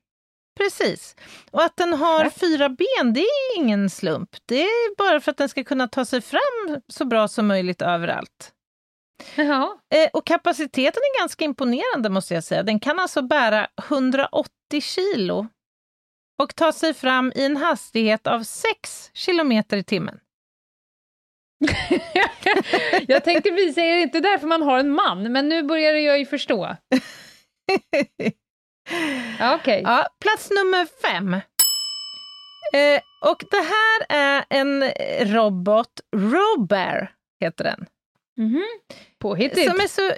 Precis. 0.59 1.16
Och 1.51 1.63
att 1.63 1.78
den 1.78 1.93
har 1.93 2.24
Ja. 2.24 2.30
fyra 2.32 2.70
ben, 2.70 3.13
det 3.13 3.20
är 3.20 3.57
ingen 3.57 3.89
slump. 3.89 4.30
Det 4.45 4.61
är 4.61 4.95
bara 4.95 5.20
för 5.22 5.32
att 5.32 5.38
den 5.38 5.49
ska 5.49 5.63
kunna 5.63 5.88
ta 5.88 6.05
sig 6.05 6.22
fram 6.22 6.82
så 6.88 7.05
bra 7.05 7.28
som 7.28 7.47
möjligt 7.47 7.82
överallt. 7.82 8.51
Jaha. 9.36 9.78
Eh, 9.95 10.09
och 10.13 10.26
kapaciteten 10.26 11.01
är 11.16 11.20
ganska 11.22 11.45
imponerande 11.45 12.09
måste 12.09 12.34
jag 12.34 12.43
säga. 12.43 12.63
Den 12.63 12.80
kan 12.80 12.99
alltså 12.99 13.22
bära 13.22 13.68
180 13.89 14.49
kilo 14.82 15.47
och 16.43 16.55
ta 16.55 16.71
sig 16.71 16.93
fram 16.93 17.31
i 17.36 17.45
en 17.45 17.57
hastighet 17.57 18.27
av 18.27 18.43
6 18.43 19.11
kilometer 19.13 19.77
i 19.77 19.83
timmen. 19.83 20.19
jag 23.07 23.23
tänkte 23.23 23.51
visa 23.51 23.81
er 23.81 23.97
inte 23.97 24.19
därför 24.19 24.47
man 24.47 24.61
har 24.61 24.79
en 24.79 24.91
man, 24.91 25.31
men 25.31 25.49
nu 25.49 25.63
börjar 25.63 25.93
jag 25.93 26.19
ju 26.19 26.25
förstå. 26.25 26.75
Ja, 29.39 29.55
Okej. 29.55 29.81
Ja, 29.86 30.07
plats 30.19 30.49
nummer 30.49 30.86
fem. 30.86 31.33
Eh, 32.73 33.01
och 33.21 33.43
det 33.51 33.57
här 33.57 34.05
är 34.09 34.45
en 34.49 34.83
robot, 35.33 36.01
Robear 36.15 37.11
heter 37.41 37.63
den. 37.63 37.86
Mhm. 38.38 38.63
Påhittigt. 39.19 39.71
Som 39.71 39.79
är 39.79 39.88
så 39.88 40.11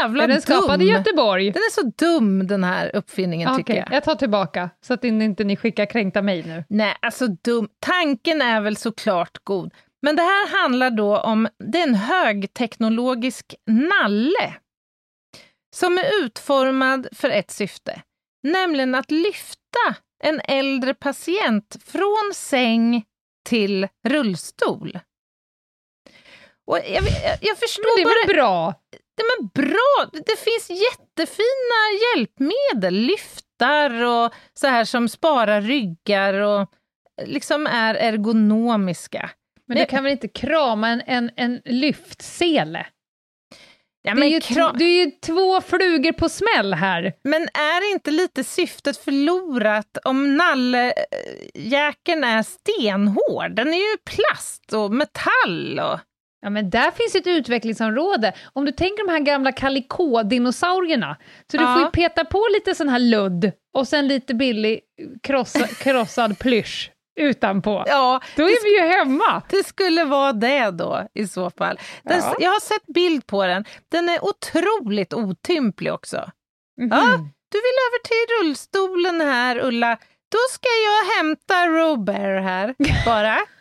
jävla 0.00 0.24
Är 0.24 0.28
den 0.28 0.42
skapad 0.42 0.82
i 0.82 0.84
dum. 0.84 0.94
Göteborg? 0.94 1.50
Den 1.50 1.62
är 1.62 1.70
så 1.70 1.92
dum 1.96 2.46
den 2.46 2.64
här 2.64 2.96
uppfinningen 2.96 3.48
Okej, 3.48 3.64
tycker 3.64 3.74
jag. 3.78 3.92
jag 3.92 4.04
tar 4.04 4.14
tillbaka, 4.14 4.70
så 4.80 4.94
att 4.94 5.04
inte 5.04 5.44
ni 5.44 5.56
skickar 5.56 5.86
kränkta 5.86 6.22
mejl 6.22 6.46
nu. 6.46 6.64
Nej, 6.68 6.96
alltså 7.02 7.26
dum. 7.26 7.68
Tanken 7.80 8.42
är 8.42 8.60
väl 8.60 8.76
såklart 8.76 9.38
god. 9.44 9.74
Men 10.02 10.16
det 10.16 10.22
här 10.22 10.62
handlar 10.62 10.90
då 10.90 11.18
om, 11.18 11.48
det 11.72 11.78
är 11.78 11.86
en 11.88 11.94
högteknologisk 11.94 13.54
nalle 13.66 14.54
som 15.76 15.98
är 15.98 16.24
utformad 16.24 17.08
för 17.12 17.30
ett 17.30 17.50
syfte, 17.50 18.02
nämligen 18.42 18.94
att 18.94 19.10
lyfta 19.10 19.94
en 20.24 20.40
äldre 20.44 20.94
patient 20.94 21.76
från 21.84 22.32
säng 22.34 23.04
till 23.48 23.88
rullstol. 24.08 24.98
Och 26.68 26.78
jag, 26.78 27.02
jag, 27.24 27.38
jag 27.40 27.58
förstår 27.58 27.96
Men 27.96 28.04
det 28.04 28.10
är 28.10 28.14
bara... 28.14 28.26
väl 28.26 28.36
bra? 28.36 28.74
Nej, 28.92 29.26
men 29.38 29.48
bra! 29.64 30.22
Det 30.26 30.38
finns 30.38 30.70
jättefina 30.70 31.80
hjälpmedel, 32.02 32.94
lyftar 32.94 34.02
och 34.02 34.34
så 34.54 34.66
här 34.66 34.84
som 34.84 35.08
sparar 35.08 35.60
ryggar 35.60 36.34
och 36.34 36.68
liksom 37.24 37.66
är 37.66 37.94
ergonomiska. 37.94 39.30
Men 39.66 39.78
du 39.78 39.86
kan 39.86 40.04
väl 40.04 40.12
inte 40.12 40.28
krama 40.28 40.88
en, 40.88 41.02
en, 41.06 41.30
en 41.36 41.60
lyftsele? 41.64 42.86
Ja, 44.02 44.14
det, 44.14 44.26
är 44.26 44.28
ju 44.28 44.40
det 44.78 44.84
är 44.84 45.04
ju 45.04 45.10
två 45.10 45.60
flugor 45.60 46.12
på 46.12 46.28
smäll 46.28 46.74
här. 46.74 47.12
men 47.24 47.42
är 47.42 47.92
inte 47.92 48.10
lite 48.10 48.44
syftet 48.44 48.96
förlorat 48.96 49.98
om 50.04 50.36
nalljäkeln 50.36 52.24
är 52.24 52.42
stenhård? 52.42 53.50
Den 53.50 53.68
är 53.68 53.90
ju 53.90 53.96
plast 54.04 54.72
och 54.72 54.92
metall 54.92 55.78
och... 55.78 55.98
Ja, 56.40 56.50
men 56.50 56.70
där 56.70 56.90
finns 56.90 57.14
ett 57.14 57.26
utvecklingsområde. 57.26 58.32
Om 58.52 58.64
du 58.64 58.72
tänker 58.72 59.06
de 59.06 59.12
här 59.12 59.20
gamla 59.20 59.52
Calico-dinosaurierna, 59.52 61.16
så 61.50 61.56
du 61.56 61.62
Ja. 61.62 61.74
får 61.74 61.82
ju 61.82 61.90
peta 61.90 62.24
på 62.24 62.46
lite 62.54 62.74
sån 62.74 62.88
här 62.88 62.98
ludd 62.98 63.52
och 63.74 63.88
sen 63.88 64.08
lite 64.08 64.34
billig 64.34 64.80
krossa, 65.22 65.66
krossad 65.82 66.38
plysch 66.38 66.90
utanpå. 67.20 67.84
Ja, 67.86 68.20
Då 68.36 68.42
är 68.42 68.62
vi 68.64 68.80
ju 68.82 68.98
hemma! 68.98 69.42
Det 69.48 69.66
skulle 69.66 70.04
vara 70.04 70.32
det 70.32 70.70
då 70.70 71.06
i 71.14 71.26
så 71.26 71.50
fall. 71.50 71.78
Den, 72.02 72.18
Ja. 72.18 72.36
Jag 72.40 72.50
har 72.50 72.60
sett 72.60 72.86
bild 72.86 73.26
på 73.26 73.46
den. 73.46 73.64
Den 73.90 74.08
är 74.08 74.24
otroligt 74.24 75.14
otymplig 75.14 75.92
också. 75.92 76.16
Mhm. 76.80 76.88
Ja, 76.90 77.04
du 77.52 77.58
vill 77.58 77.78
över 77.88 78.02
till 78.04 78.46
rullstolen 78.46 79.20
här, 79.20 79.58
Ulla. 79.64 79.98
Då 80.32 80.38
ska 80.52 80.68
jag 80.84 81.16
hämta 81.16 81.66
Robert 81.66 82.42
här, 82.42 82.74
bara. 83.04 83.38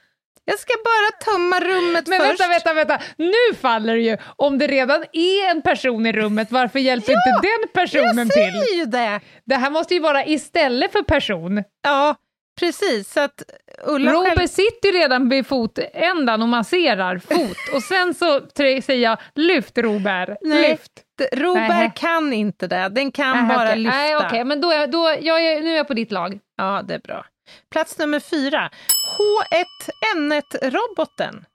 Jag 0.50 0.60
ska 0.60 0.74
bara 0.84 1.34
tömma 1.34 1.60
rummet 1.60 2.08
Men 2.08 2.20
först. 2.20 2.30
vänta, 2.42 2.48
vänta, 2.48 2.74
vänta, 2.74 3.00
nu 3.18 3.56
faller 3.62 3.94
det 3.96 4.02
ju! 4.02 4.18
Om 4.36 4.58
det 4.58 4.68
redan 4.68 5.04
är 5.14 5.52
en 5.52 5.62
person 5.62 6.06
i 6.06 6.12
rummet, 6.12 6.52
varför 6.52 6.80
hjälper 6.80 7.12
inte 7.12 7.40
den 7.42 7.70
personen 7.74 8.18
jag 8.18 8.32
till? 8.32 8.34
säger 8.62 8.76
ju 8.80 8.86
det. 8.86 9.20
Det 9.46 9.56
här 9.56 9.70
måste 9.70 9.94
ju 9.94 10.00
vara 10.00 10.26
istället 10.26 10.92
för 10.92 11.02
person. 11.02 11.64
Ja, 11.84 12.16
precis. 12.60 13.14
Så 13.14 13.20
att 13.20 13.44
Ulla 13.86 14.12
Robert 14.14 14.38
själv... 14.38 14.48
sitter 14.48 14.92
ju 14.94 15.00
redan 15.00 15.30
vid 15.30 15.48
fotändan 15.48 16.42
och 16.42 16.50
masserar 16.50 17.18
fot 17.18 17.58
och 17.76 17.84
sen 17.84 18.14
så 18.14 18.42
säger 18.56 18.96
jag 19.10 19.18
lyft 19.36 19.78
Robert, 19.78 20.30
Nej, 20.42 20.70
lyft. 20.70 20.92
Robert 21.34 21.70
Nähä. 21.70 21.92
kan 21.96 22.34
inte 22.34 22.68
det. 22.68 22.90
Den 22.90 23.12
kan 23.12 23.38
Nähä, 23.38 23.56
bara 23.58 23.68
okej. 23.70 23.80
lyfta. 23.80 23.98
Nej, 23.98 24.16
okej, 24.16 24.44
men 24.44 24.62
då, 24.62 24.72
är- 24.72 24.88
då, 24.88 25.16
jag 25.22 25.46
är, 25.46 25.62
nu 25.62 25.72
är 25.74 25.78
jag 25.78 25.88
på 25.88 25.94
ditt 25.94 26.12
lag. 26.12 26.40
Ja, 26.58 26.82
det 26.88 26.94
är 26.94 27.00
bra. 27.00 27.26
Plats 27.72 27.98
nummer 27.98 28.20
fyra. 28.20 28.70
H1N1-roboten. 29.18 31.46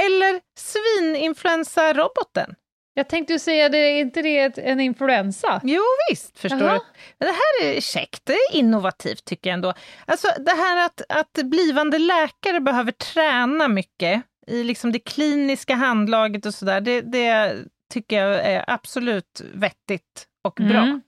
Eller 0.00 0.40
svininfluensaroboten. 0.58 2.54
Jag 2.98 3.08
tänkte 3.08 3.38
säga, 3.38 3.68
det, 3.68 3.78
är 3.78 4.00
inte 4.00 4.22
det 4.22 4.58
en 4.58 4.80
influensa? 4.80 5.60
Jo 5.64 5.82
visst, 6.10 6.38
förstår 6.38 6.62
Jaha. 6.62 6.80
du. 7.18 7.26
Det 7.26 7.32
här 7.32 7.76
är 7.76 7.80
käckt, 7.80 8.20
det 8.24 8.32
är 8.32 8.56
innovativt 8.56 9.24
tycker 9.24 9.50
jag 9.50 9.54
ändå. 9.54 9.74
Alltså 10.06 10.28
det 10.38 10.50
här 10.50 10.86
att, 10.86 11.02
att 11.08 11.44
blivande 11.44 11.98
läkare 11.98 12.60
behöver 12.60 12.92
träna 12.92 13.68
mycket 13.68 14.22
i 14.46 14.64
liksom 14.64 14.92
det 14.92 14.98
kliniska 14.98 15.74
handlaget 15.74 16.46
och 16.46 16.54
sådär, 16.54 16.80
det, 16.80 17.00
det 17.00 17.56
tycker 17.92 18.24
jag 18.24 18.44
är 18.44 18.64
absolut 18.66 19.42
vettigt 19.54 20.26
och 20.44 20.54
bra. 20.54 20.82
Mm. 20.82 21.00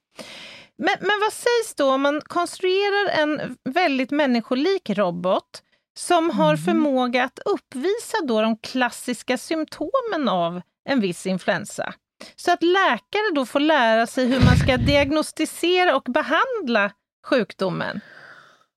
Men, 0.82 0.96
men 1.00 1.20
vad 1.20 1.32
sägs 1.32 1.74
då 1.76 1.90
om 1.90 2.02
man 2.02 2.20
konstruerar 2.20 3.08
en 3.08 3.56
väldigt 3.64 4.10
människolik 4.10 4.90
robot 4.90 5.62
som 5.96 6.30
har 6.30 6.56
förmåga 6.56 7.24
att 7.24 7.38
uppvisa 7.44 8.16
då 8.24 8.40
de 8.42 8.58
klassiska 8.58 9.38
symptomen 9.38 10.28
av 10.28 10.60
en 10.88 11.00
viss 11.00 11.26
influensa? 11.26 11.94
Så 12.36 12.52
att 12.52 12.62
läkare 12.62 13.34
då 13.34 13.46
får 13.46 13.60
lära 13.60 14.06
sig 14.06 14.26
hur 14.26 14.40
man 14.44 14.56
ska 14.56 14.76
diagnostisera 14.76 15.96
och 15.96 16.02
behandla 16.02 16.90
sjukdomen. 17.26 18.00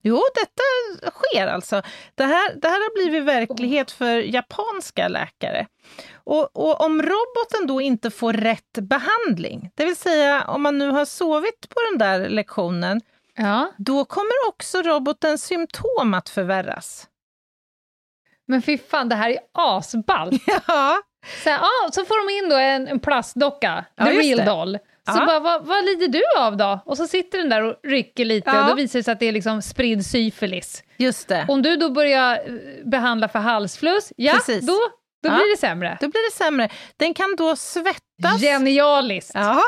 Jo, 0.05 0.23
detta 0.35 1.11
sker 1.11 1.47
alltså. 1.47 1.81
Det 2.15 2.23
här, 2.23 2.55
det 2.55 2.67
här 2.67 2.75
har 2.75 2.93
blivit 3.03 3.23
verklighet 3.23 3.91
för 3.91 4.17
japanska 4.19 5.07
läkare. 5.07 5.67
Och, 6.13 6.57
och 6.57 6.81
om 6.81 7.01
roboten 7.01 7.67
då 7.67 7.81
inte 7.81 8.11
får 8.11 8.33
rätt 8.33 8.77
behandling, 8.81 9.69
det 9.75 9.85
vill 9.85 9.95
säga 9.95 10.43
om 10.47 10.61
man 10.61 10.77
nu 10.77 10.89
har 10.89 11.05
sovit 11.05 11.69
på 11.69 11.79
den 11.91 11.97
där 11.99 12.29
lektionen, 12.29 13.01
Ja. 13.35 13.71
då 13.77 14.05
kommer 14.05 14.47
också 14.47 14.81
robotens 14.81 15.43
symptom 15.45 16.13
att 16.13 16.29
förvärras. 16.29 17.07
Men 18.47 18.61
fy 18.61 18.77
fan, 18.77 19.09
det 19.09 19.15
här 19.15 19.29
är 19.29 19.39
asballt. 19.53 20.41
Ja, 20.67 21.01
Så, 21.43 21.49
här, 21.49 21.59
ah, 21.59 21.91
så 21.91 22.05
får 22.05 22.27
de 22.27 22.43
in 22.43 22.49
då 22.49 22.55
en, 22.55 22.87
en 22.87 22.99
plastdocka, 22.99 23.85
Ja, 23.95 24.05
the 24.05 24.11
just 24.11 24.23
real 24.37 24.45
doll. 24.45 24.77
Så 25.07 25.25
bara, 25.25 25.39
vad, 25.39 25.65
vad 25.65 25.85
lider 25.85 26.07
du 26.07 26.23
av 26.39 26.57
då? 26.57 26.79
Och 26.85 26.97
så 26.97 27.07
sitter 27.07 27.37
den 27.37 27.49
där 27.49 27.61
och 27.63 27.75
rycker 27.83 28.25
lite 28.25 28.49
Ja. 28.49 28.61
och 28.63 28.69
då 28.69 28.75
visar 28.75 28.99
det 28.99 29.03
sig 29.03 29.11
att 29.11 29.19
det 29.19 29.25
är 29.27 29.31
liksom 29.31 29.61
spridd 29.61 30.05
syfilis. 30.05 30.83
just 30.97 31.27
det. 31.27 31.45
Om 31.47 31.61
du 31.61 31.75
då 31.75 31.89
börjar 31.89 32.33
eh, 32.35 32.53
behandla 32.89 33.27
för 33.27 33.39
halsfluss, 33.39 34.13
ja, 34.15 34.33
Precis. 34.33 34.67
då, 34.67 34.73
då 35.23 35.29
Ja. 35.29 35.35
blir 35.35 35.51
det 35.51 35.57
sämre. 35.59 35.97
Då 36.01 36.07
blir 36.07 36.31
det 36.31 36.35
sämre. 36.37 36.69
Den 36.97 37.13
kan 37.13 37.35
då 37.37 37.55
svettas. 37.55 38.41
Genialiskt! 38.41 39.31
Ja, 39.33 39.61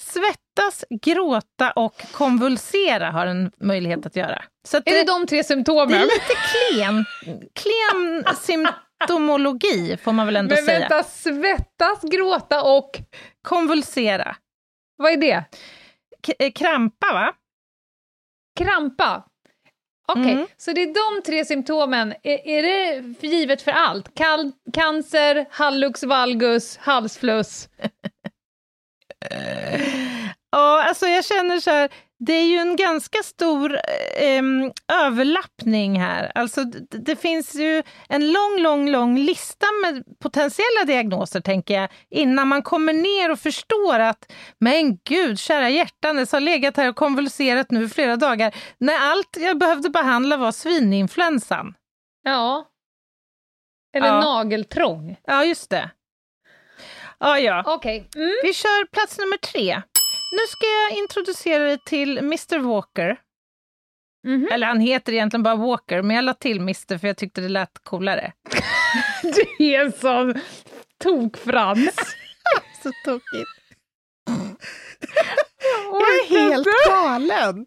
svettas, 0.00 0.84
gråta 1.04 1.70
och 1.70 2.02
konvulsera 2.12 3.10
har 3.10 3.26
den 3.26 3.50
möjlighet 3.60 4.06
att 4.06 4.16
göra. 4.16 4.42
Så 4.68 4.76
att 4.76 4.88
Är 4.88 4.92
det 4.94 5.04
de 5.04 5.26
tre 5.26 5.38
det 5.38 5.44
symptomen? 5.44 5.94
är 5.94 6.00
lite 6.04 6.34
klen, 6.50 7.04
klen 7.54 8.24
symptomologi 8.40 9.96
får 10.02 10.12
man 10.12 10.26
väl 10.26 10.36
ändå 10.36 10.54
Men 10.54 10.64
säga. 10.64 10.78
vänta, 10.78 11.02
svettas, 11.02 11.98
gråta 12.02 12.62
och... 12.62 12.90
Konvulsera. 13.48 14.36
Vad 14.96 15.12
är 15.12 15.16
det? 15.16 15.44
K- 16.26 16.32
eh, 16.38 16.52
krampa, 16.52 17.12
va? 17.12 17.34
Krampa? 18.58 19.24
Okej, 20.08 20.32
Mm. 20.32 20.46
så 20.56 20.72
det 20.72 20.82
är 20.82 21.16
de 21.16 21.22
tre 21.22 21.44
symptomen. 21.44 22.14
Är, 22.22 22.46
är 22.48 22.62
det 22.62 23.02
för 23.20 23.26
givet 23.26 23.62
för 23.62 23.70
allt? 23.72 24.14
Kal- 24.14 24.52
cancer, 24.72 25.46
hallux 25.50 26.02
valgus, 26.02 26.76
halsfluss? 26.76 27.68
Ja, 30.50 30.84
alltså 30.88 31.06
jag 31.06 31.24
känner 31.24 31.60
så 31.60 31.70
här, 31.70 31.90
det 32.18 32.32
är 32.32 32.46
ju 32.46 32.56
en 32.56 32.76
ganska 32.76 33.22
stor 33.22 33.74
eh, 34.18 34.42
överlappning 35.04 36.00
här. 36.00 36.32
Alltså 36.34 36.64
det, 36.64 36.98
det 36.98 37.16
finns 37.16 37.54
ju 37.54 37.82
en 38.08 38.32
lång, 38.32 38.58
lång, 38.58 38.90
lång 38.90 39.18
lista 39.18 39.66
med 39.82 40.04
potentiella 40.22 40.84
diagnoser, 40.86 41.40
tänker 41.40 41.74
jag, 41.80 41.88
innan 42.10 42.48
man 42.48 42.62
kommer 42.62 42.92
ner 42.92 43.30
och 43.30 43.38
förstår 43.38 43.98
att, 43.98 44.32
men 44.60 44.98
gud, 45.04 45.38
kära 45.38 45.68
hjärtanes 45.68 46.32
har 46.32 46.40
legat 46.40 46.76
här 46.76 46.88
och 46.88 46.96
konvulserat 46.96 47.70
nu 47.70 47.88
flera 47.88 48.16
dagar, 48.16 48.54
när 48.78 48.98
allt 49.10 49.36
jag 49.40 49.58
behövde 49.58 49.90
behandla 49.90 50.36
var 50.36 50.52
svininfluensan. 50.52 51.74
Ja. 52.22 52.68
Eller 53.96 54.06
Ja. 54.06 54.20
nageltrång. 54.20 55.16
Ja, 55.26 55.44
just 55.44 55.70
det. 55.70 55.90
Ja, 57.18 57.38
ja. 57.38 57.62
Okej. 57.66 58.08
Mm. 58.16 58.32
Vi 58.42 58.52
kör 58.52 58.86
plats 58.86 59.18
nummer 59.18 59.36
tre. 59.36 59.82
Nu 60.32 60.38
ska 60.48 60.66
jag 60.66 60.98
introducera 60.98 61.64
dig 61.64 61.78
till 61.86 62.18
Mr 62.18 62.58
Walker. 62.58 63.20
Mhm. 64.26 64.48
Eller 64.52 64.66
han 64.66 64.80
heter 64.80 65.12
egentligen 65.12 65.42
bara 65.42 65.56
Walker, 65.56 66.02
men 66.02 66.16
jag 66.16 66.24
la 66.24 66.34
till 66.34 66.58
Mr 66.60 66.98
för 66.98 67.06
jag 67.06 67.16
tyckte 67.16 67.40
det 67.40 67.48
lät 67.48 67.78
coolare. 67.84 68.32
Det 69.22 69.74
är 69.74 69.90
så 69.90 70.40
tokfrans. 71.02 71.96
Så 72.82 72.90
tokigt. 73.04 73.50
Jag 75.90 76.02
är 76.02 76.28
helt 76.28 76.68
galen. 76.88 77.66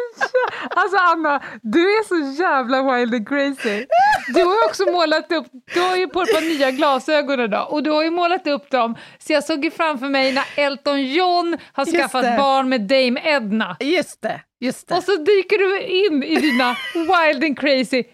Alltså 0.70 0.96
Anna, 0.96 1.42
du 1.62 1.80
är 1.80 2.04
så 2.04 2.42
jävla 2.42 2.82
wild 2.82 3.14
and 3.14 3.28
crazy. 3.28 3.86
Du 4.34 4.42
har 4.44 4.64
också 4.66 4.84
målat 4.90 5.32
upp, 5.32 5.46
du 5.74 5.80
har 5.80 5.96
ju 5.96 6.08
på 6.08 6.22
ett 6.22 6.34
par 6.34 6.40
nya 6.40 6.70
glasögon 6.70 7.40
idag 7.40 7.72
och 7.72 7.82
du 7.82 7.90
har 7.90 8.04
ju 8.04 8.10
målat 8.10 8.46
upp 8.46 8.70
dem 8.70 8.96
så 9.18 9.32
jag 9.32 9.44
såg 9.44 9.64
ju 9.64 9.70
framför 9.70 10.08
mig 10.08 10.32
när 10.32 10.44
Elton 10.56 11.02
John 11.06 11.56
har 11.72 11.84
skaffat 11.84 12.36
barn 12.36 12.68
med 12.68 12.80
Dame 12.80 13.20
Edna. 13.24 13.76
Just 13.80 14.22
det, 14.22 14.40
just 14.60 14.88
det. 14.88 14.94
Och 14.94 15.02
så 15.02 15.16
dyker 15.16 15.58
du 15.58 15.80
in 15.80 16.22
i 16.22 16.36
dina 16.36 16.76
wild 16.94 17.44
and 17.44 17.58
crazy 17.58 18.04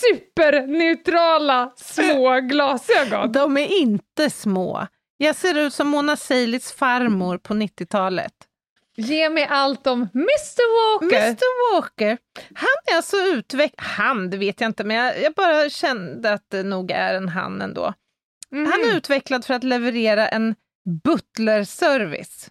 superneutrala 0.00 1.72
små 1.76 2.40
glasögon. 2.40 3.32
De 3.32 3.56
är 3.56 3.80
inte 3.80 4.30
små. 4.30 4.86
Jag 5.16 5.36
ser 5.36 5.58
ut 5.58 5.74
som 5.74 5.88
Mona 5.88 6.16
Seilis 6.16 6.72
farmor 6.72 7.38
på 7.38 7.54
90-talet. 7.54 8.32
Ge 9.00 9.30
mig 9.30 9.46
allt 9.50 9.86
om 9.86 10.00
Mr 10.14 11.00
Walker. 11.00 11.26
Mr 11.26 11.72
Walker, 11.74 12.18
han 12.54 12.92
är 12.92 12.96
alltså 12.96 13.16
utvecklad, 13.16 13.86
han 13.86 14.30
det 14.30 14.36
vet 14.36 14.60
jag 14.60 14.68
inte, 14.68 14.84
men 14.84 14.96
jag, 14.96 15.22
jag 15.22 15.32
bara 15.34 15.70
kände 15.70 16.32
att 16.32 16.50
det 16.50 16.62
nog 16.62 16.90
är 16.90 17.14
en 17.14 17.28
han 17.28 17.60
ändå. 17.62 17.94
Mhm. 18.50 18.66
Han 18.66 18.80
är 18.90 18.96
utvecklad 18.96 19.44
för 19.44 19.54
att 19.54 19.64
leverera 19.64 20.28
en 20.28 20.54
butlerservice. 21.04 22.50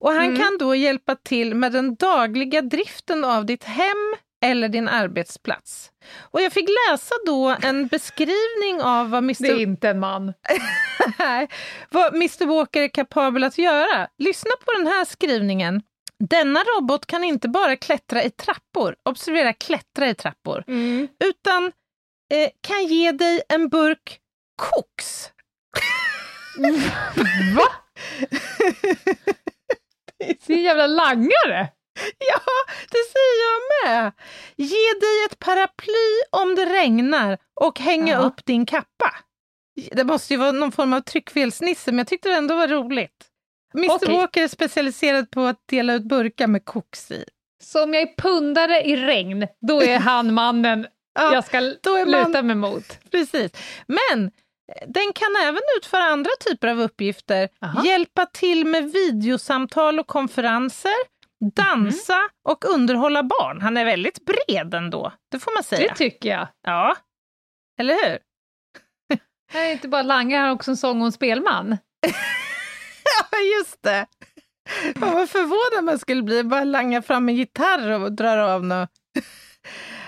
Och 0.00 0.12
han 0.12 0.24
Mm. 0.24 0.36
kan 0.40 0.58
då 0.58 0.74
hjälpa 0.74 1.16
till 1.16 1.54
med 1.54 1.72
den 1.72 1.94
dagliga 1.94 2.62
driften 2.62 3.24
av 3.24 3.46
ditt 3.46 3.64
hem 3.64 4.14
eller 4.44 4.68
din 4.68 4.88
arbetsplats. 4.88 5.90
Och 6.20 6.40
jag 6.40 6.52
fick 6.52 6.68
läsa 6.88 7.14
då 7.26 7.56
en 7.62 7.86
beskrivning 7.86 8.82
av 8.82 9.10
vad 9.10 9.22
Det 9.22 9.48
är 9.48 9.50
Mr. 9.50 9.62
inte 9.62 9.88
en 9.88 10.00
man. 10.00 10.32
Nej, 11.18 11.48
vad 11.90 12.14
Mr 12.14 12.46
Walker 12.46 12.82
är 12.82 12.88
kapabel 12.88 13.44
att 13.44 13.58
göra. 13.58 14.08
Lyssna 14.18 14.50
på 14.64 14.72
den 14.72 14.86
här 14.86 15.04
skrivningen. 15.04 15.82
Denna 16.28 16.60
robot 16.60 17.06
kan 17.06 17.24
inte 17.24 17.48
bara 17.48 17.76
klättra 17.76 18.22
i 18.22 18.30
trappor, 18.30 18.96
observera 19.02 19.52
klättra 19.52 20.08
i 20.08 20.14
trappor, 20.14 20.64
utan 21.24 21.64
eh, 22.34 22.50
kan 22.60 22.86
ge 22.86 23.12
dig 23.12 23.42
en 23.48 23.68
burk 23.68 24.18
koks. 24.56 25.30
Va? 27.56 27.68
Det 30.46 30.52
är 30.52 30.58
en 30.58 30.62
jävla 30.62 30.86
langare. 30.86 31.68
Ja, 32.18 32.40
det 32.90 32.98
säger 33.12 33.36
jag 33.50 33.60
med. 33.90 34.12
Ge 34.56 34.92
dig 35.00 35.24
ett 35.26 35.38
paraply 35.38 36.20
om 36.30 36.54
det 36.54 36.64
regnar 36.66 37.38
och 37.60 37.78
hänga 37.78 38.12
Ja. 38.12 38.18
upp 38.18 38.44
din 38.44 38.66
kappa. 38.66 39.14
Det 39.92 40.04
måste 40.04 40.34
ju 40.34 40.38
vara 40.40 40.52
någon 40.52 40.72
form 40.72 40.92
av 40.92 41.00
tryckfelsnisse, 41.00 41.90
men 41.92 41.98
jag 41.98 42.06
tyckte 42.06 42.28
det 42.28 42.34
ändå 42.34 42.56
var 42.56 42.68
roligt. 42.68 43.26
Mr 43.74 43.90
Okej. 43.94 44.16
Walker 44.16 44.42
är 44.42 44.48
specialiserad 44.48 45.30
på 45.30 45.40
att 45.40 45.58
dela 45.68 45.94
ut 45.94 46.02
burkar 46.08 46.46
med 46.46 46.64
koks 46.64 47.10
i. 47.10 47.24
Så 47.62 47.82
om 47.84 47.94
jag 47.94 48.02
är 48.02 48.14
pundare 48.16 48.80
i 48.82 48.96
regn, 48.96 49.46
då 49.68 49.82
är 49.82 49.98
han 50.10 50.34
mannen 50.34 50.86
Ja, 51.14 51.34
jag 51.34 51.44
ska 51.44 51.60
då 51.82 51.96
är 51.96 52.06
man- 52.06 52.26
luta 52.28 52.42
mig 52.42 52.56
mot. 52.56 52.98
Precis. 53.10 53.52
Men 53.86 54.24
eh, 54.24 54.88
den 54.88 55.12
kan 55.12 55.36
även 55.42 55.60
utföra 55.78 56.02
andra 56.02 56.30
typer 56.46 56.68
av 56.68 56.80
uppgifter. 56.80 57.48
Aha. 57.62 57.84
Hjälpa 57.84 58.26
till 58.26 58.66
med 58.66 58.92
videosamtal 58.92 59.98
och 60.00 60.06
konferenser, 60.06 60.92
dansa 61.56 62.16
Mhm. 62.16 62.28
och 62.48 62.64
underhålla 62.74 63.22
barn. 63.22 63.60
Han 63.60 63.76
är 63.76 63.84
väldigt 63.84 64.18
bred 64.24 64.74
ändå, 64.74 65.12
det 65.30 65.38
får 65.38 65.54
man 65.56 65.62
säga. 65.62 65.88
Det 65.88 65.94
tycker 65.94 66.28
jag. 66.28 66.48
Ja, 66.66 66.96
eller 67.80 67.94
hur? 67.94 68.18
Han 69.52 69.62
är 69.62 69.72
inte 69.72 69.88
bara 69.88 70.02
langare, 70.02 70.40
han 70.40 70.48
är 70.48 70.52
också 70.54 70.70
en 70.70 70.76
sång 70.76 71.00
och 71.00 71.06
en 71.06 71.12
spelman. 71.12 71.76
Ja, 73.32 73.38
just 73.58 73.82
det. 73.82 74.06
Fan, 75.00 75.14
vad 75.14 75.30
förvånad 75.30 75.84
man 75.84 75.98
skulle 75.98 76.22
bli, 76.22 76.44
bara 76.44 76.64
langa 76.64 77.02
fram 77.02 77.28
en 77.28 77.34
gitarr 77.34 77.90
och 77.90 78.12
drar 78.12 78.38
av 78.38 78.64
något. 78.64 78.90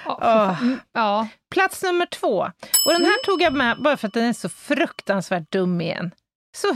Ja, 0.04 0.18
Åh. 0.20 0.20
fan. 0.20 0.56
Mm, 0.66 0.78
ja. 0.92 1.28
Plats 1.54 1.82
nummer 1.82 2.06
två. 2.06 2.38
Och 2.86 2.92
den 2.92 3.04
här 3.04 3.24
tog 3.24 3.42
jag 3.42 3.52
med 3.52 3.82
bara 3.82 3.96
för 3.96 4.08
att 4.08 4.14
den 4.14 4.24
är 4.24 4.32
så 4.32 4.48
fruktansvärt 4.48 5.50
dum 5.52 5.80
igen. 5.80 6.10
Så, 6.56 6.68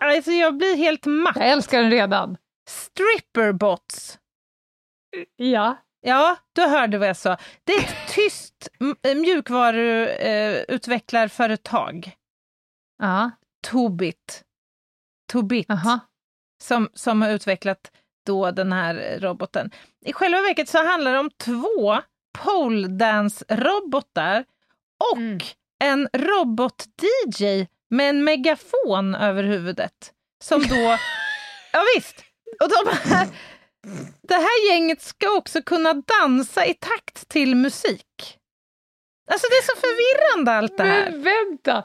alltså 0.00 0.30
jag 0.30 0.56
blir 0.56 0.76
helt 0.76 1.06
matt. 1.06 1.36
Jag 1.36 1.48
älskar 1.48 1.80
den 1.82 1.90
redan. 1.90 2.36
Stripperbots. 2.68 4.18
Ja. 5.36 5.76
Ja, 6.00 6.36
du 6.52 6.62
hörde 6.62 6.98
vad 6.98 7.08
jag 7.08 7.16
sa. 7.16 7.36
Det 7.64 7.72
är 7.72 7.80
ett 7.80 7.96
tyst 8.14 8.68
m- 8.80 8.96
mjukvaruutvecklarföretag. 9.22 12.10
Ja. 12.98 13.30
Tobit. 13.66 14.44
Tobit. 15.32 15.70
Aha. 15.70 15.98
Som, 16.62 16.88
som 16.94 17.22
har 17.22 17.30
utvecklat 17.30 17.90
då 18.26 18.50
den 18.50 18.72
här 18.72 19.18
roboten. 19.20 19.70
I 20.04 20.12
själva 20.12 20.40
verket 20.40 20.68
så 20.68 20.86
handlar 20.86 21.12
det 21.12 21.18
om 21.18 21.30
två 21.30 22.00
pole 22.38 22.88
dance-robotar 22.88 24.44
och 25.12 25.16
Mm. 25.18 25.38
en 25.84 26.08
robot-DJ 26.12 27.66
med 27.90 28.08
en 28.08 28.24
megafon 28.24 29.14
över 29.14 29.44
huvudet. 29.44 30.12
Som 30.44 30.62
då... 30.62 30.76
ja, 31.72 31.80
visst. 31.96 32.24
Och 32.60 32.68
de 32.68 33.10
här, 33.10 33.28
det 34.28 34.34
här 34.34 34.70
gänget 34.70 35.02
ska 35.02 35.30
också 35.36 35.62
kunna 35.62 35.94
dansa 35.94 36.66
i 36.66 36.74
takt 36.74 37.28
till 37.28 37.54
musik. 37.56 38.38
Alltså 39.30 39.46
det 39.50 39.56
är 39.56 39.62
så 39.62 39.80
förvirrande 39.80 40.52
allt 40.52 40.76
det 40.76 40.84
här. 40.84 41.10
Men 41.10 41.22
vänta, 41.22 41.84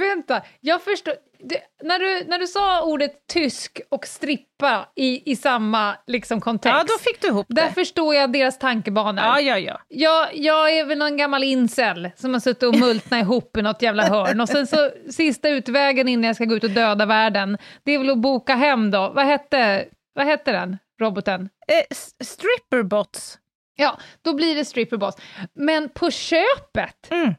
vänta. 0.00 0.42
Jag 0.60 0.82
förstår. 0.82 1.14
Det, 1.38 1.60
när, 1.82 1.98
du, 1.98 2.24
när 2.28 2.38
du 2.38 2.46
sa 2.46 2.82
ordet 2.82 3.26
tysk 3.32 3.80
och 3.88 4.06
strippa 4.06 4.88
i, 4.94 5.32
i 5.32 5.36
samma 5.36 5.96
liksom, 6.06 6.40
kontext, 6.40 6.76
Ja, 6.76 6.84
då 6.88 6.98
fick 6.98 7.20
du 7.20 7.28
ihop 7.28 7.46
där 7.48 7.62
det. 7.66 7.72
förstår 7.72 8.14
jag 8.14 8.32
deras 8.32 8.58
tankebanor. 8.58 9.24
Ja, 9.24 9.40
ja, 9.40 9.58
ja. 9.58 9.80
Jag, 9.88 10.28
jag 10.36 10.70
är 10.78 10.84
väl 10.84 10.98
någon 10.98 11.16
gammal 11.16 11.44
incel 11.44 12.10
som 12.16 12.32
har 12.32 12.40
suttit 12.40 12.62
och 12.62 12.76
multnat 12.78 13.20
ihop 13.22 13.56
i 13.56 13.62
något 13.62 13.82
jävla 13.82 14.02
hörn. 14.08 14.40
Och 14.40 14.48
sen 14.48 14.66
så 14.66 14.90
sista 15.10 15.48
utvägen 15.48 16.08
innan 16.08 16.24
jag 16.24 16.36
ska 16.36 16.44
gå 16.44 16.54
ut 16.54 16.64
och 16.64 16.70
döda 16.70 17.06
världen, 17.06 17.58
det 17.84 17.92
är 17.92 17.98
väl 17.98 18.10
att 18.10 18.18
boka 18.18 18.54
hem 18.54 18.90
då. 18.90 19.12
Vad 19.14 19.26
hette, 19.26 19.84
vad 20.16 20.26
hette 20.26 20.52
den, 20.52 20.76
roboten? 21.00 21.48
Eh, 21.68 21.96
stripperbots. 22.24 23.38
Ja, 23.76 23.98
då 24.22 24.34
blir 24.34 24.54
det 24.54 24.64
stripperboss. 24.64 25.14
Men 25.54 25.88
på 25.88 26.10
köpet, 26.10 27.10
Mm. 27.10 27.34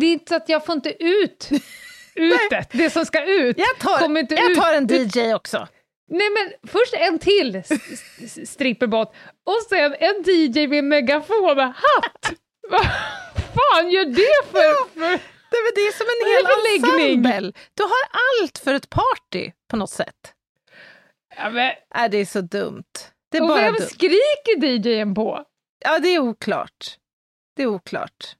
det 0.00 0.06
är 0.06 0.12
inte 0.12 0.28
så 0.28 0.34
att 0.36 0.48
jag 0.48 0.66
får 0.66 0.72
inte 0.74 1.04
ut 1.04 1.48
utet, 2.14 2.68
det 2.72 2.90
som 2.90 3.06
ska 3.06 3.24
ut. 3.24 3.58
Jag 3.58 3.78
tar, 3.78 3.98
kommer 3.98 4.20
inte 4.20 4.34
jag 4.34 4.50
ut. 4.50 4.56
tar 4.58 4.72
en 4.74 4.86
DJ 4.86 5.34
också. 5.34 5.68
Nej 6.10 6.28
men 6.30 6.70
först 6.70 6.94
en 6.94 7.18
till 7.18 7.62
stripperbot 8.46 9.08
och 9.46 9.62
sen 9.68 9.94
en 10.00 10.22
DJ 10.26 10.66
med 10.66 10.84
megafon 10.84 11.56
med 11.56 11.66
hatt. 11.66 12.32
Vad 12.70 12.84
fan 13.54 13.90
gör 13.90 14.04
det 14.04 14.50
för... 14.50 14.98
för... 15.00 15.18
Det 15.74 15.80
är, 15.80 15.92
som 15.92 16.06
en 16.06 16.28
hel 16.30 16.90
ensemble. 16.92 17.52
Du 17.74 17.82
har 17.82 18.08
allt 18.42 18.58
för 18.58 18.74
ett 18.74 18.90
party 18.90 19.50
på 19.70 19.76
något 19.76 19.90
sätt. 19.90 20.31
Ja, 21.36 21.50
men, 21.50 21.72
Äh, 21.94 22.10
det 22.10 22.16
är 22.16 22.24
så 22.26 22.40
dumt. 22.40 22.84
Det 23.30 23.38
är 23.38 23.42
och 23.42 23.48
bara 23.48 23.60
vem 23.62 23.74
dumt. 23.74 23.86
skriker 23.90 24.64
DJn 24.64 25.14
på? 25.14 25.44
Ja, 25.84 25.98
det 25.98 26.08
är 26.08 26.18
oklart. 26.18 26.96
Det 27.56 27.62
är 27.62 27.66
oklart. 27.66 28.36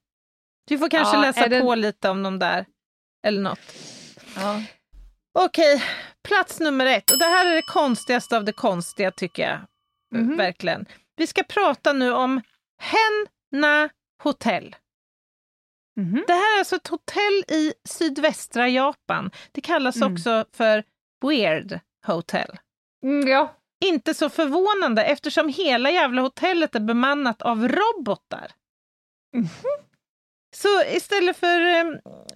Du 0.69 0.79
får 0.79 0.89
kanske 0.89 1.17
Ja, 1.17 1.21
läsa 1.23 1.49
det- 1.49 1.61
på 1.61 1.75
lite 1.75 2.09
om 2.09 2.23
de 2.23 2.39
där, 2.39 2.67
eller 3.27 3.43
något. 3.43 3.61
Okej, 5.39 5.83
plats 6.29 6.61
nummer 6.61 6.87
ett. 6.87 7.11
Och 7.11 7.19
det 7.19 7.25
här 7.25 7.47
är 7.51 7.55
det 7.55 7.63
konstigaste 7.63 8.37
av 8.37 8.45
det 8.45 8.53
konstiga, 8.53 9.11
tycker 9.11 9.43
jag. 9.43 9.59
Mhm. 10.21 10.37
Verkligen. 10.37 10.87
Vi 11.17 11.27
ska 11.27 11.43
prata 11.43 11.93
nu 11.93 12.13
om 12.13 12.41
Henna 12.83 13.89
Hotel. 14.23 14.77
Mhm. 15.97 16.25
Det 16.27 16.33
här 16.33 16.55
är 16.57 16.59
alltså 16.59 16.77
ett 16.77 16.89
hotell 16.89 17.45
i 17.49 17.73
sydvästra 17.89 18.69
Japan. 18.69 19.31
Det 19.53 19.61
kallas 19.61 19.97
Mm. 19.97 20.13
också 20.13 20.45
för 20.53 20.85
Weird 21.27 21.81
Hotel. 22.07 22.59
Mm, 23.03 23.29
ja. 23.29 23.57
Inte 23.85 24.15
så 24.15 24.29
förvånande 24.31 25.05
eftersom 25.05 25.49
hela 25.49 25.91
jävla 25.91 26.23
hotellet 26.23 26.75
är 26.75 26.81
bemannat 26.81 27.43
av 27.43 27.69
robotar. 27.69 28.51
Mhm. 29.37 29.49
Så 30.57 30.69
istället 30.97 31.37
för 31.37 31.61
eh, 31.61 31.85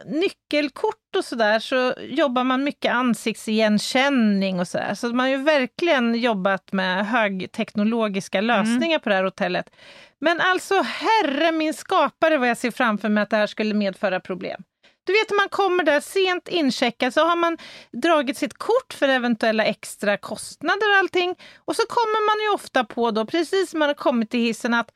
nyckelkort 0.06 1.16
och 1.16 1.24
sådär 1.24 1.58
så 1.58 1.94
jobbar 2.00 2.44
man 2.44 2.64
mycket 2.64 2.92
ansiktsigenkänning 2.92 4.60
och 4.60 4.68
sådär. 4.68 4.94
Så 4.94 5.06
man 5.08 5.20
har 5.20 5.28
ju 5.28 5.36
verkligen 5.36 6.14
jobbat 6.14 6.72
med 6.72 7.06
högteknologiska 7.06 8.38
Mm. 8.38 8.46
lösningar 8.46 8.98
på 8.98 9.08
det 9.08 9.14
här 9.14 9.24
hotellet. 9.24 9.70
Men 10.18 10.40
alltså, 10.40 10.74
herre 10.82 11.52
min 11.52 11.74
skapare 11.74 12.38
vad 12.38 12.48
jag 12.48 12.56
ser 12.56 12.70
framför 12.70 13.08
mig 13.08 13.22
att 13.22 13.30
det 13.30 13.36
här 13.36 13.46
skulle 13.46 13.74
medföra 13.74 14.20
problem. 14.20 14.62
Du 15.06 15.12
vet 15.12 15.30
när 15.30 15.36
man 15.36 15.48
kommer 15.48 15.84
där 15.84 16.00
sent 16.00 16.48
incheckad 16.48 17.14
så 17.14 17.26
har 17.26 17.36
man 17.36 17.58
dragit 17.92 18.38
sitt 18.38 18.54
kort 18.54 18.94
för 18.94 19.08
eventuella 19.08 19.64
extra 19.64 20.16
kostnader 20.16 20.90
och 20.92 20.96
allting. 20.96 21.34
Och 21.64 21.76
så 21.76 21.82
kommer 21.88 22.26
man 22.26 22.44
ju 22.44 22.54
ofta 22.54 22.84
på 22.84 23.10
då, 23.10 23.26
precis 23.26 23.70
som 23.70 23.78
man 23.78 23.88
har 23.88 23.94
kommit 23.94 24.30
till 24.30 24.40
hissen, 24.40 24.74
att 24.74 24.90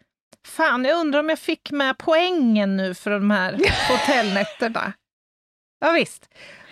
fan, 0.47 0.85
jag 0.85 1.01
undrar 1.01 1.21
om 1.21 1.29
jag 1.29 1.39
fick 1.39 1.71
med 1.71 1.99
poängen 1.99 2.77
nu 2.77 2.95
för 2.95 3.11
de 3.11 3.31
här 3.31 3.53
hotellnätterna. 3.89 4.93
Ja, 5.81 5.93
visst. 5.93 6.29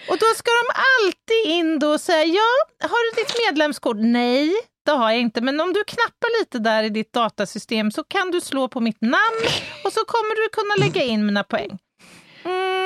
Och 0.09 0.19
då 0.19 0.27
ska 0.37 0.51
de 0.51 0.81
alltid 0.89 1.53
in 1.53 1.79
då 1.79 1.93
och 1.93 2.01
säga, 2.01 2.25
ja, 2.25 2.89
har 2.89 3.15
du 3.15 3.23
ditt 3.23 3.35
medlemskort? 3.47 3.97
Nej, 4.01 4.55
det 4.85 4.93
har 4.93 5.11
jag 5.11 5.21
inte, 5.21 5.41
men 5.41 5.61
om 5.61 5.73
du 5.73 5.85
knappar 5.85 6.41
lite 6.41 6.59
där 6.59 6.83
i 6.83 6.89
ditt 6.89 7.13
datasystem 7.13 7.91
så 7.91 8.05
kan 8.05 8.31
du 8.31 8.41
slå 8.41 8.69
på 8.69 8.81
mitt 8.81 9.01
namn 9.01 9.45
och 9.85 9.93
så 9.93 10.01
kommer 10.05 10.35
du 10.35 10.49
kunna 10.49 10.87
lägga 10.87 11.03
in 11.03 11.27
mina 11.27 11.45
poäng. 11.45 11.79
Mm, 12.45 12.78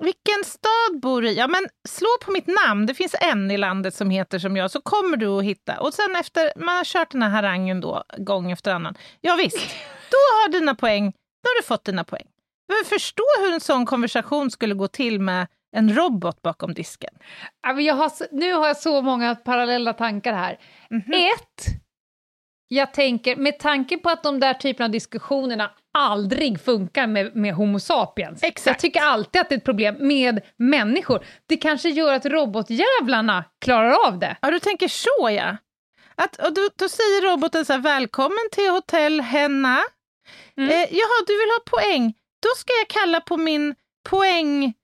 vilken 0.00 0.44
stad 0.44 1.00
bor 1.02 1.22
du 1.22 1.28
i? 1.28 1.36
Ja, 1.36 1.46
men 1.46 1.66
slå 1.88 2.08
på 2.24 2.30
mitt 2.30 2.46
namn. 2.46 2.86
Det 2.86 2.94
finns 2.94 3.14
en 3.20 3.50
i 3.50 3.56
landet 3.56 3.94
som 3.94 4.10
heter 4.10 4.38
som 4.38 4.56
jag, 4.56 4.70
så 4.70 4.80
kommer 4.80 5.16
du 5.16 5.26
att 5.26 5.44
hitta. 5.44 5.80
Och 5.80 5.94
sen 5.94 6.16
efter 6.16 6.52
man 6.56 6.76
har 6.76 6.84
kört 6.84 7.10
den 7.10 7.22
här 7.22 7.30
harangen 7.30 7.80
då, 7.80 8.04
gång 8.18 8.50
efter 8.50 8.72
annan. 8.74 8.94
Ja, 9.20 9.36
visst, 9.36 9.76
då 10.10 10.16
har 10.16 10.52
dina 10.52 10.74
poäng, 10.74 11.04
då 11.42 11.48
har 11.48 11.62
du 11.62 11.66
fått 11.66 11.84
dina 11.84 12.04
poäng. 12.04 12.26
Men 12.68 12.98
förstå 12.98 13.24
hur 13.40 13.52
en 13.52 13.60
sån 13.60 13.86
konversation 13.86 14.50
skulle 14.50 14.74
gå 14.74 14.88
till 14.88 15.20
med 15.20 15.46
en 15.76 15.96
robot 15.96 16.42
bakom 16.42 16.74
disken. 16.74 17.14
Jag 17.62 17.94
har, 17.94 18.34
nu 18.34 18.52
har 18.52 18.66
jag 18.66 18.76
så 18.76 19.02
många 19.02 19.34
parallella 19.34 19.92
tankar 19.92 20.32
här. 20.32 20.58
Mhm. 20.90 21.12
Ett, 21.12 21.66
jag 22.68 22.92
tänker, 22.92 23.36
med 23.36 23.58
tanke 23.58 23.98
på 23.98 24.10
att 24.10 24.22
de 24.22 24.40
där 24.40 24.54
typerna 24.54 24.84
av 24.84 24.90
diskussionerna 24.90 25.70
aldrig 25.98 26.60
funkar 26.60 27.06
med, 27.06 27.36
med 27.36 27.54
Homo 27.54 27.80
sapiens. 27.80 28.42
Exakt. 28.42 28.66
Jag 28.66 28.78
tycker 28.78 29.00
alltid 29.00 29.40
att 29.40 29.48
det 29.48 29.54
är 29.54 29.56
ett 29.56 29.64
problem 29.64 29.96
med 30.00 30.40
människor. 30.56 31.24
Det 31.46 31.56
kanske 31.56 31.88
gör 31.88 32.14
att 32.14 32.26
robotjävlarna 32.26 33.44
klarar 33.60 34.06
av 34.06 34.18
det. 34.18 34.36
Ja, 34.40 34.50
du 34.50 34.58
tänker 34.58 34.88
så 34.88 35.30
ja. 35.30 35.56
Att, 36.14 36.36
och 36.36 36.54
då, 36.54 36.68
då 36.76 36.88
säger 36.88 37.32
roboten 37.32 37.64
så 37.64 37.72
här, 37.72 37.80
välkommen 37.80 38.48
till 38.52 38.70
hotell 38.70 39.20
Henna. 39.20 39.78
Mm. 40.56 40.70
Eh, 40.70 40.76
jaha, 40.76 41.24
du 41.26 41.32
vill 41.38 41.50
ha 41.50 41.78
poäng? 41.78 42.14
Då 42.42 42.48
ska 42.56 42.72
jag 42.72 42.88
kalla 42.88 43.20
på 43.20 43.36
min 43.36 43.74
poäng 44.08 44.74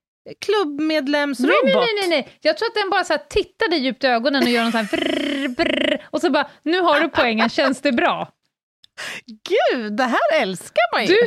klubbmedlemsrobot. 0.40 1.64
Nej, 1.64 1.74
nej, 1.74 1.94
nej, 2.00 2.08
nej, 2.08 2.38
jag 2.40 2.56
tror 2.58 2.68
att 2.68 2.74
den 2.74 2.90
bara 2.90 3.04
så 3.04 3.18
dig 3.70 3.78
djupt 3.78 4.04
i 4.04 4.06
ögonen 4.06 4.42
och 4.42 4.48
gör 4.48 4.62
någon 4.62 4.72
så 4.72 4.78
här 4.78 4.88
brrr, 4.96 5.48
brrr, 5.48 6.06
och 6.10 6.20
så 6.20 6.30
bara, 6.30 6.50
nu 6.62 6.80
har 6.80 7.00
du 7.00 7.08
poängen, 7.08 7.48
känns 7.48 7.80
det 7.80 7.92
bra? 7.92 8.32
Gud, 9.26 9.92
det 9.96 10.04
här 10.04 10.40
älskar 10.42 10.94
man 10.94 11.06
ju! 11.06 11.08
Du, 11.08 11.20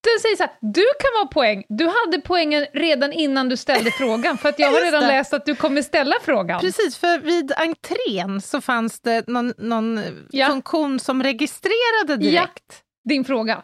den 0.00 0.20
säger 0.22 0.36
så 0.36 0.42
här, 0.42 0.52
du 0.60 0.84
kan 1.00 1.10
vara 1.14 1.26
poäng, 1.26 1.64
du 1.68 1.86
hade 1.86 2.20
poängen 2.24 2.66
redan 2.72 3.12
innan 3.12 3.48
du 3.48 3.56
ställde 3.56 3.90
frågan, 3.90 4.38
för 4.38 4.48
att 4.48 4.58
jag 4.58 4.70
har 4.70 4.80
redan 4.80 5.02
läst 5.06 5.34
att 5.34 5.46
du 5.46 5.54
kommer 5.54 5.82
ställa 5.82 6.14
frågan. 6.22 6.60
Precis, 6.60 6.96
för 6.96 7.18
vid 7.18 7.52
entrén 7.52 8.40
så 8.40 8.60
fanns 8.60 9.00
det 9.00 9.28
någon, 9.28 9.54
någon 9.58 10.00
Ja. 10.30 10.46
funktion 10.46 11.00
som 11.00 11.22
registrerade 11.22 12.16
direkt. 12.16 12.82
Din 13.08 13.24
fråga. 13.24 13.62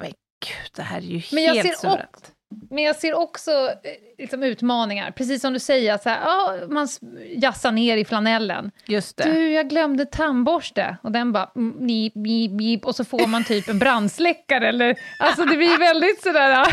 Men 0.00 0.06
gud, 0.46 0.70
det 0.76 0.82
här 0.82 0.96
är 0.98 1.02
ju 1.02 1.22
Men 1.32 1.54
helt 1.54 1.78
suveränt. 1.78 2.32
Men 2.70 2.84
jag 2.84 2.96
ser 2.96 3.14
också 3.14 3.50
eh, 3.50 3.92
liksom, 4.18 4.42
utmaningar, 4.42 5.10
precis 5.10 5.40
som 5.40 5.52
du 5.52 5.58
säger, 5.58 5.94
att 5.94 6.02
så 6.02 6.08
här, 6.08 6.20
ja, 6.24 6.54
man 6.68 6.88
jassar 7.36 7.72
ner 7.72 7.96
i 7.96 8.04
flanellen. 8.04 8.70
Just 8.86 9.16
det. 9.16 9.24
Du, 9.24 9.50
jag 9.50 9.68
glömde 9.68 10.06
tandborste. 10.06 10.96
Och 11.02 11.12
den 11.12 11.32
bara, 11.32 11.50
mm, 11.56 11.86
bip, 11.86 12.14
bip, 12.14 12.50
bip, 12.50 12.84
och 12.84 12.96
så 12.96 13.04
får 13.04 13.26
man 13.26 13.44
typ 13.44 13.68
en 13.68 13.78
brandsläckare. 13.78 14.68
Eller, 14.68 14.98
alltså 15.18 15.44
det 15.44 15.56
blir 15.56 15.78
väldigt 15.78 16.22
sådär... 16.22 16.66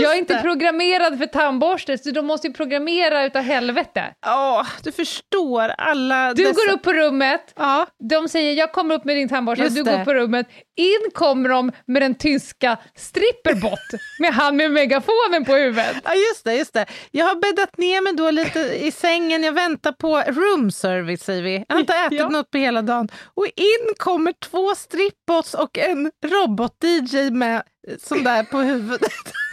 jag 0.00 0.12
är 0.12 0.18
inte 0.18 0.38
programmerad 0.42 1.18
för 1.18 1.26
tandborste, 1.26 1.98
så 1.98 2.10
de 2.10 2.26
måste 2.26 2.46
ju 2.46 2.52
programmera 2.52 3.24
utav 3.24 3.42
helvete. 3.42 4.04
Ja, 4.26 4.66
du 4.82 4.92
förstår 4.92 5.68
alla 5.78 6.34
Du 6.34 6.44
dessa... 6.44 6.54
går 6.66 6.72
upp 6.74 6.82
på 6.82 6.92
rummet, 6.92 7.52
Ja, 7.56 7.86
de 8.10 8.28
säger 8.28 8.52
jag 8.54 8.72
kommer 8.72 8.94
upp 8.94 9.04
med 9.04 9.16
din 9.16 9.28
tandborste, 9.28 9.68
du 9.68 9.82
det. 9.82 9.90
går 9.92 9.98
upp 10.00 10.04
på 10.04 10.14
rummet, 10.14 10.46
in 10.76 11.10
kommer 11.14 11.48
de 11.48 11.72
med 11.86 12.02
den 12.02 12.14
tyska 12.14 12.76
stripperbot, 12.96 13.78
med 14.18 14.34
han 14.34 14.56
med 14.56 14.70
megafonen 14.70 15.44
på 15.46 15.54
huvudet. 15.54 15.96
Ja, 16.04 16.14
just 16.14 16.44
det, 16.44 16.54
just 16.54 16.74
det. 16.74 16.86
Jag 17.10 17.26
har 17.26 17.34
bäddat 17.34 17.78
ner 17.78 18.00
mig 18.00 18.12
då 18.12 18.30
lite 18.30 18.60
i 18.60 18.90
sängen. 18.92 19.42
Jag 19.44 19.52
väntar 19.52 19.92
på 19.92 20.20
room 20.26 20.70
service, 20.70 21.22
säger 21.24 21.42
vi. 21.42 21.64
Jag 21.68 21.74
har 21.76 21.80
inte 21.80 21.94
ätit 21.94 22.18
Ja. 22.20 22.28
något 22.28 22.50
på 22.50 22.58
hela 22.58 22.82
dagen. 22.82 23.08
Och 23.34 23.46
in 23.46 23.94
kommer 23.96 24.32
två 24.32 24.74
strippbots 24.74 25.54
och 25.54 25.78
en 25.78 26.10
robot-DJ 26.26 27.30
med 27.30 27.62
sån 28.02 28.24
där 28.24 28.42
på 28.42 28.58
huvudet. 28.58 29.12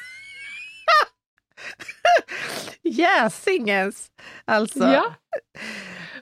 Jäsingens, 2.83 4.07
alltså. 4.45 4.83
Ja. 4.83 5.13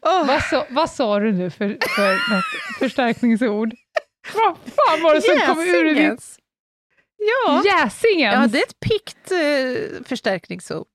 Åh, 0.01 0.25
Vad, 0.27 0.43
sa- 0.43 0.65
vad 0.69 0.89
sa 0.89 1.19
du 1.19 1.31
nu 1.31 1.49
för, 1.49 1.77
för 1.95 2.11
något 2.35 2.77
förstärkningsord? 2.79 3.73
Vad 4.33 4.57
fan 4.57 5.03
var 5.03 5.15
det 5.15 5.21
som 5.21 5.39
kom 5.55 5.59
ur 5.63 5.95
ditt... 5.95 6.23
Ja. 7.17 7.63
Jäsingens? 7.65 8.33
ja, 8.35 8.47
det 8.47 8.59
är 8.59 8.63
ett 8.63 8.79
pikt 8.79 9.31
eh, 9.31 10.03
förstärkningsord. 10.05 10.87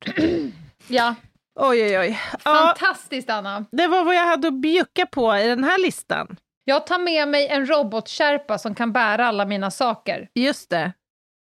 Ja, 0.86 1.14
Oj, 1.60 1.82
oj, 1.84 1.98
oj. 1.98 2.20
Ja, 2.32 2.38
fantastiskt 2.78 3.30
Anna. 3.30 3.64
det 3.72 3.86
var 3.86 4.04
vad 4.04 4.14
jag 4.14 4.26
hade 4.26 4.48
att 4.48 4.54
bjucka 4.60 5.06
på 5.06 5.36
i 5.36 5.46
den 5.46 5.64
här 5.64 5.78
listan. 5.78 6.36
Jag 6.64 6.86
tar 6.86 6.98
med 6.98 7.28
mig 7.28 7.48
en 7.48 7.66
robotkärpa 7.66 8.58
som 8.58 8.74
kan 8.74 8.92
bära 8.92 9.26
alla 9.26 9.44
mina 9.44 9.70
saker. 9.70 10.28
Just 10.34 10.70
det. 10.70 10.92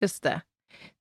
Just 0.03 0.23
det. 0.23 0.41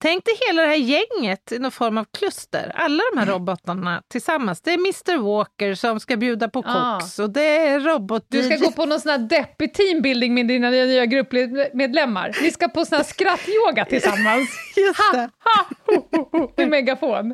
Tänk 0.05 0.25
dig 0.25 0.33
hela 0.47 0.61
det 0.61 0.67
här 0.67 0.75
gänget 0.75 1.51
i 1.51 1.59
någon 1.59 1.71
form 1.71 1.97
av 1.97 2.05
kluster. 2.17 2.71
Alla 2.75 3.03
de 3.13 3.19
här 3.19 3.27
robotarna 3.27 4.01
tillsammans. 4.11 4.61
Det 4.61 4.71
är 4.73 4.77
Mr 4.77 5.17
Walker 5.17 5.75
som 5.75 5.99
ska 5.99 6.17
bjuda 6.17 6.49
på 6.49 6.63
Ah. 6.65 6.99
koks 6.99 7.19
och 7.19 7.29
det 7.29 7.57
är 7.57 7.79
robot 7.79 8.25
Du 8.29 8.43
ska 8.43 8.55
gå 8.55 8.71
på 8.71 8.85
någon 8.85 8.99
sån 8.99 9.11
här 9.11 9.17
deppig 9.17 9.73
teambuilding 9.73 10.33
med 10.33 10.47
dina 10.47 10.69
nya 10.69 11.05
gruppmedlemmar. 11.05 12.35
Ni 12.41 12.51
ska 12.51 12.67
på 12.67 12.85
sån 12.85 12.95
här 12.95 13.03
skrattyoga 13.03 13.85
tillsammans. 13.85 14.49
Just 14.75 15.13
det. 15.13 15.29
Ha, 15.43 15.65
ho, 15.85 16.07
ho, 16.11 16.29
ho, 16.31 16.51
med 16.57 16.69
megafon. 16.69 17.33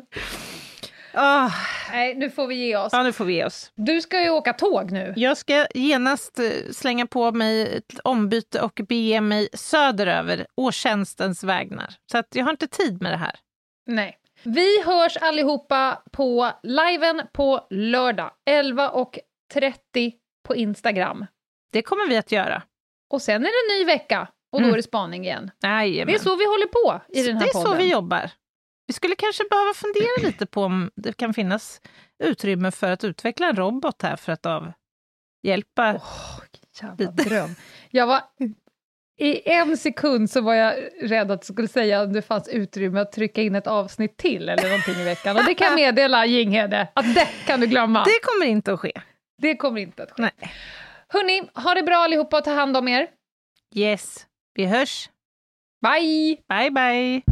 Ah, 1.14 1.50
Nej, 1.90 2.14
nu 2.14 2.30
får 2.30 2.46
vi 2.46 2.54
ge 2.54 2.76
oss. 2.76 2.88
ja, 2.92 3.02
nu 3.02 3.12
får 3.12 3.24
vi 3.24 3.34
ge 3.34 3.44
oss. 3.44 3.72
Du 3.74 4.00
ska 4.00 4.22
ju 4.22 4.30
åka 4.30 4.52
tåg 4.52 4.90
nu. 4.90 5.12
Jag 5.16 5.36
ska 5.36 5.66
genast 5.74 6.38
eh, 6.38 6.44
slänga 6.72 7.06
på 7.06 7.32
mig 7.32 7.76
ett 7.76 7.98
ombyte 8.04 8.60
och 8.60 8.80
bege 8.88 9.20
mig 9.20 9.48
söderöver 9.54 10.46
å 10.56 10.72
tjänstens 10.72 11.44
vägnar. 11.44 11.94
Så 12.12 12.18
att 12.18 12.26
jag 12.34 12.44
har 12.44 12.50
inte 12.50 12.66
tid 12.68 13.02
med 13.02 13.12
det 13.12 13.16
här. 13.16 13.36
Nej. 13.86 14.18
Vi 14.42 14.82
hörs 14.82 15.16
allihopa 15.16 16.02
på 16.12 16.50
liven 16.62 17.22
på 17.32 17.66
lördag 17.70 18.30
11.30 18.50 20.12
på 20.48 20.56
Instagram. 20.56 21.26
Det 21.72 21.82
kommer 21.82 22.08
vi 22.08 22.16
att 22.16 22.32
göra. 22.32 22.62
Och 23.10 23.22
sen 23.22 23.42
är 23.44 23.68
det 23.68 23.74
en 23.74 23.78
ny 23.78 23.84
vecka 23.92 24.20
och 24.52 24.58
då 24.60 24.64
Mm. 24.64 24.72
är 24.72 24.76
det 24.76 24.82
spaning 24.82 25.24
igen. 25.24 25.50
Jajamän. 25.62 26.06
Det 26.06 26.14
är 26.18 26.22
så 26.22 26.36
vi 26.36 26.44
håller 26.46 26.66
på 26.66 27.00
i 27.08 27.22
den 27.22 27.36
här 27.36 27.42
det 27.44 27.48
är 27.50 27.52
så 27.52 27.62
podden. 27.62 27.78
vi 27.78 27.90
jobbar. 27.92 28.30
Vi 28.92 28.96
skulle 28.96 29.16
kanske 29.16 29.44
behöva 29.50 29.74
fundera 29.74 30.28
lite 30.28 30.46
på 30.46 30.62
om 30.62 30.90
det 30.94 31.16
kan 31.16 31.34
finnas 31.34 31.80
utrymme 32.24 32.70
för 32.70 32.90
att 32.90 33.04
utveckla 33.04 33.48
en 33.48 33.56
robot 33.56 34.02
här 34.02 34.16
för 34.16 34.32
att 34.32 34.46
avhjälpa... 34.46 36.00
Jävla 36.82 37.10
dröm. 37.10 37.54
Jag 37.90 38.06
var, 38.06 38.20
I 39.18 39.50
en 39.50 39.76
sekund 39.76 40.30
så 40.30 40.40
var 40.40 40.54
jag 40.54 40.74
rädd 41.02 41.30
att 41.30 41.48
jag 41.48 41.54
skulle 41.54 41.68
säga 41.68 42.02
om 42.02 42.12
det 42.12 42.22
fanns 42.22 42.48
utrymme 42.48 43.00
att 43.00 43.12
trycka 43.12 43.42
in 43.42 43.54
ett 43.54 43.66
avsnitt 43.66 44.16
till 44.16 44.48
eller 44.48 44.68
någonting 44.68 44.94
i 44.94 45.04
veckan. 45.04 45.36
Och 45.36 45.44
det 45.44 45.54
kan 45.54 45.74
meddela 45.74 46.26
Jinghede, 46.26 46.88
att 46.94 47.14
det 47.14 47.28
kan 47.46 47.60
du 47.60 47.66
glömma. 47.66 48.04
Det 48.04 48.20
kommer 48.22 48.46
inte 48.46 48.72
att 48.72 48.80
ske. 48.80 48.92
Det 49.42 49.56
kommer 49.56 49.80
inte 49.80 50.02
att 50.02 50.10
ske. 50.10 50.22
Nej. 50.22 50.52
Hörni, 51.08 51.42
ha 51.54 51.74
det 51.74 51.82
bra 51.82 51.96
allihopa 51.96 52.38
och 52.38 52.44
ta 52.44 52.52
hand 52.52 52.76
om 52.76 52.88
er. 52.88 53.08
Yes, 53.74 54.26
vi 54.54 54.66
hörs. 54.66 55.10
Bye! 55.82 56.38
Bye, 56.48 56.70
bye. 56.70 57.31